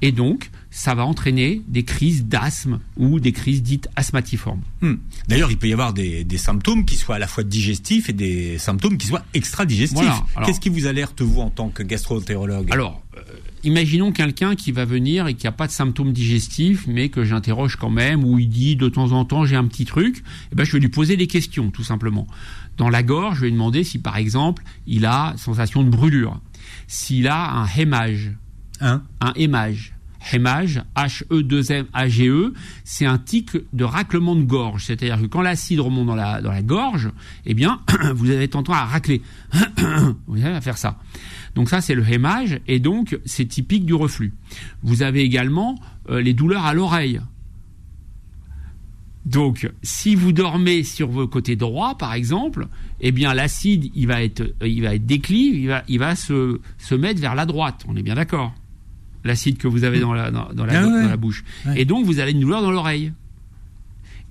Et 0.02 0.12
donc, 0.12 0.50
ça 0.72 0.94
va 0.94 1.04
entraîner 1.04 1.62
des 1.68 1.84
crises 1.84 2.24
d'asthme 2.24 2.80
ou 2.96 3.20
des 3.20 3.32
crises 3.32 3.62
dites 3.62 3.88
asthmatiformes. 3.94 4.62
Hmm. 4.80 4.94
D'ailleurs, 5.28 5.50
il 5.50 5.58
peut 5.58 5.68
y 5.68 5.72
avoir 5.72 5.92
des, 5.92 6.24
des 6.24 6.38
symptômes 6.38 6.86
qui 6.86 6.96
soient 6.96 7.16
à 7.16 7.18
la 7.18 7.28
fois 7.28 7.44
digestifs 7.44 8.08
et 8.08 8.14
des 8.14 8.56
symptômes 8.58 8.96
qui 8.96 9.06
soient 9.06 9.24
extra-digestifs. 9.34 10.02
Voilà. 10.02 10.46
Qu'est-ce 10.46 10.60
qui 10.60 10.70
vous 10.70 10.86
alerte, 10.86 11.20
vous, 11.20 11.42
en 11.42 11.50
tant 11.50 11.68
que 11.68 11.82
gastro-entérologue? 11.82 12.72
Alors, 12.72 13.02
euh, 13.16 13.20
imaginons 13.62 14.12
quelqu'un 14.12 14.54
qui 14.56 14.72
va 14.72 14.86
venir 14.86 15.28
et 15.28 15.34
qui 15.34 15.46
n'a 15.46 15.52
pas 15.52 15.66
de 15.66 15.72
symptômes 15.72 16.12
digestifs, 16.12 16.86
mais 16.86 17.10
que 17.10 17.22
j'interroge 17.22 17.76
quand 17.76 17.90
même, 17.90 18.24
où 18.24 18.38
il 18.38 18.48
dit 18.48 18.74
de 18.74 18.88
temps 18.88 19.12
en 19.12 19.26
temps 19.26 19.44
j'ai 19.44 19.56
un 19.56 19.66
petit 19.66 19.84
truc, 19.84 20.24
eh 20.50 20.54
ben, 20.54 20.64
je 20.64 20.72
vais 20.72 20.80
lui 20.80 20.88
poser 20.88 21.18
des 21.18 21.26
questions, 21.26 21.70
tout 21.70 21.84
simplement. 21.84 22.26
Dans 22.78 22.88
la 22.88 23.02
gorge, 23.02 23.36
je 23.36 23.40
vais 23.42 23.46
lui 23.48 23.52
demander 23.52 23.84
si, 23.84 23.98
par 23.98 24.16
exemple, 24.16 24.64
il 24.86 25.04
a 25.04 25.34
sensation 25.36 25.84
de 25.84 25.90
brûlure, 25.90 26.40
s'il 26.88 27.28
a 27.28 27.52
un 27.52 27.66
hémage, 27.76 28.32
Hein? 28.82 29.02
Un 29.20 29.32
hémage. 29.36 29.94
Hémage, 30.32 30.82
H-E-2-M-A-G-E, 30.96 32.30
E, 32.32 32.54
c'est 32.84 33.06
un 33.06 33.18
tic 33.18 33.56
de 33.72 33.84
raclement 33.84 34.34
de 34.36 34.42
gorge. 34.42 34.86
C'est-à-dire 34.86 35.20
que 35.20 35.26
quand 35.26 35.42
l'acide 35.42 35.80
remonte 35.80 36.06
dans 36.06 36.14
la, 36.14 36.40
dans 36.40 36.52
la 36.52 36.62
gorge, 36.62 37.10
eh 37.46 37.54
bien, 37.54 37.80
vous 38.14 38.30
avez 38.30 38.48
tendance 38.48 38.76
à 38.76 38.84
racler. 38.84 39.22
vous 40.26 40.44
avez 40.44 40.54
à 40.54 40.60
faire 40.60 40.78
ça. 40.78 40.98
Donc 41.54 41.68
ça, 41.68 41.80
c'est 41.80 41.94
le 41.94 42.08
hémage, 42.08 42.60
et 42.66 42.78
donc 42.78 43.18
c'est 43.24 43.46
typique 43.46 43.84
du 43.84 43.94
reflux. 43.94 44.32
Vous 44.82 45.02
avez 45.02 45.22
également 45.22 45.78
euh, 46.08 46.20
les 46.20 46.34
douleurs 46.34 46.64
à 46.64 46.74
l'oreille. 46.74 47.20
Donc, 49.24 49.70
si 49.82 50.16
vous 50.16 50.32
dormez 50.32 50.82
sur 50.82 51.08
vos 51.08 51.28
côtés 51.28 51.54
droits, 51.54 51.96
par 51.96 52.12
exemple, 52.12 52.66
eh 53.00 53.12
bien 53.12 53.34
l'acide, 53.34 53.90
il 53.94 54.08
va 54.08 54.22
être, 54.22 54.42
il 54.64 54.82
va 54.82 54.96
être 54.96 55.06
déclive, 55.06 55.54
il 55.54 55.68
va, 55.68 55.84
il 55.86 55.98
va 55.98 56.16
se, 56.16 56.60
se 56.78 56.94
mettre 56.94 57.20
vers 57.20 57.36
la 57.36 57.46
droite. 57.46 57.84
On 57.86 57.94
est 57.94 58.02
bien 58.02 58.16
d'accord. 58.16 58.52
L'acide 59.24 59.58
que 59.58 59.68
vous 59.68 59.84
avez 59.84 60.00
dans 60.00 60.12
la, 60.12 60.30
dans, 60.30 60.52
dans 60.52 60.64
la, 60.66 60.80
Ah 60.80 60.86
ouais. 60.86 61.02
dans 61.02 61.08
la 61.08 61.16
bouche. 61.16 61.44
Ouais. 61.66 61.80
Et 61.82 61.84
donc, 61.84 62.04
vous 62.06 62.18
avez 62.18 62.32
une 62.32 62.40
douleur 62.40 62.62
dans 62.62 62.70
l'oreille. 62.72 63.12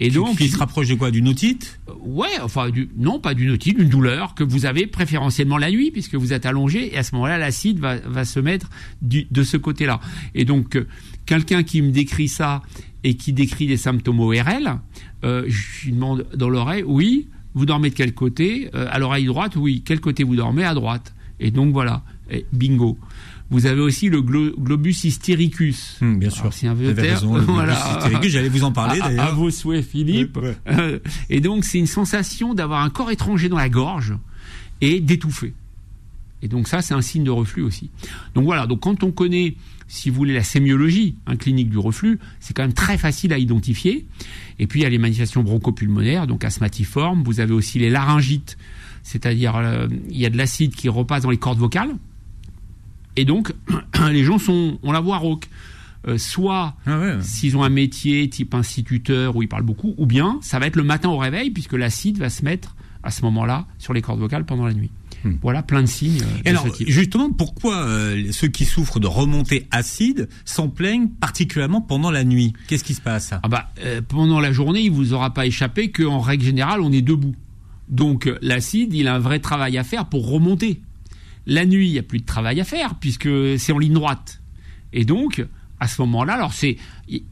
Et 0.04 0.10
donc, 0.10 0.38
qui 0.38 0.49
se 0.49 0.58
rapproche 0.58 0.88
de 0.88 0.95
quoi? 0.95 1.12
D'une 1.12 1.27
otite? 1.27 1.80
Ouais, 2.01 2.39
enfin, 2.41 2.71
du, 2.71 2.89
non, 2.97 3.19
pas 3.19 3.36
d'une 3.36 3.51
otite, 3.51 3.77
d'une 3.77 3.88
douleur 3.89 4.34
que 4.34 4.43
vous 4.43 4.65
avez 4.65 4.88
préférentiellement 4.88 5.60
la 5.60 5.69
nuit, 5.69 5.91
puisque 5.91 6.15
vous 6.15 6.34
êtes 6.34 6.47
allongé, 6.47 6.93
et 6.93 6.97
à 6.97 7.04
ce 7.04 7.13
moment-là, 7.15 7.38
l'acide 7.38 7.77
va, 7.80 7.97
va 7.97 8.25
se 8.25 8.39
mettre 8.39 8.69
du, 9.04 9.27
de 9.30 9.43
ce 9.43 9.58
côté-là. 9.58 9.99
Et 10.34 10.43
donc, 10.43 10.75
euh, 10.75 10.88
quelqu'un 11.27 11.62
qui 11.62 11.84
me 11.84 11.91
décrit 11.91 12.27
ça 12.30 12.63
et 13.04 13.13
qui 13.13 13.32
décrit 13.32 13.67
des 13.67 13.77
symptômes 13.77 14.19
ORL, 14.21 14.80
euh, 15.23 15.43
je 15.47 15.86
lui 15.86 15.91
demande 15.93 16.25
dans 16.36 16.49
l'oreille, 16.49 16.84
oui, 16.84 17.27
vous 17.54 17.67
dormez 17.67 17.91
de 17.91 17.95
quel 17.95 18.13
côté? 18.15 18.71
Euh, 18.73 18.88
À 18.89 18.97
l'oreille 18.97 19.25
droite, 19.25 19.56
oui. 19.56 19.84
Quel 19.86 19.99
côté 19.99 20.23
vous 20.23 20.36
dormez? 20.36 20.63
À 20.63 20.73
droite. 20.73 21.13
Et 21.39 21.51
donc 21.51 21.73
voilà, 21.73 22.01
et 22.32 22.45
bingo. 22.54 22.97
Vous 23.52 23.66
avez 23.68 23.82
aussi 23.82 24.10
le 24.10 24.22
glo- 24.22 24.56
globus 24.58 25.04
hystéricus. 25.04 25.98
Hum, 26.02 26.18
Bien 26.20 26.30
sûr. 26.32 26.52
C'est 26.54 26.68
un 26.68 26.74
Vous 26.74 26.80
vieux 26.82 26.90
avez 26.92 27.02
terme. 27.04 27.14
raison, 27.16 27.36
le 27.36 27.42
Voilà. 27.42 28.00
globus 28.10 28.30
J'allais 28.30 28.50
vous 28.50 28.64
en 28.64 28.72
parler 28.72 29.00
À- 29.02 29.04
à, 29.04 29.08
à 29.08 29.10
d'ailleurs. 29.10 29.36
vos 29.36 29.52
souhaits, 29.52 29.86
Philippe. 29.86 30.38
Ouais, 30.38 30.44
ouais. 30.44 30.56
Euh, 30.70 31.00
et 31.30 31.42
donc, 31.42 31.66
c'est 31.66 31.78
une 31.78 31.86
sensation 31.86 32.54
d'avoir 32.54 32.82
un 32.82 32.90
corps 32.90 33.12
étranger 33.12 33.50
dans 33.50 33.58
la 33.58 33.70
gorge 33.70 34.14
et 34.82 35.00
d'étouffer. 35.02 35.54
Et 36.44 36.48
donc 36.48 36.68
ça, 36.68 36.82
c'est 36.82 36.96
un 36.96 37.02
signe 37.04 37.24
de 37.24 37.30
reflux 37.30 37.62
aussi. 37.62 37.92
Donc 38.34 38.46
voilà, 38.46 38.66
donc 38.66 38.80
quand 38.80 39.04
on 39.04 39.12
connaît, 39.12 39.54
si 39.88 40.10
vous 40.10 40.16
voulez, 40.16 40.34
la 40.34 40.42
sémiologie 40.44 41.14
hein, 41.28 41.36
clinique 41.36 41.70
du 41.70 41.78
reflux, 41.78 42.18
c'est 42.40 42.56
quand 42.56 42.64
même 42.64 42.74
très 42.74 42.98
facile 42.98 43.32
à 43.32 43.38
identifier. 43.38 44.08
Et 44.58 44.66
puis 44.66 44.80
il 44.80 44.84
y 44.84 44.86
a 44.88 44.90
les 44.90 44.98
manifestations 44.98 45.44
bronchopulmonaires, 45.44 46.26
donc 46.26 46.44
asthmatiformes. 46.44 47.22
Vous 47.24 47.42
avez 47.42 47.54
aussi 47.54 47.78
les 47.78 47.92
laryngites, 47.92 48.58
c'est-à-dire 49.04 49.56
euh, 49.58 49.88
il 50.10 50.18
y 50.18 50.26
a 50.26 50.32
de 50.32 50.38
l'acide 50.38 50.74
qui 50.74 50.90
repasse 50.90 51.22
dans 51.22 51.30
les 51.30 51.38
cordes 51.38 51.60
vocales. 51.60 51.92
Et 53.15 53.26
donc 53.26 53.54
les 54.12 54.24
gens 54.24 54.38
sont, 54.39 54.80
on 54.84 54.91
la 54.91 55.00
voit 55.00 55.17
rauque. 55.17 55.47
Euh, 56.08 56.17
soit 56.17 56.76
Ah 56.88 57.00
ouais. 57.00 57.17
s'ils 57.21 57.56
ont 57.56 57.63
un 57.63 57.69
métier 57.69 58.28
type 58.28 58.56
instituteur 58.56 59.36
où 59.36 59.43
ils 59.43 59.47
parlent 59.47 59.62
beaucoup, 59.62 59.93
ou 60.00 60.08
bien 60.08 60.39
ça 60.41 60.58
va 60.58 60.65
être 60.65 60.76
le 60.76 60.82
matin 60.82 61.10
au 61.10 61.17
réveil 61.17 61.52
puisque 61.52 61.74
l'acide 61.74 62.17
va 62.17 62.32
se 62.32 62.43
mettre 62.43 62.76
à 63.04 63.12
ce 63.12 63.21
moment-là 63.21 63.67
sur 63.78 63.93
les 63.93 64.02
cordes 64.02 64.19
vocales 64.19 64.43
pendant 64.45 64.65
la 64.65 64.74
nuit. 64.74 64.89
Hmm. 65.24 65.34
Voilà 65.43 65.62
plein 65.62 65.82
de 65.82 65.88
signes. 65.88 66.24
euh, 66.24 66.41
de 66.43 66.50
alors, 66.50 66.65
justement, 66.88 67.30
pourquoi 67.32 67.84
euh, 67.86 68.32
ceux 68.32 68.47
qui 68.47 68.65
souffrent 68.65 69.00
de 69.00 69.06
remontées 69.06 69.67
acides 69.69 70.28
s'en 70.43 70.69
plaignent 70.69 71.08
particulièrement 71.08 71.82
pendant 71.82 72.10
la 72.10 72.24
nuit? 72.24 72.54
Qu'est-ce 72.67 72.84
qui 72.84 72.95
se 72.95 73.02
passe? 73.02 73.32
Ah 73.43 73.47
bah, 73.47 73.69
pendant 74.08 74.39
la 74.39 74.52
journée, 74.52 74.82
il 74.82 74.91
vous 74.91 75.13
aura 75.13 75.36
pas 75.36 75.45
échappé 75.45 75.91
qu'en 75.91 76.19
règle 76.19 76.45
générale, 76.45 76.82
on 76.82 76.91
est 76.91 77.04
debout. 77.04 77.36
Donc 77.89 78.28
l'acide, 78.41 78.91
il 78.95 79.08
a 79.08 79.13
un 79.13 79.19
vrai 79.19 79.38
travail 79.38 79.78
à 79.78 79.84
faire 79.84 80.06
pour 80.06 80.28
remonter. 80.32 80.82
La 81.47 81.65
nuit, 81.65 81.88
il 81.88 81.91
n'y 81.93 81.99
a 81.99 82.04
plus 82.04 82.19
de 82.19 82.25
travail 82.25 82.60
à 82.62 82.63
faire 82.63 82.95
puisque 82.95 83.30
c'est 83.58 83.71
en 83.71 83.80
ligne 83.80 83.93
droite. 83.93 84.41
Et 84.93 85.06
donc, 85.06 85.45
à 85.80 85.88
ce 85.88 86.01
moment-là, 86.01 86.34
alors 86.34 86.54
c'est 86.54 86.77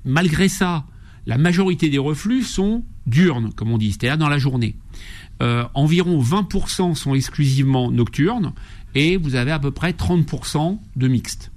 malgré 0.05 0.49
ça, 0.49 0.85
la 1.25 1.37
majorité 1.37 1.89
des 1.89 1.97
reflux 1.97 2.43
sont 2.43 2.83
diurnes, 3.05 3.53
comme 3.53 3.71
on 3.71 3.77
dit, 3.77 3.91
c'est-à-dire 3.91 4.17
dans 4.17 4.29
la 4.29 4.37
journée. 4.37 4.75
Euh, 5.41 5.65
environ 5.73 6.21
20% 6.21 6.95
sont 6.95 7.13
exclusivement 7.13 7.91
nocturnes 7.91 8.53
et 8.95 9.17
vous 9.17 9.35
avez 9.35 9.51
à 9.51 9.59
peu 9.59 9.71
près 9.71 9.91
30% 9.91 10.79
de 10.95 11.07
mixtes. 11.07 11.51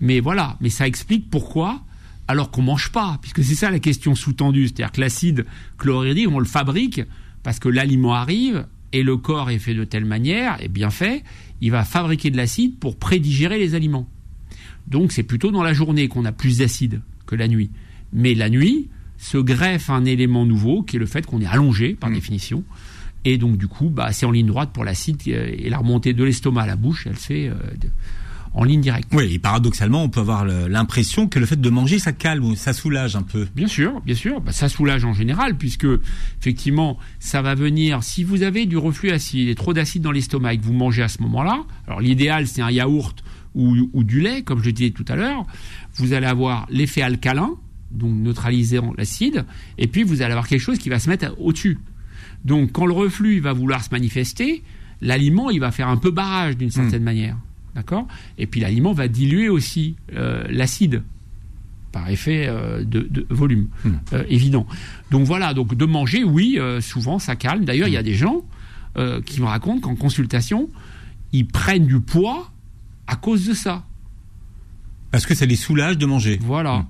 Mais 0.00 0.20
voilà, 0.20 0.56
mais 0.60 0.70
ça 0.70 0.86
explique 0.86 1.28
pourquoi, 1.28 1.82
alors 2.28 2.50
qu'on 2.50 2.62
mange 2.62 2.90
pas, 2.90 3.18
puisque 3.20 3.42
c'est 3.42 3.54
ça 3.54 3.70
la 3.70 3.80
question 3.80 4.14
sous-tendue, 4.14 4.68
c'est-à-dire 4.68 4.92
que 4.92 5.00
l'acide 5.00 5.46
chlorhydrique, 5.76 6.28
on 6.30 6.38
le 6.38 6.44
fabrique 6.44 7.02
parce 7.42 7.58
que 7.58 7.68
l'aliment 7.68 8.14
arrive 8.14 8.66
et 8.92 9.02
le 9.02 9.16
corps 9.16 9.50
est 9.50 9.58
fait 9.58 9.74
de 9.74 9.84
telle 9.84 10.04
manière, 10.04 10.62
et 10.62 10.68
bien 10.68 10.90
fait, 10.90 11.22
il 11.60 11.70
va 11.70 11.84
fabriquer 11.84 12.30
de 12.30 12.36
l'acide 12.36 12.78
pour 12.78 12.96
prédigérer 12.96 13.58
les 13.58 13.74
aliments. 13.74 14.08
Donc 14.86 15.12
c'est 15.12 15.22
plutôt 15.22 15.50
dans 15.50 15.62
la 15.62 15.72
journée 15.72 16.08
qu'on 16.08 16.24
a 16.24 16.32
plus 16.32 16.58
d'acide 16.58 17.00
que 17.26 17.34
la 17.34 17.48
nuit. 17.48 17.70
Mais 18.12 18.34
la 18.34 18.48
nuit 18.48 18.88
se 19.18 19.38
greffe 19.38 19.90
un 19.90 20.04
élément 20.04 20.46
nouveau 20.46 20.82
qui 20.82 20.96
est 20.96 20.98
le 20.98 21.06
fait 21.06 21.26
qu'on 21.26 21.40
est 21.40 21.46
allongé 21.46 21.94
par 21.94 22.10
définition. 22.10 22.64
Et 23.24 23.36
donc 23.36 23.58
du 23.58 23.68
coup, 23.68 23.90
bah, 23.90 24.12
c'est 24.12 24.26
en 24.26 24.30
ligne 24.30 24.46
droite 24.46 24.70
pour 24.72 24.84
l'acide 24.84 25.20
et 25.26 25.68
la 25.68 25.78
remontée 25.78 26.14
de 26.14 26.24
l'estomac 26.24 26.62
à 26.62 26.66
la 26.66 26.76
bouche, 26.76 27.06
elle 27.06 27.18
se 27.18 27.26
fait 27.26 27.48
euh, 27.48 27.54
en 28.54 28.64
ligne 28.64 28.80
directe. 28.80 29.08
Oui, 29.12 29.32
et 29.32 29.38
paradoxalement, 29.38 30.02
on 30.02 30.08
peut 30.08 30.20
avoir 30.20 30.44
l'impression 30.44 31.28
que 31.28 31.38
le 31.38 31.46
fait 31.46 31.60
de 31.60 31.70
manger, 31.70 31.98
ça 31.98 32.12
calme 32.12 32.44
ou 32.44 32.56
ça 32.56 32.72
soulage 32.72 33.16
un 33.16 33.22
peu. 33.22 33.46
Bien 33.54 33.68
sûr, 33.68 34.00
bien 34.00 34.14
sûr, 34.14 34.40
bah, 34.40 34.52
ça 34.52 34.68
soulage 34.68 35.04
en 35.04 35.12
général 35.12 35.56
puisque 35.56 35.86
effectivement 36.40 36.98
ça 37.18 37.42
va 37.42 37.54
venir. 37.54 38.02
Si 38.02 38.24
vous 38.24 38.42
avez 38.42 38.66
du 38.66 38.76
reflux 38.76 39.10
acide 39.10 39.48
et 39.48 39.54
trop 39.54 39.72
d'acide 39.72 40.02
dans 40.02 40.12
l'estomac 40.12 40.54
et 40.54 40.58
que 40.58 40.64
vous 40.64 40.72
mangez 40.72 41.02
à 41.02 41.08
ce 41.08 41.22
moment-là, 41.22 41.64
alors 41.86 42.00
l'idéal 42.00 42.46
c'est 42.46 42.62
un 42.62 42.70
yaourt 42.70 43.22
ou, 43.54 43.76
ou 43.92 44.04
du 44.04 44.20
lait, 44.20 44.42
comme 44.42 44.62
je 44.62 44.70
disais 44.70 44.90
tout 44.90 45.04
à 45.08 45.16
l'heure, 45.16 45.44
vous 45.94 46.12
allez 46.12 46.26
avoir 46.26 46.66
l'effet 46.70 47.02
alcalin, 47.02 47.50
donc 47.90 48.12
neutralisant 48.14 48.92
l'acide, 48.96 49.44
et 49.78 49.86
puis 49.86 50.02
vous 50.02 50.22
allez 50.22 50.32
avoir 50.32 50.46
quelque 50.46 50.60
chose 50.60 50.78
qui 50.78 50.88
va 50.88 50.98
se 50.98 51.08
mettre 51.08 51.34
au-dessus. 51.38 51.78
Donc 52.44 52.72
quand 52.72 52.86
le 52.86 52.92
reflux 52.92 53.40
va 53.40 53.52
vouloir 53.52 53.82
se 53.82 53.90
manifester, 53.90 54.62
l'aliment 55.00 55.50
il 55.50 55.60
va 55.60 55.70
faire 55.70 55.88
un 55.88 55.96
peu 55.96 56.10
barrage 56.10 56.56
d'une 56.56 56.70
certaine 56.70 57.02
manière, 57.02 57.36
d'accord 57.78 58.06
Et 58.38 58.46
puis 58.46 58.60
l'aliment 58.60 58.92
va 58.92 59.08
diluer 59.08 59.48
aussi 59.48 59.94
euh, 60.14 60.44
l'acide 60.50 61.02
par 61.92 62.10
effet 62.10 62.46
euh, 62.48 62.84
de, 62.84 63.06
de 63.10 63.26
volume 63.30 63.68
Hmm. 63.84 63.92
euh, 64.12 64.24
évident. 64.28 64.66
Donc 65.10 65.24
voilà, 65.24 65.54
donc 65.54 65.74
de 65.74 65.84
manger, 65.86 66.24
oui, 66.24 66.58
souvent 66.80 67.18
ça 67.18 67.36
calme. 67.36 67.64
D'ailleurs, 67.64 67.88
il 67.88 67.94
y 67.94 67.96
Hmm. 67.96 68.00
a 68.00 68.02
des 68.02 68.14
gens 68.14 68.42
qui 69.26 69.40
me 69.40 69.46
racontent 69.46 69.80
qu'en 69.80 69.94
consultation, 69.94 70.68
ils 71.32 71.46
prennent 71.46 71.86
du 71.86 72.00
poids 72.00 72.50
à 73.06 73.14
cause 73.14 73.46
de 73.46 73.54
ça. 73.54 73.84
Parce 75.10 75.24
que 75.24 75.34
ça 75.34 75.46
les 75.46 75.56
soulage 75.56 75.96
de 75.96 76.04
manger. 76.06 76.38
Voilà. 76.42 76.84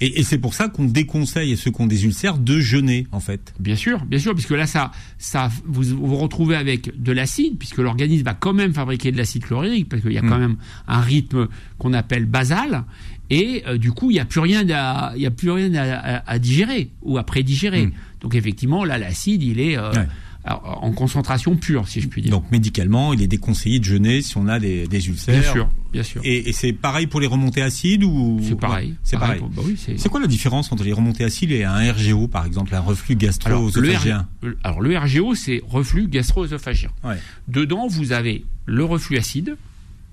Et, 0.00 0.20
et 0.20 0.22
c'est 0.22 0.38
pour 0.38 0.54
ça 0.54 0.68
qu'on 0.68 0.84
déconseille 0.84 1.52
à 1.52 1.56
ceux 1.56 1.70
qui 1.72 1.80
ont 1.80 1.86
des 1.86 2.04
ulcères 2.04 2.38
de 2.38 2.60
jeûner, 2.60 3.06
en 3.10 3.18
fait. 3.20 3.52
Bien 3.58 3.74
sûr, 3.76 4.04
bien 4.04 4.18
sûr, 4.20 4.32
puisque 4.34 4.50
là, 4.50 4.66
ça, 4.66 4.92
ça, 5.18 5.50
vous 5.66 5.82
vous 5.82 6.16
retrouvez 6.16 6.54
avec 6.56 7.00
de 7.02 7.10
l'acide, 7.12 7.58
puisque 7.58 7.78
l'organisme 7.78 8.24
va 8.24 8.34
quand 8.34 8.52
même 8.52 8.72
fabriquer 8.74 9.10
de 9.12 9.16
l'acide 9.16 9.44
chlorhydrique, 9.44 9.88
parce 9.88 10.02
qu'il 10.02 10.12
y 10.12 10.18
a 10.18 10.20
quand 10.20 10.36
Mm. 10.36 10.40
même 10.40 10.56
un 10.86 11.00
rythme 11.00 11.48
qu'on 11.78 11.92
appelle 11.94 12.26
basal, 12.26 12.84
et 13.30 13.62
euh, 13.66 13.76
du 13.78 13.90
coup, 13.92 14.10
il 14.10 14.14
n'y 14.14 14.20
a 14.20 14.24
plus 14.24 14.40
rien 14.40 14.64
à, 14.70 15.12
il 15.16 15.22
y 15.22 15.26
a 15.26 15.30
plus 15.32 15.50
rien 15.50 15.72
à, 15.74 15.94
à- 15.94 16.30
à 16.30 16.38
digérer 16.38 16.90
ou 17.02 17.18
à 17.18 17.24
prédigérer. 17.24 17.86
Mm. 17.86 17.92
Donc 18.20 18.34
effectivement, 18.36 18.84
là, 18.84 18.98
l'acide, 18.98 19.42
il 19.42 19.58
est 19.60 19.76
euh, 19.78 19.90
Ouais. 19.92 20.06
En 20.46 20.92
concentration 20.92 21.56
pure, 21.56 21.88
si 21.88 22.00
je 22.02 22.08
puis 22.08 22.20
dire. 22.20 22.30
Donc 22.30 22.50
médicalement, 22.50 23.14
il 23.14 23.22
est 23.22 23.26
déconseillé 23.26 23.78
de 23.78 23.84
jeûner 23.84 24.20
si 24.20 24.36
on 24.36 24.46
a 24.46 24.58
des, 24.58 24.86
des 24.86 25.08
ulcères. 25.08 25.40
bien 25.40 25.52
sûr, 25.52 25.68
bien 25.92 26.02
sûr. 26.02 26.20
Et, 26.24 26.50
et 26.50 26.52
c'est 26.52 26.72
pareil 26.74 27.06
pour 27.06 27.20
les 27.20 27.26
remontées 27.26 27.62
acides 27.62 28.04
ou 28.04 28.38
C'est 28.42 28.54
pareil. 28.58 28.90
Ouais, 28.90 28.94
c'est 29.04 29.16
pareil. 29.18 29.38
pour- 29.38 29.48
bah 29.48 29.62
oui, 29.64 29.76
c'est- 29.78 29.96
C'est 29.98 30.08
quoi 30.10 30.20
la 30.20 30.26
différence 30.26 30.70
entre 30.70 30.84
les 30.84 30.92
remontées 30.92 31.24
acides 31.24 31.50
et 31.50 31.64
un 31.64 31.90
RGO, 31.92 32.28
par 32.28 32.44
exemple, 32.44 32.74
un 32.74 32.80
reflux 32.80 33.16
gastro-œsophagien 33.16 34.28
alors, 34.62 34.80
le 34.82 34.98
RGO, 34.98 35.34
c'est 35.34 35.62
reflux 35.66 36.06
gastro-œsophagien. 36.08 36.90
Ouais. 37.02 37.16
Dedans, 37.48 37.86
vous 37.86 38.12
avez 38.12 38.44
le 38.66 38.84
reflux 38.84 39.16
acide, 39.16 39.56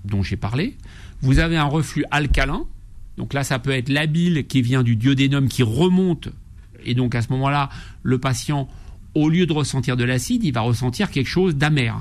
dont 0.06 0.22
j'ai 0.22 0.36
parlé. 0.36 0.76
Vous 1.20 1.38
avez 1.38 1.56
un 1.58 1.64
reflux 1.64 2.04
alcalin. 2.10 2.64
Donc 3.18 3.34
là, 3.34 3.44
ça 3.44 3.58
peut 3.58 3.70
être 3.72 3.90
la 3.90 4.06
bile 4.06 4.46
qui 4.46 4.62
vient 4.62 4.82
du 4.82 4.96
duodénum 4.96 5.48
qui 5.48 5.62
remonte. 5.62 6.28
Et 6.84 6.94
donc, 6.94 7.14
à 7.14 7.20
ce 7.22 7.28
moment-là, 7.30 7.68
le 8.02 8.18
patient, 8.18 8.68
au 9.14 9.28
lieu 9.28 9.46
de 9.46 9.52
ressentir 9.52 9.96
de 9.96 10.04
l'acide, 10.04 10.44
il 10.44 10.52
va 10.52 10.60
ressentir 10.62 11.10
quelque 11.10 11.28
chose 11.28 11.54
d'amer. 11.56 11.92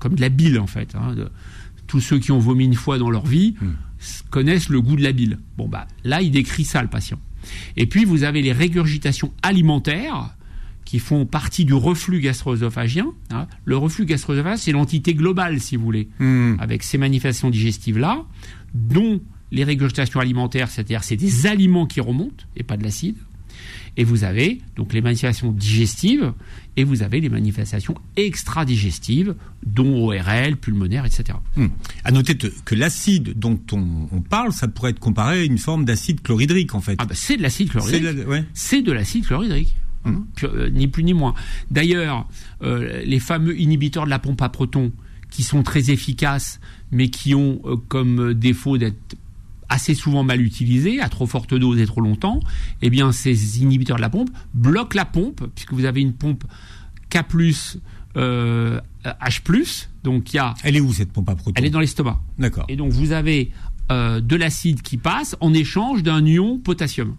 Comme 0.00 0.14
de 0.14 0.20
la 0.20 0.28
bile, 0.28 0.58
en 0.58 0.66
fait. 0.66 0.94
hein, 0.94 1.14
de- 1.14 1.30
tous 1.86 2.00
ceux 2.00 2.18
qui 2.20 2.30
ont 2.30 2.38
vomi 2.38 2.64
une 2.64 2.74
fois 2.74 2.98
dans 2.98 3.10
leur 3.10 3.26
vie 3.26 3.54
Hmm. 3.60 3.72
connaissent 4.30 4.68
le 4.68 4.80
goût 4.80 4.94
de 4.96 5.02
la 5.02 5.10
bile. 5.12 5.38
Bon, 5.58 5.68
bah, 5.68 5.86
là, 6.04 6.22
il 6.22 6.30
décrit 6.30 6.64
ça, 6.64 6.82
le 6.82 6.88
patient. 6.88 7.18
Et 7.76 7.86
puis, 7.86 8.04
vous 8.04 8.22
avez 8.22 8.42
les 8.42 8.52
régurgitations 8.52 9.32
alimentaires 9.42 10.36
qui 10.84 10.98
font 11.00 11.26
partie 11.26 11.64
du 11.64 11.74
reflux 11.74 12.20
gastro-œsophagien. 12.20 13.06
hein. 13.30 13.46
Le 13.64 13.76
reflux 13.76 14.06
gastro-œsophagien, 14.06 14.56
c'est 14.56 14.72
l'entité 14.72 15.14
globale, 15.14 15.60
si 15.60 15.76
vous 15.76 15.84
voulez, 15.84 16.08
Hmm. 16.20 16.54
avec 16.60 16.82
ces 16.84 16.96
manifestations 16.98 17.50
digestives-là, 17.50 18.24
dont 18.74 19.20
les 19.52 19.64
régurgitations 19.64 20.20
alimentaires, 20.20 20.68
c'est-à-dire 20.70 21.02
c'est 21.02 21.16
des 21.16 21.46
aliments 21.46 21.86
qui 21.86 22.00
remontent 22.00 22.44
et 22.56 22.62
pas 22.62 22.76
de 22.76 22.84
l'acide. 22.84 23.16
Et 23.96 24.04
vous 24.04 24.24
avez 24.24 24.60
donc 24.76 24.92
les 24.92 25.00
manifestations 25.00 25.52
digestives 25.52 26.32
et 26.76 26.84
vous 26.84 27.02
avez 27.02 27.20
les 27.20 27.28
manifestations 27.28 27.94
extra-digestives, 28.16 29.34
dont 29.66 30.06
ORL, 30.08 30.56
pulmonaire, 30.56 31.04
etc. 31.04 31.38
Hmm. 31.56 31.66
À 32.04 32.10
noter 32.10 32.36
te- 32.36 32.46
que 32.64 32.74
l'acide 32.74 33.38
dont 33.38 33.60
on, 33.72 34.08
on 34.12 34.20
parle, 34.20 34.52
ça 34.52 34.68
pourrait 34.68 34.90
être 34.92 35.00
comparé 35.00 35.40
à 35.40 35.44
une 35.44 35.58
forme 35.58 35.84
d'acide 35.84 36.22
chlorhydrique, 36.22 36.74
en 36.74 36.80
fait. 36.80 36.96
Ah 36.98 37.04
bah 37.04 37.14
c'est 37.14 37.36
de 37.36 37.42
l'acide 37.42 37.70
chlorhydrique. 37.70 38.18
c'est 38.54 38.82
de 38.82 38.92
l'acide 38.92 39.26
chlorhydrique. 39.26 39.74
pu- 40.36 40.46
euh, 40.46 40.70
ni 40.70 40.88
plus 40.88 41.04
ni 41.04 41.12
moins. 41.12 41.34
D'ailleurs, 41.70 42.26
euh, 42.62 43.02
les 43.04 43.20
fameux 43.20 43.58
inhibiteurs 43.60 44.04
de 44.06 44.10
la 44.10 44.18
pompe 44.18 44.40
à 44.42 44.48
protons, 44.48 44.92
qui 45.30 45.42
sont 45.44 45.62
très 45.62 45.90
efficaces, 45.90 46.58
mais 46.90 47.08
qui 47.10 47.34
ont 47.34 47.60
euh, 47.64 47.76
comme 47.88 48.34
défaut 48.34 48.78
d'être 48.78 49.16
assez 49.70 49.94
souvent 49.94 50.22
mal 50.22 50.42
utilisés, 50.42 51.00
à 51.00 51.08
trop 51.08 51.26
forte 51.26 51.54
dose 51.54 51.80
et 51.80 51.86
trop 51.86 52.02
longtemps, 52.02 52.40
eh 52.82 52.90
bien, 52.90 53.12
ces 53.12 53.62
inhibiteurs 53.62 53.96
de 53.96 54.02
la 54.02 54.10
pompe 54.10 54.30
bloquent 54.52 54.96
la 54.96 55.06
pompe, 55.06 55.46
puisque 55.54 55.72
vous 55.72 55.86
avez 55.86 56.02
une 56.02 56.12
pompe 56.12 56.44
K+, 57.08 57.18
euh, 58.16 58.80
H+, 59.04 59.86
donc 60.02 60.32
il 60.32 60.36
y 60.36 60.38
a, 60.38 60.54
Elle 60.62 60.76
est 60.76 60.80
où 60.80 60.92
cette 60.92 61.12
pompe 61.12 61.28
à 61.30 61.36
protons 61.36 61.54
elle 61.56 61.64
est 61.64 61.70
dans 61.70 61.80
l'estomac. 61.80 62.20
D'accord. 62.38 62.66
Et 62.68 62.76
donc 62.76 62.92
vous 62.92 63.12
avez 63.12 63.52
euh, 63.90 64.20
de 64.20 64.36
l'acide 64.36 64.82
qui 64.82 64.96
passe 64.96 65.36
en 65.40 65.54
échange 65.54 66.02
d'un 66.02 66.24
ion 66.24 66.58
potassium. 66.58 67.16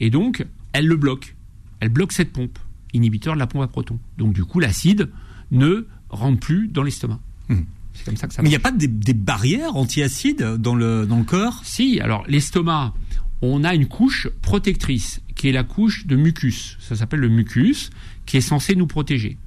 Et 0.00 0.10
donc 0.10 0.44
elle 0.72 0.86
le 0.86 0.96
bloque. 0.96 1.36
elle 1.80 1.88
bloque 1.88 2.12
cette 2.12 2.32
pompe, 2.32 2.58
inhibiteur 2.92 3.34
de 3.34 3.38
la 3.38 3.46
pompe 3.46 3.62
à 3.62 3.68
protons. 3.68 3.98
Donc 4.18 4.32
du 4.32 4.44
coup, 4.44 4.58
l'acide 4.58 5.10
ne 5.52 5.86
rentre 6.08 6.40
plus 6.40 6.68
dans 6.68 6.82
l'estomac. 6.82 7.20
Hmm. 7.48 7.62
C'est 8.04 8.10
comme 8.10 8.18
ça 8.18 8.28
que 8.28 8.34
ça 8.34 8.42
Mais 8.42 8.48
il 8.48 8.50
n'y 8.50 8.56
a 8.56 8.60
pas 8.60 8.70
des, 8.70 8.86
des 8.86 9.14
barrières 9.14 9.76
anti-acides 9.76 10.56
dans 10.58 10.74
le, 10.74 11.06
dans 11.06 11.16
le 11.16 11.24
corps? 11.24 11.62
Si, 11.64 12.00
alors 12.00 12.24
l'estomac, 12.28 12.92
on 13.40 13.64
a 13.64 13.74
une 13.74 13.86
couche 13.86 14.28
protectrice 14.42 15.22
qui 15.34 15.48
est 15.48 15.52
la 15.52 15.64
couche 15.64 16.06
de 16.06 16.14
mucus. 16.14 16.76
Ça 16.80 16.96
s'appelle 16.96 17.20
le 17.20 17.30
mucus, 17.30 17.88
qui 18.26 18.36
est 18.36 18.42
censé 18.42 18.76
nous 18.76 18.86
protéger. 18.86 19.38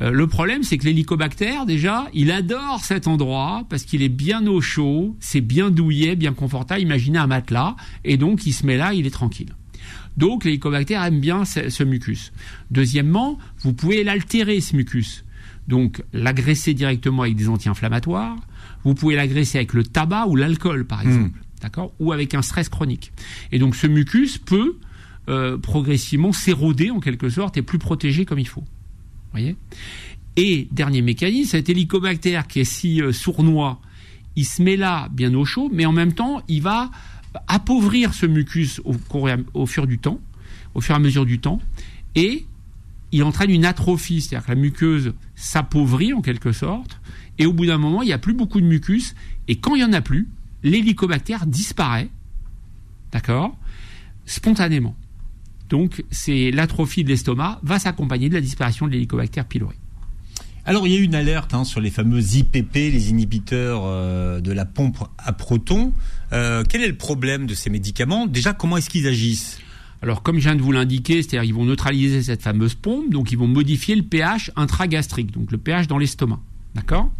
Euh, 0.00 0.10
le 0.10 0.26
problème, 0.26 0.62
c'est 0.62 0.78
que 0.78 0.84
l'hélicobactère, 0.84 1.66
déjà, 1.66 2.08
il 2.14 2.30
adore 2.30 2.80
cet 2.82 3.06
endroit 3.06 3.64
parce 3.68 3.84
qu'il 3.84 4.00
est 4.02 4.08
bien 4.08 4.46
au 4.46 4.62
chaud, 4.62 5.14
c'est 5.20 5.42
bien 5.42 5.70
douillet, 5.70 6.16
bien 6.16 6.32
confortable. 6.32 6.80
Imaginez 6.80 7.18
un 7.18 7.26
matelas, 7.26 7.76
et 8.04 8.16
donc 8.16 8.46
il 8.46 8.52
se 8.52 8.64
met 8.64 8.78
là, 8.78 8.94
il 8.94 9.06
est 9.06 9.10
tranquille. 9.10 9.50
Donc 10.16 10.44
l'hélicobactère 10.44 11.02
aime 11.04 11.20
bien 11.20 11.44
ce, 11.44 11.68
ce 11.68 11.84
mucus. 11.84 12.32
Deuxièmement, 12.70 13.38
vous 13.60 13.74
pouvez 13.74 14.02
l'altérer, 14.02 14.60
ce 14.60 14.76
mucus. 14.76 15.24
Donc 15.68 16.02
l'agresser 16.12 16.74
directement 16.74 17.22
avec 17.22 17.36
des 17.36 17.48
anti-inflammatoires. 17.48 18.36
Vous 18.84 18.94
pouvez 18.94 19.14
l'agresser 19.14 19.58
avec 19.58 19.74
le 19.74 19.84
tabac 19.84 20.26
ou 20.26 20.36
l'alcool, 20.36 20.84
par 20.84 21.02
exemple, 21.02 21.38
d'accord, 21.60 21.92
ou 22.00 22.12
avec 22.12 22.34
un 22.34 22.42
stress 22.42 22.68
chronique. 22.68 23.12
Et 23.52 23.58
donc 23.58 23.76
ce 23.76 23.86
mucus 23.86 24.38
peut 24.38 24.76
euh, 25.28 25.56
progressivement 25.56 26.32
s'éroder 26.32 26.90
en 26.90 26.98
quelque 26.98 27.28
sorte 27.28 27.56
et 27.56 27.62
plus 27.62 27.78
protégé 27.78 28.24
comme 28.24 28.40
il 28.40 28.48
faut. 28.48 28.64
Voyez? 29.30 29.56
Et 30.36 30.66
dernier 30.72 31.02
mécanisme, 31.02 31.50
cet 31.50 31.68
hélicobactère 31.68 32.48
qui 32.48 32.60
est 32.60 32.64
si 32.64 33.00
euh, 33.00 33.12
sournois, 33.12 33.80
il 34.34 34.44
se 34.44 34.62
met 34.62 34.76
là 34.76 35.08
bien 35.12 35.32
au 35.34 35.44
chaud, 35.44 35.70
mais 35.72 35.86
en 35.86 35.92
même 35.92 36.12
temps, 36.12 36.42
il 36.48 36.62
va 36.62 36.90
appauvrir 37.46 38.14
ce 38.14 38.26
mucus 38.26 38.80
au 38.84 39.66
fur 39.66 39.86
du 39.86 39.98
temps, 39.98 40.20
au 40.74 40.80
fur 40.80 40.94
et 40.94 40.96
à 40.96 41.00
mesure 41.00 41.24
du 41.24 41.38
temps, 41.38 41.60
et 42.14 42.46
il 43.12 43.22
entraîne 43.22 43.50
une 43.50 43.64
atrophie, 43.64 44.20
c'est-à-dire 44.20 44.46
que 44.46 44.52
la 44.52 44.58
muqueuse 44.58 45.14
s'appauvrit 45.34 46.12
en 46.12 46.22
quelque 46.22 46.52
sorte, 46.52 47.00
et 47.38 47.46
au 47.46 47.52
bout 47.52 47.66
d'un 47.66 47.78
moment, 47.78 48.02
il 48.02 48.06
n'y 48.06 48.12
a 48.12 48.18
plus 48.18 48.34
beaucoup 48.34 48.60
de 48.60 48.66
mucus, 48.66 49.14
et 49.48 49.56
quand 49.56 49.74
il 49.74 49.78
n'y 49.78 49.84
en 49.84 49.92
a 49.92 50.00
plus, 50.00 50.28
l'hélicobactère 50.62 51.46
disparaît, 51.46 52.08
d'accord, 53.12 53.56
spontanément. 54.24 54.96
Donc, 55.68 56.04
c'est 56.10 56.50
l'atrophie 56.50 57.04
de 57.04 57.08
l'estomac 57.08 57.60
va 57.62 57.78
s'accompagner 57.78 58.28
de 58.28 58.34
la 58.34 58.40
disparition 58.40 58.86
de 58.86 58.92
l'hélicobactère 58.92 59.46
pylori. 59.46 59.76
Alors 60.64 60.86
il 60.86 60.92
y 60.92 60.96
a 60.96 61.00
eu 61.00 61.02
une 61.02 61.16
alerte 61.16 61.54
hein, 61.54 61.64
sur 61.64 61.80
les 61.80 61.90
fameux 61.90 62.20
IPP, 62.20 62.74
les 62.74 63.10
inhibiteurs 63.10 63.82
euh, 63.84 64.40
de 64.40 64.52
la 64.52 64.64
pompe 64.64 64.98
à 65.18 65.32
protons. 65.32 65.92
Euh, 66.32 66.62
quel 66.68 66.82
est 66.82 66.88
le 66.88 66.96
problème 66.96 67.46
de 67.46 67.54
ces 67.54 67.68
médicaments? 67.68 68.26
Déjà, 68.26 68.52
comment 68.52 68.76
est-ce 68.76 68.88
qu'ils 68.88 69.08
agissent? 69.08 69.58
Alors, 70.02 70.22
comme 70.22 70.38
je 70.38 70.42
viens 70.42 70.56
de 70.56 70.62
vous 70.62 70.72
l'indiquer, 70.72 71.22
c'est-à-dire 71.22 71.44
ils 71.44 71.54
vont 71.54 71.64
neutraliser 71.64 72.22
cette 72.22 72.42
fameuse 72.42 72.74
pompe, 72.74 73.10
donc 73.10 73.30
ils 73.30 73.38
vont 73.38 73.46
modifier 73.46 73.94
le 73.94 74.02
pH 74.02 74.50
intragastrique, 74.56 75.30
donc 75.30 75.52
le 75.52 75.58
pH 75.58 75.86
dans 75.86 75.98
l'estomac. 75.98 76.40
D'accord? 76.74 77.10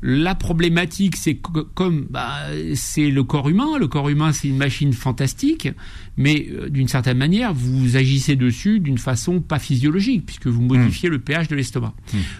La 0.00 0.36
problématique, 0.36 1.16
c'est 1.16 1.34
que 1.34 1.60
comme 1.74 2.06
bah, 2.08 2.46
c'est 2.74 3.10
le 3.10 3.24
corps 3.24 3.48
humain, 3.48 3.78
le 3.78 3.88
corps 3.88 4.08
humain 4.08 4.32
c'est 4.32 4.46
une 4.46 4.56
machine 4.56 4.92
fantastique, 4.92 5.68
mais 6.16 6.48
euh, 6.52 6.68
d'une 6.68 6.86
certaine 6.86 7.18
manière, 7.18 7.52
vous 7.52 7.96
agissez 7.96 8.36
dessus 8.36 8.78
d'une 8.78 8.98
façon 8.98 9.40
pas 9.40 9.58
physiologique, 9.58 10.24
puisque 10.24 10.46
vous 10.46 10.62
modifiez 10.62 11.08
le 11.08 11.18
pH 11.18 11.48
de 11.48 11.56
l'estomac. 11.56 11.94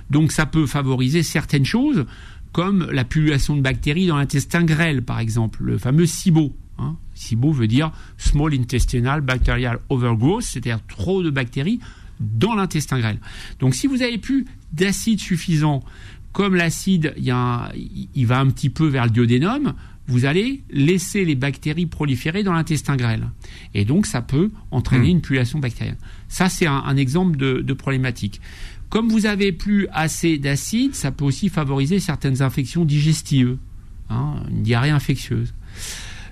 Donc 0.08 0.30
ça 0.30 0.46
peut 0.46 0.66
favoriser 0.66 1.24
certaines 1.24 1.64
choses, 1.64 2.06
comme 2.52 2.88
la 2.92 3.04
pullulation 3.04 3.56
de 3.56 3.60
bactéries 3.60 4.06
dans 4.06 4.16
l'intestin 4.16 4.62
grêle, 4.62 5.02
par 5.02 5.18
exemple, 5.18 5.62
le 5.64 5.78
fameux 5.78 6.06
SIBO. 6.06 6.54
Hein. 6.78 6.96
SIBO 7.14 7.52
veut 7.52 7.66
dire 7.66 7.92
Small 8.16 8.54
Intestinal 8.54 9.20
Bacterial 9.20 9.78
Overgrowth, 9.88 10.42
c'est-à-dire 10.42 10.80
trop 10.86 11.22
de 11.22 11.30
bactéries 11.30 11.80
dans 12.20 12.54
l'intestin 12.54 12.98
grêle. 12.98 13.18
Donc 13.60 13.74
si 13.74 13.86
vous 13.86 14.02
avez 14.02 14.18
plus 14.18 14.46
d'acide 14.72 15.20
suffisant, 15.20 15.82
comme 16.32 16.54
l'acide, 16.54 17.14
il, 17.16 18.26
va 18.26 18.38
un 18.38 18.50
petit 18.50 18.70
peu 18.70 18.86
vers 18.86 19.04
le 19.04 19.10
duodénum, 19.10 19.74
vous 20.06 20.24
allez 20.24 20.62
laisser 20.70 21.24
les 21.24 21.34
bactéries 21.34 21.86
proliférer 21.86 22.42
dans 22.42 22.52
l'intestin 22.52 22.96
grêle. 22.96 23.28
Et 23.74 23.84
donc 23.84 24.06
ça 24.06 24.22
peut 24.22 24.50
entraîner 24.70 25.08
une 25.08 25.20
pullulation 25.20 25.58
bactérienne. 25.58 25.98
Ça, 26.28 26.48
c'est 26.48 26.66
un, 26.66 26.82
un 26.86 26.96
exemple 26.96 27.36
de, 27.36 27.60
de 27.60 27.72
problématique. 27.72 28.40
Comme 28.88 29.08
vous 29.08 29.26
avez 29.26 29.52
plus 29.52 29.86
assez 29.92 30.38
d'acide, 30.38 30.94
ça 30.94 31.10
peut 31.10 31.24
aussi 31.24 31.50
favoriser 31.50 32.00
certaines 32.00 32.40
infections 32.40 32.86
digestives, 32.86 33.58
hein, 34.08 34.36
une 34.50 34.62
diarrhée 34.62 34.90
infectieuse. 34.90 35.52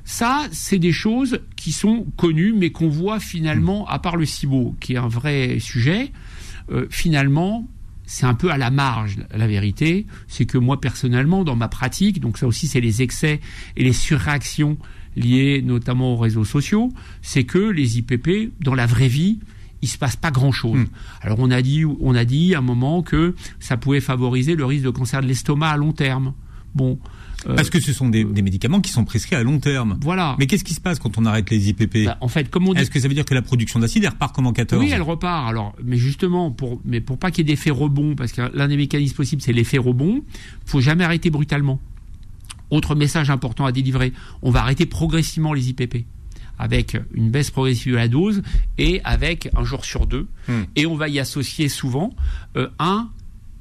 Ça, 0.08 0.46
c'est 0.52 0.78
des 0.78 0.92
choses 0.92 1.40
qui 1.56 1.72
sont 1.72 2.06
connues, 2.16 2.54
mais 2.56 2.70
qu'on 2.70 2.88
voit 2.88 3.18
finalement, 3.18 3.88
à 3.88 3.98
part 3.98 4.16
le 4.16 4.24
SIBO, 4.24 4.76
qui 4.78 4.94
est 4.94 4.98
un 4.98 5.08
vrai 5.08 5.58
sujet, 5.58 6.12
euh, 6.70 6.86
finalement, 6.90 7.68
c'est 8.06 8.24
un 8.24 8.34
peu 8.34 8.52
à 8.52 8.56
la 8.56 8.70
marge. 8.70 9.16
La 9.34 9.48
vérité, 9.48 10.06
c'est 10.28 10.46
que 10.46 10.58
moi, 10.58 10.80
personnellement, 10.80 11.42
dans 11.42 11.56
ma 11.56 11.66
pratique, 11.66 12.20
donc 12.20 12.38
ça 12.38 12.46
aussi, 12.46 12.68
c'est 12.68 12.80
les 12.80 13.02
excès 13.02 13.40
et 13.76 13.82
les 13.82 13.92
surréactions 13.92 14.78
liées 15.16 15.60
notamment 15.60 16.14
aux 16.14 16.18
réseaux 16.18 16.44
sociaux, 16.44 16.92
c'est 17.20 17.42
que 17.42 17.58
les 17.58 17.98
IPP, 17.98 18.52
dans 18.60 18.76
la 18.76 18.86
vraie 18.86 19.08
vie, 19.08 19.40
il 19.82 19.88
se 19.88 19.98
passe 19.98 20.14
pas 20.14 20.30
grand 20.30 20.52
chose. 20.52 20.84
Alors 21.20 21.38
on 21.40 21.50
a 21.50 21.62
dit, 21.62 21.84
on 21.84 22.14
a 22.14 22.24
dit 22.24 22.54
à 22.54 22.58
un 22.58 22.62
moment 22.62 23.02
que 23.02 23.34
ça 23.58 23.76
pouvait 23.76 24.00
favoriser 24.00 24.54
le 24.54 24.64
risque 24.64 24.84
de 24.84 24.90
cancer 24.90 25.20
de 25.20 25.26
l'estomac 25.26 25.70
à 25.70 25.76
long 25.76 25.92
terme. 25.92 26.32
Bon, 26.74 26.98
Parce 27.44 27.70
que 27.70 27.80
ce 27.80 27.92
sont 27.92 28.08
des, 28.08 28.24
des 28.24 28.42
médicaments 28.42 28.80
qui 28.80 28.90
sont 28.90 29.04
prescrits 29.04 29.36
à 29.36 29.42
long 29.42 29.58
terme. 29.58 29.98
voilà. 30.02 30.36
Mais 30.38 30.46
qu'est-ce 30.46 30.64
qui 30.64 30.74
se 30.74 30.80
passe 30.80 30.98
quand 30.98 31.18
on 31.18 31.26
arrête 31.26 31.48
les 31.50 31.68
IPP 31.68 32.06
Bah, 32.06 32.18
en 32.20 32.28
fait, 32.28 32.50
comme 32.50 32.68
on 32.68 32.74
dit, 32.74 32.80
Est-ce 32.80 32.90
que 32.90 32.98
ça 32.98 33.08
veut 33.08 33.14
dire 33.14 33.24
que 33.24 33.34
la 33.34 33.42
production 33.42 33.78
d'acide 33.78 34.04
elle 34.04 34.10
repart 34.10 34.34
comme 34.34 34.46
en 34.46 34.52
14 34.52 34.82
Oui, 34.82 34.90
elle 34.92 35.02
repart. 35.02 35.48
Alors, 35.48 35.74
mais 35.84 35.96
justement, 35.96 36.50
pour, 36.50 36.80
mais 36.84 37.00
pour 37.00 37.18
pas 37.18 37.30
qu'il 37.30 37.46
y 37.46 37.50
ait 37.50 37.54
d'effet 37.54 37.70
rebond, 37.70 38.14
parce 38.14 38.32
que 38.32 38.50
l'un 38.54 38.68
des 38.68 38.76
mécanismes 38.76 39.16
possibles, 39.16 39.42
c'est 39.42 39.52
l'effet 39.52 39.78
rebond, 39.78 40.22
faut 40.64 40.80
jamais 40.80 41.04
arrêter 41.04 41.30
brutalement. 41.30 41.80
Autre 42.70 42.94
message 42.94 43.30
important 43.30 43.64
à 43.64 43.72
délivrer, 43.72 44.12
on 44.42 44.50
va 44.50 44.60
arrêter 44.60 44.86
progressivement 44.86 45.52
les 45.52 45.68
IPP 45.70 46.04
avec 46.58 46.96
une 47.12 47.30
baisse 47.30 47.50
progressive 47.50 47.92
de 47.92 47.96
la 47.96 48.08
dose 48.08 48.42
et 48.78 49.00
avec 49.04 49.50
un 49.54 49.62
jour 49.64 49.84
sur 49.84 50.06
deux. 50.06 50.26
Hmm. 50.48 50.62
Et 50.74 50.86
on 50.86 50.96
va 50.96 51.08
y 51.08 51.18
associer 51.18 51.68
souvent 51.68 52.14
euh, 52.56 52.68
un 52.78 53.10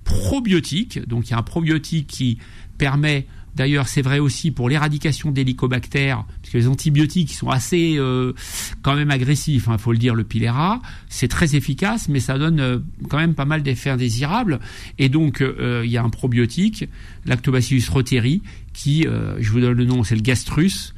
probiotique. 0.04 1.06
Donc 1.08 1.28
il 1.28 1.32
y 1.32 1.34
a 1.34 1.38
un 1.38 1.44
probiotique 1.44 2.08
qui 2.08 2.38
permet, 2.78 3.28
d'ailleurs 3.56 3.88
c'est 3.88 4.02
vrai 4.02 4.20
aussi 4.20 4.52
pour 4.52 4.70
l'éradication 4.70 5.32
d'hélicobactères, 5.32 6.26
parce 6.42 6.52
que 6.54 6.58
les 6.58 6.68
antibiotiques 6.68 7.34
sont 7.34 7.50
assez 7.50 7.96
euh, 7.98 8.34
quand 8.82 8.96
même 8.96 9.12
agressifs, 9.12 9.68
il 9.72 9.78
faut 9.78 9.92
le 9.92 9.98
dire, 9.98 10.16
le 10.16 10.24
Pilera, 10.24 10.82
c'est 11.10 11.28
très 11.28 11.56
efficace, 11.56 12.10
mais 12.10 12.20
ça 12.20 12.38
donne 12.38 12.60
euh, 12.60 12.80
quand 13.10 13.18
même 13.18 13.34
pas 13.36 13.46
mal 13.46 13.64
d'effets 13.64 13.90
indésirables. 13.90 14.60
Et 15.00 15.10
donc 15.10 15.42
euh, 15.42 15.82
il 15.86 15.92
y 15.92 15.98
a 15.98 16.04
un 16.04 16.10
probiotique, 16.10 16.86
Lactobacillus 17.26 17.84
reuteri, 17.90 18.42
qui, 18.74 19.08
euh, 19.08 19.36
je 19.40 19.50
vous 19.52 19.60
donne 19.62 19.74
le 19.78 19.86
nom, 19.86 20.04
c'est 20.04 20.16
le 20.16 20.22
Gastrus. 20.22 20.94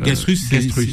Euh, 0.00 0.04
Gastrus, 0.04 0.40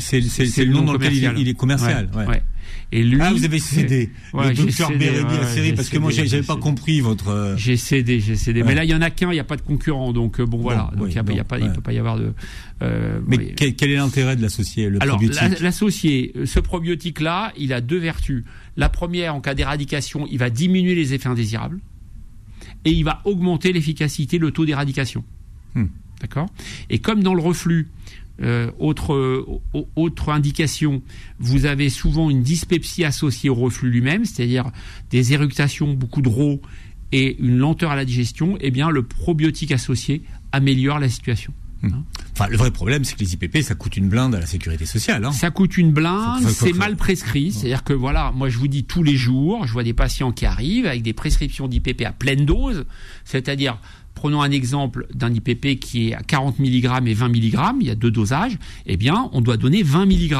c'est- 0.01 0.21
c'est- 0.45 0.65
le 0.65 0.73
nom 0.73 0.81
dans 0.83 0.93
lequel 0.93 1.13
il 1.13 1.23
est- 1.23 1.41
il 1.41 1.47
est 1.47 1.53
commercial, 1.53 2.09
Ouais, 2.13 2.19
ouais. 2.23 2.27
ouais. 2.27 2.43
Et 2.91 3.03
lui, 3.03 3.19
Ah, 3.21 3.31
vous 3.31 3.43
avez 3.45 3.59
cédé. 3.59 4.09
Ouais, 4.33 4.49
le 4.49 4.55
docteur 4.55 4.89
Bérébi, 4.89 5.23
la 5.35 5.39
ouais, 5.41 5.45
série, 5.45 5.67
j'ai 5.67 5.73
parce 5.75 5.89
que 5.89 5.99
moi, 5.99 6.09
j'avais 6.09 6.27
j'ai 6.27 6.41
pas 6.41 6.55
compris 6.55 7.01
votre. 7.01 7.27
euh, 7.27 7.55
J'ai 7.55 7.77
cédé, 7.77 8.19
j'ai 8.19 8.35
cédé. 8.35 8.61
Ouais. 8.61 8.67
Mais 8.69 8.73
là, 8.75 8.83
il 8.83 8.89
y 8.89 8.95
en 8.95 9.01
a 9.01 9.11
qu'un, 9.11 9.29
il 9.29 9.33
n'y 9.35 9.39
a 9.39 9.43
pas 9.43 9.57
de 9.57 9.61
concurrent, 9.61 10.11
donc 10.11 10.39
euh, 10.39 10.45
bon 10.47 10.57
voilà. 10.57 10.89
Bon, 10.95 11.01
donc 11.05 11.13
il 11.13 11.17
ouais. 11.19 11.43
peut 11.73 11.81
pas 11.81 11.93
y 11.93 11.99
avoir 11.99 12.17
de. 12.17 12.33
euh, 12.81 13.19
Mais 13.27 13.53
quel, 13.55 13.75
quel 13.75 13.91
est 13.91 13.95
l'intérêt 13.97 14.35
de 14.35 14.41
l'associer, 14.41 14.89
le 14.89 14.97
Alors, 15.03 15.17
probiotique 15.17 15.41
la- 15.41 15.59
l'associé, 15.59 16.31
euh, 16.35 16.45
ce 16.47 16.59
probiotique-là, 16.59 17.53
il 17.59 17.73
a 17.73 17.81
deux 17.81 17.99
vertus. 17.99 18.43
La 18.75 18.89
première, 18.89 19.35
en 19.35 19.41
cas 19.41 19.53
d'éradication, 19.53 20.25
il 20.31 20.39
va 20.39 20.49
diminuer 20.49 20.95
les 20.95 21.13
effets 21.13 21.29
indésirables 21.29 21.79
et 22.85 22.91
il 22.91 23.03
va 23.03 23.21
augmenter 23.25 23.71
l'efficacité, 23.71 24.39
le 24.39 24.49
taux 24.49 24.65
d'éradication. 24.65 25.23
Hmm. 25.75 25.85
D'accord? 26.21 26.47
Et 26.89 26.97
comme 26.99 27.21
dans 27.21 27.35
le 27.35 27.41
reflux, 27.41 27.87
euh, 28.41 28.71
autre, 28.79 29.13
euh, 29.13 29.45
au- 29.73 29.87
autre 29.95 30.29
indication, 30.29 31.01
vous 31.39 31.65
avez 31.65 31.89
souvent 31.89 32.29
une 32.29 32.41
dyspepsie 32.41 33.03
associée 33.03 33.49
au 33.49 33.55
reflux 33.55 33.89
lui-même, 33.89 34.25
c'est-à-dire 34.25 34.71
des 35.11 35.33
éructations, 35.33 35.93
beaucoup 35.93 36.21
de 36.21 36.29
rots 36.29 36.61
et 37.11 37.37
une 37.39 37.57
lenteur 37.57 37.91
à 37.91 37.95
la 37.95 38.05
digestion, 38.05 38.57
eh 38.61 38.71
bien 38.71 38.89
le 38.89 39.03
probiotique 39.03 39.71
associé 39.71 40.21
améliore 40.51 40.99
la 40.99 41.09
situation. 41.09 41.53
Enfin, 42.33 42.47
le 42.49 42.57
vrai 42.57 42.71
problème, 42.71 43.05
c'est 43.05 43.15
que 43.15 43.21
les 43.23 43.33
IPP, 43.35 43.61
ça 43.61 43.73
coûte 43.73 43.95
une 43.95 44.09
blinde 44.09 44.35
à 44.35 44.39
la 44.41 44.45
sécurité 44.45 44.85
sociale. 44.85 45.23
Hein. 45.23 45.31
Ça 45.31 45.49
coûte 45.49 45.77
une 45.77 45.91
blinde, 45.93 46.43
c'est 46.49 46.73
mal 46.73 46.97
prescrit. 46.97 47.53
C'est-à-dire 47.53 47.85
que 47.85 47.93
voilà, 47.93 48.33
moi 48.35 48.49
je 48.49 48.57
vous 48.57 48.67
dis 48.67 48.83
tous 48.83 49.01
les 49.01 49.15
jours, 49.15 49.65
je 49.65 49.71
vois 49.71 49.83
des 49.83 49.93
patients 49.93 50.33
qui 50.33 50.45
arrivent 50.45 50.85
avec 50.87 51.03
des 51.03 51.13
prescriptions 51.13 51.69
d'IPP 51.69 52.01
à 52.05 52.11
pleine 52.11 52.45
dose. 52.45 52.85
C'est-à-dire, 53.23 53.79
prenons 54.19 54.41
un 54.41 54.51
exemple 54.51 55.07
d'un 55.13 55.33
IPP 55.33 55.79
qui 55.79 56.09
est 56.09 56.13
à 56.13 56.21
40 56.21 56.59
mg 56.59 57.07
et 57.07 57.13
20 57.13 57.29
mg, 57.29 57.57
il 57.79 57.87
y 57.87 57.89
a 57.89 57.95
deux 57.95 58.11
dosages, 58.11 58.59
eh 58.85 58.97
bien 58.97 59.29
on 59.31 59.39
doit 59.39 59.55
donner 59.55 59.81
20 59.81 60.07
mg 60.07 60.35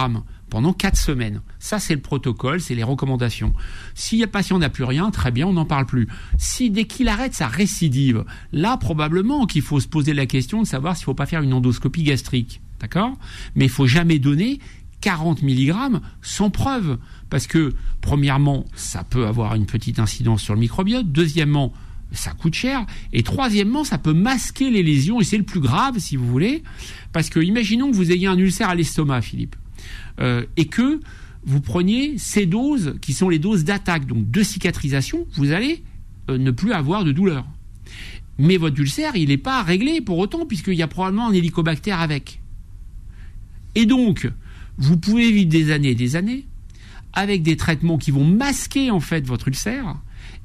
pendant 0.50 0.74
4 0.74 0.98
semaines. 0.98 1.40
Ça 1.60 1.80
c'est 1.80 1.96
le 1.96 2.02
protocole, 2.02 2.60
c'est 2.60 2.76
les 2.76 2.84
recommandations. 2.84 3.54
Si 3.96 4.20
le 4.20 4.28
patient 4.28 4.60
n'a 4.60 4.68
plus 4.68 4.84
rien, 4.84 5.12
très 5.12 5.32
bien, 5.32 5.48
on 5.48 5.54
n'en 5.54 5.64
parle 5.64 5.86
plus. 5.86 6.10
Si 6.38 6.70
dès 6.70 6.84
qu'il 6.88 7.08
arrête 7.08 7.34
sa 7.34 7.48
récidive, 7.48 8.26
là 8.52 8.76
probablement 8.76 9.46
qu'il 9.46 9.62
faut 9.62 9.80
se 9.80 9.88
poser 9.88 10.14
la 10.14 10.26
question 10.26 10.62
de 10.62 10.68
savoir 10.68 10.98
s'il 10.98 11.04
ne 11.04 11.06
faut 11.06 11.14
pas 11.14 11.26
faire 11.26 11.42
une 11.42 11.54
endoscopie 11.54 12.04
gastrique. 12.04 12.60
D'accord? 12.82 13.18
Mais 13.56 13.66
il 13.66 13.72
faut 13.72 13.88
jamais 13.88 14.20
donner 14.20 14.60
40 15.00 15.42
mg 15.42 16.02
sans 16.22 16.50
preuve. 16.50 16.98
Parce 17.30 17.48
que, 17.48 17.76
premièrement, 18.02 18.66
ça 18.74 19.04
peut 19.04 19.28
avoir 19.28 19.56
une 19.56 19.68
petite 19.68 20.00
incidence 20.00 20.42
sur 20.42 20.56
le 20.56 20.60
microbiote. 20.60 21.12
Deuxièmement, 21.12 21.74
ça 22.12 22.32
coûte 22.32 22.56
cher. 22.56 22.86
Et 23.14 23.24
troisièmement, 23.24 23.84
ça 23.84 23.98
peut 23.98 24.14
masquer 24.14 24.70
les 24.70 24.84
lésions. 24.84 25.22
Et 25.22 25.24
c'est 25.24 25.38
le 25.38 25.44
plus 25.44 25.60
grave, 25.60 26.00
si 26.00 26.16
vous 26.16 26.28
voulez. 26.28 26.64
Parce 27.12 27.30
que, 27.30 27.40
imaginons 27.40 27.92
que 27.92 27.96
vous 27.96 28.12
ayez 28.12 28.28
un 28.28 28.38
ulcère 28.38 28.70
à 28.70 28.76
l'estomac, 28.76 29.22
Philippe. 29.22 29.56
Euh, 30.20 30.46
et 30.58 30.66
que 30.66 31.00
vous 31.44 31.62
preniez 31.62 32.18
ces 32.18 32.46
doses 32.46 32.96
qui 33.02 33.14
sont 33.14 33.30
les 33.30 33.40
doses 33.40 33.64
d'attaque, 33.64 34.06
donc 34.06 34.30
de 34.30 34.44
cicatrisation, 34.44 35.26
vous 35.34 35.52
allez 35.52 35.84
euh, 36.30 36.38
ne 36.38 36.52
plus 36.52 36.74
avoir 36.74 37.04
de 37.04 37.12
douleur. 37.12 37.46
Mais 38.38 38.58
votre 38.58 38.80
ulcère, 38.80 39.16
il 39.16 39.30
n'est 39.30 39.38
pas 39.38 39.64
réglé 39.64 40.02
pour 40.02 40.18
autant, 40.18 40.46
puisqu'il 40.46 40.76
y 40.76 40.82
a 40.82 40.88
probablement 40.88 41.30
un 41.30 41.34
hélicobactère 41.34 42.00
avec. 42.00 42.42
Et 43.76 43.86
donc, 43.86 44.30
vous 44.78 44.98
pouvez 44.98 45.32
vivre 45.32 45.50
des 45.50 45.72
années 45.72 45.92
et 45.92 45.96
des 45.96 46.16
années 46.16 46.46
avec 47.14 47.44
des 47.44 47.58
traitements 47.58 47.98
qui 47.98 48.12
vont 48.12 48.24
masquer 48.24 48.92
en 48.92 49.00
fait 49.00 49.26
votre 49.26 49.48
ulcère. 49.48 49.98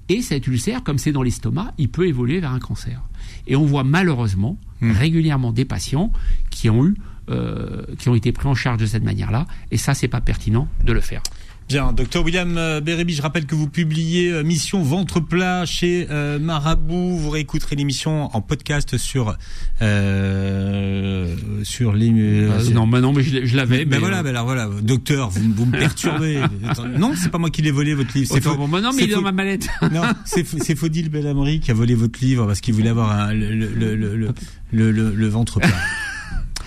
Et 0.09 0.23
cet 0.23 0.47
ulcère, 0.47 0.83
comme 0.83 0.99
c'est 0.99 1.13
dans 1.13 1.23
l'estomac, 1.23 1.73
il 1.79 1.89
peut 1.89 2.07
évoluer 2.07 2.41
vers 2.41 2.53
un 2.53 2.59
cancer. 2.59 3.01
Et 3.47 3.57
on 3.57 3.65
voit 3.65 3.85
malheureusement 3.85 4.59
Hmm. 4.85 4.91
régulièrement 4.93 5.53
des 5.53 5.65
patients 5.65 6.13
qui 6.51 6.69
ont 6.69 6.85
eu, 6.85 6.95
euh, 7.31 7.85
qui 7.99 8.09
ont 8.09 8.15
été 8.15 8.33
pris 8.33 8.49
en 8.49 8.55
charge 8.55 8.79
de 8.79 8.87
cette 8.87 9.05
manière-là. 9.05 9.47
Et 9.71 9.77
ça, 9.77 9.95
c'est 9.95 10.09
pas 10.09 10.21
pertinent 10.21 10.69
de 10.85 10.93
le 10.93 11.01
faire. 11.01 11.23
Bien, 11.67 11.93
docteur 11.95 12.23
William 12.23 12.57
euh, 12.59 12.81
Bérébi, 12.83 13.15
je 13.15 13.23
rappelle 13.23 13.47
que 13.47 13.55
vous 13.55 13.69
publiez 13.69 14.31
euh, 14.31 14.43
Mission 14.45 14.83
Ventre 14.83 15.19
Plat 15.21 15.65
chez 15.65 16.07
euh, 16.11 16.39
Marabout. 16.39 17.17
Vous 17.17 17.31
réécouterez 17.31 17.75
l'émission 17.75 18.29
en 18.37 18.41
podcast 18.43 18.99
sur 18.99 19.35
euh, 19.81 21.35
sur 21.63 21.95
les. 21.95 22.13
Euh, 22.15 22.71
non, 22.71 22.87
bah 22.87 23.01
non, 23.01 23.15
mais 23.15 23.23
je, 23.23 23.57
l'avais. 23.57 23.87
Ben 23.87 23.93
mais, 23.93 23.99
voilà, 23.99 24.23
ben 24.23 24.29
alors 24.31 24.45
voilà, 24.45 24.69
docteur, 24.83 25.31
vous, 25.31 25.41
vous 25.57 25.65
me 25.67 25.73
perturbez. 25.79 26.39
Non, 26.99 27.13
c'est 27.17 27.31
pas 27.31 27.39
moi 27.39 27.51
qui 27.51 27.63
l'ai 27.63 27.71
volé 27.71 27.95
votre 27.95 28.13
livre. 28.15 28.31
C'est 28.33 28.43
bon, 28.45 28.69
bah 28.69 28.81
non, 28.83 28.91
mais 28.95 29.05
il 29.05 29.11
est 29.11 29.15
dans 29.15 29.23
ma 29.23 29.33
mallette. 29.33 29.67
Non, 29.91 30.03
c'est 30.27 30.75
Faudil 30.77 31.09
Bellamri 31.09 31.61
qui 31.61 31.71
a 31.71 31.75
volé 31.75 31.95
votre 31.95 32.19
livre 32.23 32.47
parce 32.47 32.61
qu'il 32.61 32.75
voulait 32.75 32.91
avoir 32.91 33.11
un- 33.11 33.33
le, 33.33 33.55
le, 33.55 33.95
le, 33.97 34.35
le- 34.71 35.15
le 35.15 35.29
ventre 35.29 35.61
plat. 35.61 35.69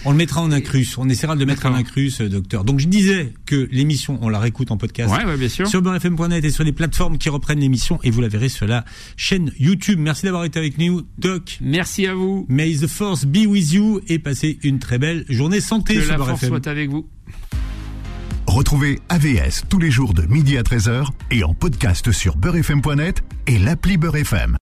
On 0.05 0.11
le 0.11 0.17
mettra 0.17 0.41
en 0.41 0.51
incrus. 0.51 0.97
On 0.97 1.09
essaiera 1.09 1.35
de 1.35 1.39
le 1.39 1.45
mettre 1.45 1.65
en 1.65 1.73
incrus, 1.73 2.21
euh, 2.21 2.29
docteur. 2.29 2.63
Donc 2.63 2.79
je 2.79 2.87
disais 2.87 3.33
que 3.45 3.67
l'émission, 3.71 4.17
on 4.21 4.29
la 4.29 4.39
réécoute 4.39 4.71
en 4.71 4.77
podcast 4.77 5.13
Ouais, 5.13 5.25
ouais, 5.25 5.37
bien 5.37 5.49
sûr. 5.49 5.67
sur 5.67 5.81
beurrefm.net 5.81 6.43
et 6.43 6.49
sur 6.51 6.63
les 6.63 6.71
plateformes 6.71 7.17
qui 7.17 7.29
reprennent 7.29 7.59
l'émission 7.59 7.99
et 8.03 8.11
vous 8.11 8.21
la 8.21 8.27
verrez 8.27 8.49
sur 8.49 8.67
la 8.67 8.85
chaîne 9.17 9.51
YouTube. 9.59 9.99
Merci 9.99 10.25
d'avoir 10.25 10.45
été 10.45 10.59
avec 10.59 10.77
nous, 10.77 11.01
Doc. 11.17 11.57
Merci 11.61 12.07
à 12.07 12.13
vous. 12.13 12.45
May 12.47 12.75
the 12.75 12.87
force 12.87 13.25
be 13.25 13.45
with 13.47 13.71
you 13.73 14.01
et 14.07 14.19
passez 14.19 14.59
une 14.63 14.79
très 14.79 14.97
belle 14.99 15.25
journée 15.29 15.59
santé 15.61 15.95
Que 15.95 16.01
sur 16.01 16.17
la 16.17 16.25
force 16.25 16.45
soit 16.45 16.67
avec 16.67 16.89
vous. 16.89 17.07
Retrouvez 18.47 18.99
AVS 19.09 19.63
tous 19.67 19.79
les 19.79 19.91
jours 19.91 20.13
de 20.13 20.21
midi 20.23 20.57
à 20.57 20.61
13h 20.61 21.07
et 21.31 21.43
en 21.43 21.53
podcast 21.53 22.11
sur 22.13 22.37
beurrefm.net 22.37 23.21
et 23.45 23.59
l'appli 23.59 23.97
Beurre 23.97 24.15
FM. 24.17 24.55